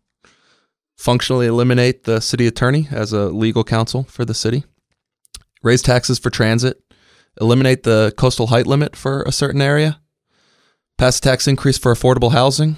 functionally 0.96 1.46
eliminate 1.46 2.04
the 2.04 2.20
city 2.20 2.46
attorney 2.46 2.88
as 2.90 3.12
a 3.12 3.26
legal 3.26 3.64
counsel 3.64 4.04
for 4.04 4.24
the 4.24 4.34
city, 4.34 4.64
raise 5.62 5.82
taxes 5.82 6.18
for 6.18 6.30
transit, 6.30 6.82
eliminate 7.40 7.82
the 7.82 8.12
coastal 8.16 8.48
height 8.48 8.66
limit 8.66 8.96
for 8.96 9.22
a 9.22 9.32
certain 9.32 9.62
area, 9.62 10.00
pass 10.96 11.18
a 11.18 11.22
tax 11.22 11.46
increase 11.46 11.78
for 11.78 11.94
affordable 11.94 12.32
housing, 12.32 12.76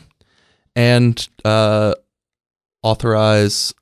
and 0.77 1.29
uh, 1.45 1.95
authorize 2.83 3.75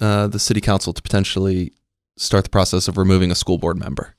uh, 0.00 0.26
the 0.26 0.38
city 0.38 0.60
council 0.60 0.92
to 0.92 1.02
potentially 1.02 1.72
start 2.16 2.44
the 2.44 2.50
process 2.50 2.88
of 2.88 2.96
removing 2.96 3.30
a 3.30 3.34
school 3.34 3.58
board 3.58 3.78
member. 3.78 4.15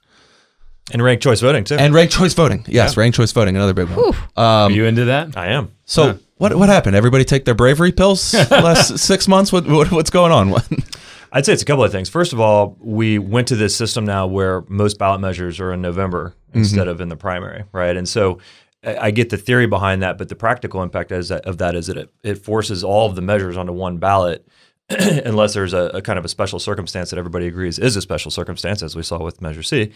And 0.93 1.03
ranked 1.03 1.21
choice 1.23 1.41
voting 1.41 1.63
too. 1.65 1.75
And 1.75 1.93
ranked 1.93 2.13
choice 2.13 2.33
voting. 2.33 2.65
Yes, 2.67 2.95
ranked 2.95 3.17
choice 3.17 3.31
voting, 3.31 3.55
another 3.55 3.73
big 3.73 3.89
one. 3.89 4.13
Are 4.37 4.65
Um, 4.67 4.71
you 4.73 4.85
into 4.85 5.05
that? 5.05 5.35
I 5.37 5.47
am. 5.47 5.71
so 5.85 6.03
Huh. 6.03 6.13
what 6.37 6.55
what 6.55 6.69
happened? 6.69 6.95
Everybody 6.95 7.25
take 7.25 7.45
their 7.45 7.55
bravery 7.55 7.91
pills 7.91 8.33
last 8.51 8.97
six 8.99 9.27
months? 9.27 9.51
What, 9.51 9.67
what 9.67 9.91
what's 9.91 10.09
going 10.09 10.31
on? 10.31 10.53
I'd 11.33 11.45
say 11.45 11.51
it's 11.53 11.61
a 11.61 11.65
couple 11.65 11.83
of 11.83 11.91
things. 11.91 12.07
First 12.07 12.31
of 12.31 12.39
all, 12.39 12.77
we 12.79 13.19
went 13.19 13.49
to 13.49 13.55
this 13.57 13.75
system 13.75 14.05
now 14.05 14.27
where 14.27 14.63
most 14.69 14.97
ballot 14.97 15.19
measures 15.19 15.59
are 15.59 15.73
in 15.73 15.81
November 15.81 16.33
instead 16.53 16.87
of 16.87 17.01
in 17.01 17.09
the 17.09 17.17
primary, 17.17 17.65
right? 17.73 17.95
And 17.97 18.07
so 18.07 18.39
I 18.83 19.07
I 19.07 19.11
get 19.11 19.29
the 19.29 19.37
theory 19.37 19.67
behind 19.67 20.01
that, 20.03 20.17
but 20.17 20.29
the 20.29 20.35
practical 20.35 20.81
impact 20.83 21.11
is 21.11 21.27
that, 21.29 21.45
of 21.45 21.57
that 21.57 21.75
is 21.75 21.87
that 21.87 21.97
it, 21.97 22.09
it 22.23 22.35
forces 22.37 22.83
all 22.83 23.09
of 23.09 23.15
the 23.15 23.21
measures 23.21 23.57
onto 23.57 23.73
one 23.73 23.97
ballot. 23.97 24.47
unless 24.89 25.53
there's 25.53 25.73
a, 25.73 25.91
a 25.93 26.01
kind 26.01 26.17
of 26.17 26.23
a 26.23 26.29
special 26.29 26.59
circumstance 26.59 27.09
that 27.09 27.19
everybody 27.19 27.45
agrees 27.47 27.77
is 27.77 27.97
a 27.97 28.01
special 28.01 28.31
circumstance, 28.31 28.81
as 28.81 28.95
we 28.95 29.03
saw 29.03 29.21
with 29.21 29.41
Measure 29.41 29.63
C, 29.63 29.91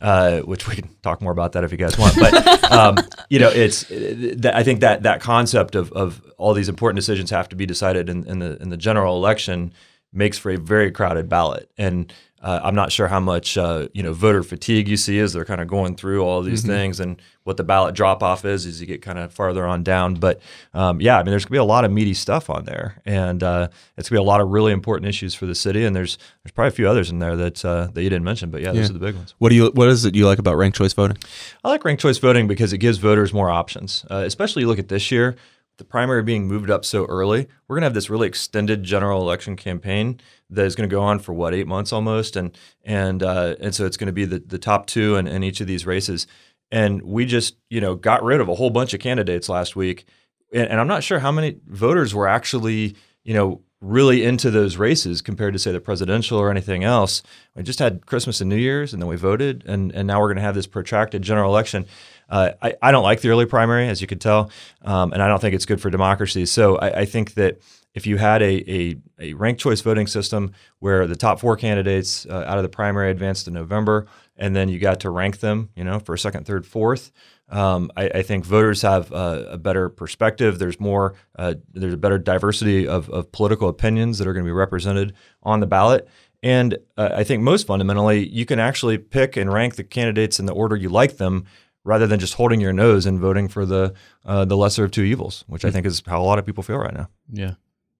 uh, 0.00 0.40
which 0.40 0.68
we 0.68 0.76
can 0.76 0.88
talk 1.02 1.20
more 1.20 1.32
about 1.32 1.52
that 1.52 1.64
if 1.64 1.72
you 1.72 1.78
guys 1.78 1.98
want. 1.98 2.14
But 2.16 2.72
um, 2.72 2.96
you 3.28 3.40
know, 3.40 3.48
it's 3.48 3.84
th- 3.84 4.44
I 4.46 4.62
think 4.62 4.80
that 4.80 5.02
that 5.02 5.20
concept 5.20 5.74
of, 5.74 5.90
of 5.92 6.22
all 6.36 6.54
these 6.54 6.68
important 6.68 6.96
decisions 6.96 7.30
have 7.30 7.48
to 7.48 7.56
be 7.56 7.66
decided 7.66 8.08
in, 8.08 8.24
in 8.28 8.38
the 8.38 8.56
in 8.62 8.68
the 8.68 8.76
general 8.76 9.16
election 9.16 9.72
makes 10.12 10.38
for 10.38 10.50
a 10.50 10.58
very 10.58 10.90
crowded 10.90 11.28
ballot, 11.28 11.70
and 11.76 12.12
uh, 12.40 12.60
I'm 12.62 12.74
not 12.74 12.92
sure 12.92 13.08
how 13.08 13.18
much 13.18 13.58
uh, 13.58 13.88
you 13.92 14.02
know 14.02 14.12
voter 14.12 14.42
fatigue 14.42 14.88
you 14.88 14.96
see 14.96 15.18
as 15.18 15.32
they're 15.32 15.44
kind 15.44 15.60
of 15.60 15.66
going 15.66 15.96
through 15.96 16.22
all 16.22 16.42
these 16.42 16.62
things, 16.64 17.00
and 17.00 17.20
what 17.42 17.56
the 17.56 17.64
ballot 17.64 17.94
drop 17.94 18.22
off 18.22 18.44
is 18.44 18.64
as 18.64 18.80
you 18.80 18.86
get 18.86 19.02
kind 19.02 19.18
of 19.18 19.32
farther 19.32 19.66
on 19.66 19.82
down. 19.82 20.14
But 20.14 20.40
um, 20.72 21.00
yeah, 21.00 21.16
I 21.16 21.22
mean, 21.24 21.30
there's 21.30 21.44
gonna 21.44 21.54
be 21.54 21.58
a 21.58 21.64
lot 21.64 21.84
of 21.84 21.90
meaty 21.90 22.14
stuff 22.14 22.48
on 22.48 22.64
there, 22.64 23.02
and 23.04 23.42
uh, 23.42 23.68
it's 23.96 24.08
gonna 24.08 24.20
be 24.20 24.24
a 24.24 24.26
lot 24.26 24.40
of 24.40 24.48
really 24.50 24.72
important 24.72 25.08
issues 25.08 25.34
for 25.34 25.46
the 25.46 25.54
city. 25.54 25.84
And 25.84 25.96
there's 25.96 26.16
there's 26.44 26.52
probably 26.52 26.68
a 26.68 26.72
few 26.72 26.88
others 26.88 27.10
in 27.10 27.18
there 27.18 27.36
that 27.36 27.64
uh, 27.64 27.88
that 27.92 28.02
you 28.02 28.08
didn't 28.08 28.24
mention, 28.24 28.50
but 28.50 28.62
yeah, 28.62 28.72
those 28.72 28.90
are 28.90 28.92
the 28.92 29.00
big 29.00 29.16
ones. 29.16 29.34
What 29.38 29.48
do 29.48 29.56
you 29.56 29.70
what 29.74 29.88
is 29.88 30.04
it 30.04 30.14
you 30.14 30.26
like 30.26 30.38
about 30.38 30.56
ranked 30.56 30.78
choice 30.78 30.92
voting? 30.92 31.18
I 31.64 31.68
like 31.70 31.84
ranked 31.84 32.02
choice 32.02 32.18
voting 32.18 32.46
because 32.46 32.72
it 32.72 32.78
gives 32.78 32.98
voters 32.98 33.32
more 33.32 33.50
options. 33.50 34.04
Uh, 34.08 34.22
especially 34.24 34.62
you 34.62 34.68
look 34.68 34.78
at 34.78 34.88
this 34.88 35.10
year, 35.10 35.34
the 35.78 35.84
primary 35.84 36.22
being 36.22 36.46
moved 36.46 36.70
up 36.70 36.84
so 36.84 37.06
early. 37.06 37.48
We're 37.66 37.76
going 37.76 37.82
to 37.82 37.86
have 37.86 37.94
this 37.94 38.10
really 38.10 38.26
extended 38.26 38.82
general 38.82 39.22
election 39.22 39.56
campaign 39.56 40.20
that 40.50 40.66
is 40.66 40.74
going 40.74 40.88
to 40.88 40.94
go 40.94 41.00
on 41.00 41.20
for 41.20 41.32
what 41.32 41.54
eight 41.54 41.66
months 41.66 41.92
almost, 41.92 42.36
and 42.36 42.56
and 42.84 43.22
uh, 43.22 43.54
and 43.60 43.74
so 43.74 43.86
it's 43.86 43.96
going 43.96 44.08
to 44.08 44.12
be 44.12 44.24
the 44.24 44.40
the 44.40 44.58
top 44.58 44.86
two 44.86 45.16
in, 45.16 45.26
in 45.26 45.42
each 45.42 45.60
of 45.60 45.66
these 45.66 45.86
races. 45.86 46.26
And 46.70 47.00
we 47.02 47.24
just 47.24 47.56
you 47.70 47.80
know 47.80 47.94
got 47.94 48.22
rid 48.22 48.40
of 48.40 48.48
a 48.48 48.56
whole 48.56 48.70
bunch 48.70 48.92
of 48.92 49.00
candidates 49.00 49.48
last 49.48 49.76
week, 49.76 50.04
and, 50.52 50.68
and 50.68 50.80
I'm 50.80 50.88
not 50.88 51.04
sure 51.04 51.20
how 51.20 51.32
many 51.32 51.58
voters 51.66 52.14
were 52.14 52.28
actually 52.28 52.96
you 53.24 53.34
know 53.34 53.62
really 53.80 54.24
into 54.24 54.50
those 54.50 54.76
races 54.76 55.22
compared 55.22 55.52
to 55.52 55.58
say 55.58 55.70
the 55.70 55.80
presidential 55.80 56.38
or 56.38 56.50
anything 56.50 56.82
else. 56.82 57.22
We 57.54 57.62
just 57.62 57.78
had 57.78 58.06
Christmas 58.06 58.40
and 58.40 58.50
New 58.50 58.56
Year's, 58.56 58.92
and 58.92 59.00
then 59.00 59.08
we 59.08 59.16
voted, 59.16 59.62
and 59.66 59.92
and 59.92 60.08
now 60.08 60.20
we're 60.20 60.28
going 60.28 60.36
to 60.36 60.42
have 60.42 60.56
this 60.56 60.66
protracted 60.66 61.22
general 61.22 61.50
election. 61.50 61.86
Uh, 62.28 62.52
I, 62.60 62.74
I 62.82 62.92
don't 62.92 63.02
like 63.02 63.20
the 63.20 63.30
early 63.30 63.46
primary, 63.46 63.88
as 63.88 64.00
you 64.00 64.06
could 64.06 64.20
tell, 64.20 64.50
um, 64.82 65.12
and 65.12 65.22
I 65.22 65.28
don't 65.28 65.40
think 65.40 65.54
it's 65.54 65.66
good 65.66 65.80
for 65.80 65.90
democracy. 65.90 66.46
So 66.46 66.76
I, 66.76 67.00
I 67.00 67.04
think 67.04 67.34
that 67.34 67.60
if 67.94 68.06
you 68.06 68.18
had 68.18 68.42
a, 68.42 68.70
a, 68.70 68.96
a, 69.18 69.32
ranked 69.32 69.60
choice 69.60 69.80
voting 69.80 70.06
system 70.06 70.52
where 70.78 71.06
the 71.06 71.16
top 71.16 71.40
four 71.40 71.56
candidates 71.56 72.26
uh, 72.26 72.44
out 72.46 72.58
of 72.58 72.62
the 72.62 72.68
primary 72.68 73.10
advanced 73.10 73.46
to 73.46 73.50
November, 73.50 74.06
and 74.36 74.54
then 74.54 74.68
you 74.68 74.78
got 74.78 75.00
to 75.00 75.10
rank 75.10 75.40
them, 75.40 75.70
you 75.74 75.82
know, 75.82 75.98
for 75.98 76.16
second, 76.16 76.46
third, 76.46 76.66
fourth, 76.66 77.10
um, 77.50 77.90
I, 77.96 78.08
I, 78.08 78.22
think 78.22 78.44
voters 78.44 78.82
have 78.82 79.10
a 79.10 79.56
better 79.56 79.88
perspective. 79.88 80.58
There's 80.58 80.78
more, 80.78 81.14
uh, 81.38 81.54
there's 81.72 81.94
a 81.94 81.98
better 81.98 82.18
diversity 82.18 82.86
of, 82.86 83.08
of, 83.08 83.32
political 83.32 83.70
opinions 83.70 84.18
that 84.18 84.28
are 84.28 84.34
going 84.34 84.44
to 84.44 84.48
be 84.48 84.52
represented 84.52 85.14
on 85.42 85.60
the 85.60 85.66
ballot. 85.66 86.06
And 86.42 86.76
uh, 86.98 87.10
I 87.14 87.24
think 87.24 87.42
most 87.42 87.66
fundamentally, 87.66 88.28
you 88.28 88.44
can 88.44 88.58
actually 88.58 88.98
pick 88.98 89.36
and 89.36 89.52
rank 89.52 89.76
the 89.76 89.84
candidates 89.84 90.38
in 90.38 90.46
the 90.46 90.52
order 90.52 90.76
you 90.76 90.90
like 90.90 91.16
them, 91.16 91.46
rather 91.88 92.06
than 92.06 92.20
just 92.20 92.34
holding 92.34 92.60
your 92.60 92.72
nose 92.72 93.06
and 93.06 93.18
voting 93.18 93.48
for 93.48 93.64
the 93.64 93.94
uh, 94.26 94.44
the 94.44 94.56
lesser 94.56 94.84
of 94.84 94.90
two 94.90 95.02
evils, 95.02 95.44
which 95.48 95.64
I 95.64 95.70
think 95.70 95.86
is 95.86 96.02
how 96.06 96.20
a 96.20 96.22
lot 96.22 96.38
of 96.38 96.44
people 96.44 96.62
feel 96.62 96.76
right 96.76 96.92
now. 96.92 97.08
Yeah, 97.32 97.54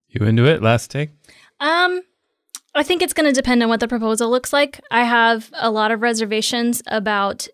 you 0.08 0.26
into 0.26 0.44
it? 0.44 0.62
Last 0.62 0.90
take. 0.90 1.10
Um, 1.58 2.02
I 2.74 2.82
think 2.82 3.00
it's 3.02 3.14
going 3.14 3.26
to 3.26 3.32
depend 3.32 3.62
on 3.62 3.70
what 3.70 3.80
the 3.80 3.88
proposal 3.88 4.30
looks 4.30 4.52
like. 4.52 4.80
I 4.90 5.04
have 5.04 5.50
a 5.54 5.70
lot 5.70 5.90
of 5.90 6.02
reservations 6.02 6.82
about 6.86 7.48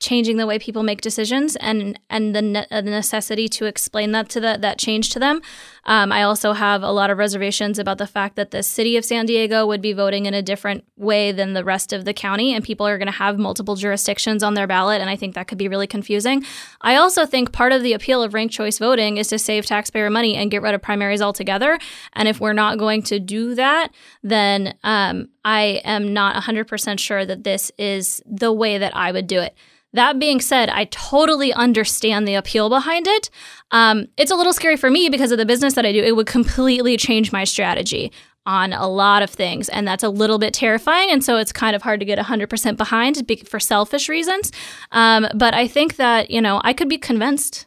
changing 0.00 0.38
the 0.38 0.46
way 0.46 0.58
people 0.58 0.82
make 0.82 1.02
decisions 1.02 1.56
and 1.56 1.98
and 2.08 2.34
the, 2.34 2.42
ne- 2.42 2.66
the 2.70 2.82
necessity 2.82 3.48
to 3.48 3.66
explain 3.66 4.12
that 4.12 4.28
to 4.30 4.40
the, 4.40 4.58
that 4.60 4.78
change 4.78 5.10
to 5.10 5.18
them. 5.18 5.40
Um, 5.84 6.10
I 6.10 6.22
also 6.22 6.52
have 6.52 6.82
a 6.82 6.90
lot 6.90 7.10
of 7.10 7.18
reservations 7.18 7.78
about 7.78 7.98
the 7.98 8.06
fact 8.06 8.36
that 8.36 8.50
the 8.50 8.62
city 8.62 8.96
of 8.96 9.04
San 9.04 9.26
Diego 9.26 9.66
would 9.66 9.80
be 9.80 9.92
voting 9.92 10.26
in 10.26 10.34
a 10.34 10.42
different 10.42 10.84
way 10.96 11.32
than 11.32 11.52
the 11.52 11.64
rest 11.64 11.92
of 11.92 12.04
the 12.04 12.14
county, 12.14 12.54
and 12.54 12.64
people 12.64 12.86
are 12.86 12.98
going 12.98 13.06
to 13.06 13.12
have 13.12 13.38
multiple 13.38 13.76
jurisdictions 13.76 14.42
on 14.42 14.54
their 14.54 14.66
ballot, 14.66 15.00
and 15.00 15.10
I 15.10 15.16
think 15.16 15.34
that 15.34 15.48
could 15.48 15.58
be 15.58 15.68
really 15.68 15.86
confusing. 15.86 16.44
I 16.80 16.96
also 16.96 17.26
think 17.26 17.52
part 17.52 17.72
of 17.72 17.82
the 17.82 17.92
appeal 17.92 18.22
of 18.22 18.34
ranked 18.34 18.54
choice 18.54 18.78
voting 18.78 19.18
is 19.18 19.28
to 19.28 19.38
save 19.38 19.66
taxpayer 19.66 20.10
money 20.10 20.34
and 20.36 20.50
get 20.50 20.62
rid 20.62 20.74
of 20.74 20.82
primaries 20.82 21.22
altogether. 21.22 21.78
And 22.14 22.28
if 22.28 22.40
we're 22.40 22.52
not 22.52 22.78
going 22.78 23.02
to 23.04 23.18
do 23.18 23.54
that, 23.54 23.92
then 24.22 24.74
um, 24.82 25.28
I 25.44 25.80
am 25.84 26.12
not 26.12 26.42
100% 26.42 26.98
sure 26.98 27.24
that 27.24 27.44
this 27.44 27.70
is 27.78 28.22
the 28.26 28.52
way 28.52 28.78
that 28.78 28.96
I 28.96 29.12
would 29.12 29.26
do 29.26 29.40
it. 29.40 29.54
That 29.92 30.18
being 30.18 30.40
said, 30.40 30.68
I 30.68 30.84
totally 30.84 31.52
understand 31.52 32.26
the 32.26 32.34
appeal 32.34 32.68
behind 32.68 33.06
it. 33.08 33.28
Um, 33.72 34.06
it's 34.16 34.30
a 34.30 34.36
little 34.36 34.52
scary 34.52 34.76
for 34.76 34.90
me 34.90 35.08
because 35.08 35.32
of 35.32 35.38
the 35.38 35.46
business 35.46 35.74
that 35.74 35.84
I 35.84 35.92
do. 35.92 36.02
It 36.02 36.14
would 36.14 36.26
completely 36.26 36.96
change 36.96 37.32
my 37.32 37.44
strategy 37.44 38.12
on 38.46 38.72
a 38.72 38.88
lot 38.88 39.22
of 39.22 39.30
things, 39.30 39.68
and 39.68 39.86
that's 39.86 40.02
a 40.02 40.08
little 40.08 40.38
bit 40.38 40.54
terrifying. 40.54 41.10
And 41.10 41.22
so 41.24 41.36
it's 41.36 41.52
kind 41.52 41.76
of 41.76 41.82
hard 41.82 42.00
to 42.00 42.06
get 42.06 42.18
100% 42.18 42.76
behind 42.76 43.30
for 43.46 43.60
selfish 43.60 44.08
reasons. 44.08 44.52
Um, 44.92 45.28
but 45.34 45.54
I 45.54 45.66
think 45.66 45.96
that, 45.96 46.30
you 46.30 46.40
know, 46.40 46.60
I 46.64 46.72
could 46.72 46.88
be 46.88 46.98
convinced. 46.98 47.66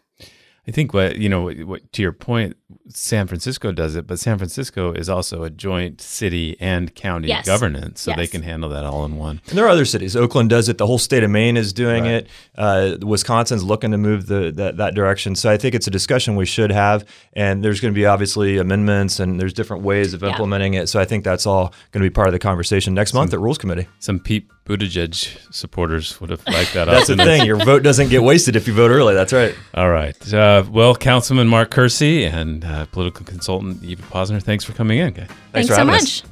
I 0.66 0.72
think 0.72 0.94
what, 0.94 1.18
you 1.18 1.28
know, 1.28 1.52
what, 1.52 1.92
to 1.92 2.02
your 2.02 2.14
point, 2.14 2.56
San 2.88 3.28
Francisco 3.28 3.74
does 3.74 3.96
it, 3.96 4.08
but 4.08 4.18
San 4.18 4.38
Francisco 4.38 4.94
is 4.94 5.10
also 5.10 5.44
a 5.44 5.50
joint 5.50 6.00
city 6.00 6.56
and 6.60 6.96
county 6.96 7.28
yes. 7.28 7.46
governance, 7.46 8.02
so 8.02 8.12
yes. 8.12 8.18
they 8.18 8.28
can 8.28 8.44
handle 8.44 8.70
that 8.70 8.86
all 8.86 9.04
in 9.04 9.18
one. 9.18 9.42
And 9.50 9.58
there 9.58 9.66
are 9.66 9.70
other 9.70 9.84
cities. 9.84 10.16
Oakland 10.16 10.50
does 10.50 10.70
it. 10.70 10.78
The 10.78 10.88
whole 10.88 10.98
state 10.98 11.24
of 11.24 11.30
Maine 11.32 11.58
is 11.58 11.74
doing 11.74 12.04
right. 12.04 12.14
it. 12.14 12.28
Uh, 12.58 12.98
Wisconsin's 13.02 13.64
looking 13.64 13.92
to 13.92 13.98
move 13.98 14.28
the 14.28 14.52
that, 14.56 14.78
that 14.78 14.96
direction. 14.96 15.36
So 15.36 15.50
I 15.50 15.58
think 15.58 15.76
it's 15.76 15.88
a 15.88 15.92
discussion 15.92 16.36
we 16.38 16.46
should 16.46 16.72
have. 16.72 17.06
And 17.34 17.64
there's 17.64 17.82
going 17.82 17.94
to 17.94 17.98
be 17.98 18.06
obviously 18.06 18.58
amendments, 18.58 19.20
and 19.20 19.40
there's 19.40 19.54
different 19.54 19.84
ways 19.84 20.14
of 20.14 20.24
yeah. 20.24 20.30
implementing 20.30 20.76
it. 20.76 20.88
So 20.88 21.00
I 21.00 21.06
think 21.06 21.26
that's 21.26 21.46
all 21.46 21.74
going 21.92 22.04
to 22.04 22.10
be 22.10 22.10
part 22.10 22.28
of 22.28 22.34
the 22.34 22.40
conversation 22.40 22.94
next 22.94 23.12
some, 23.12 23.20
month 23.20 23.34
at 23.34 23.40
Rules 23.40 23.58
Committee. 23.58 23.88
Some 24.00 24.20
Pete 24.20 24.48
Buttigieg 24.66 25.54
supporters 25.54 26.22
would 26.22 26.30
have 26.30 26.46
liked 26.48 26.74
that. 26.74 26.86
that's 26.88 27.08
the 27.08 27.18
thing. 27.18 27.46
Your 27.46 27.58
vote 27.58 27.84
doesn't 27.84 28.10
get 28.10 28.24
wasted 28.24 28.56
if 28.56 28.68
you 28.68 28.74
vote 28.74 28.92
early. 28.92 29.14
That's 29.14 29.34
right. 29.34 29.54
All 29.74 29.90
right. 29.90 30.34
Uh, 30.34 30.64
well, 30.70 30.96
Councilman 30.96 31.48
Mark 31.48 31.70
Kersey 31.70 32.24
and 32.24 32.64
uh, 32.64 32.86
political 32.86 33.26
consultant 33.26 33.84
Eva 33.84 34.04
Posner. 34.04 34.42
Thanks 34.42 34.64
for 34.64 34.72
coming 34.74 35.00
in. 35.00 35.10
Okay. 35.10 35.28
Thanks, 35.52 35.70
Thanks 35.70 35.76
so 35.76 35.84
much. 35.86 36.02
Us. 36.02 36.24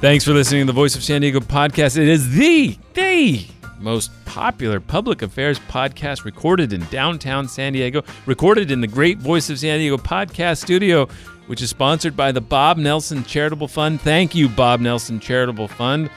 Thanks 0.00 0.24
for 0.24 0.32
listening 0.32 0.62
to 0.62 0.66
the 0.66 0.72
Voice 0.72 0.96
of 0.96 1.04
San 1.04 1.20
Diego 1.20 1.38
podcast. 1.38 1.96
It 1.96 2.08
is 2.08 2.34
the 2.34 2.76
the 2.94 3.44
most 3.78 4.10
popular 4.24 4.80
public 4.80 5.22
affairs 5.22 5.58
podcast 5.60 6.24
recorded 6.24 6.72
in 6.72 6.84
downtown 6.86 7.46
San 7.46 7.72
Diego, 7.74 8.02
recorded 8.26 8.70
in 8.70 8.80
the 8.80 8.86
Great 8.86 9.18
Voice 9.18 9.50
of 9.50 9.58
San 9.58 9.78
Diego 9.78 9.96
podcast 9.98 10.62
studio, 10.62 11.08
which 11.52 11.60
is 11.60 11.68
sponsored 11.68 12.16
by 12.16 12.32
the 12.32 12.40
Bob 12.40 12.78
Nelson 12.78 13.22
Charitable 13.24 13.68
Fund. 13.68 14.00
Thank 14.00 14.34
you, 14.34 14.48
Bob 14.48 14.80
Nelson 14.80 15.20
Charitable 15.20 15.68
Fund. 15.68 16.08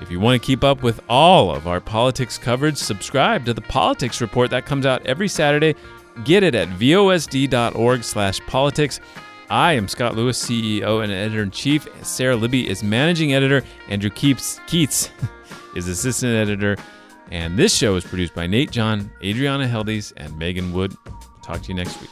If 0.00 0.10
you 0.10 0.18
want 0.18 0.42
to 0.42 0.44
keep 0.44 0.64
up 0.64 0.82
with 0.82 1.00
all 1.08 1.54
of 1.54 1.68
our 1.68 1.80
politics 1.80 2.36
coverage, 2.36 2.76
subscribe 2.76 3.44
to 3.44 3.54
the 3.54 3.60
Politics 3.60 4.20
Report 4.20 4.50
that 4.50 4.66
comes 4.66 4.84
out 4.84 5.06
every 5.06 5.28
Saturday 5.28 5.76
Get 6.24 6.42
it 6.42 6.56
at 6.56 6.68
vosd.org 6.70 8.02
slash 8.02 8.40
politics. 8.40 8.98
I 9.48 9.74
am 9.74 9.86
Scott 9.86 10.16
Lewis, 10.16 10.44
CEO 10.44 11.00
and 11.02 11.12
editor-in-chief. 11.12 11.86
Sara 12.04 12.34
Libby 12.34 12.68
is 12.68 12.82
managing 12.82 13.34
editor. 13.34 13.62
Andrew 13.88 14.10
Keeps, 14.10 14.58
Keatts 14.66 15.10
is 15.76 15.86
assistant 15.86 16.34
editor. 16.34 16.76
And 17.30 17.56
this 17.56 17.72
show 17.72 17.94
is 17.94 18.02
produced 18.02 18.34
by 18.34 18.48
Nate 18.48 18.72
John, 18.72 19.12
Adriana 19.22 19.68
Heldiz, 19.68 20.12
and 20.16 20.36
Megan 20.36 20.72
Wood. 20.72 20.96
Talk 21.42 21.62
to 21.62 21.68
you 21.68 21.74
next 21.74 22.00
week. 22.00 22.10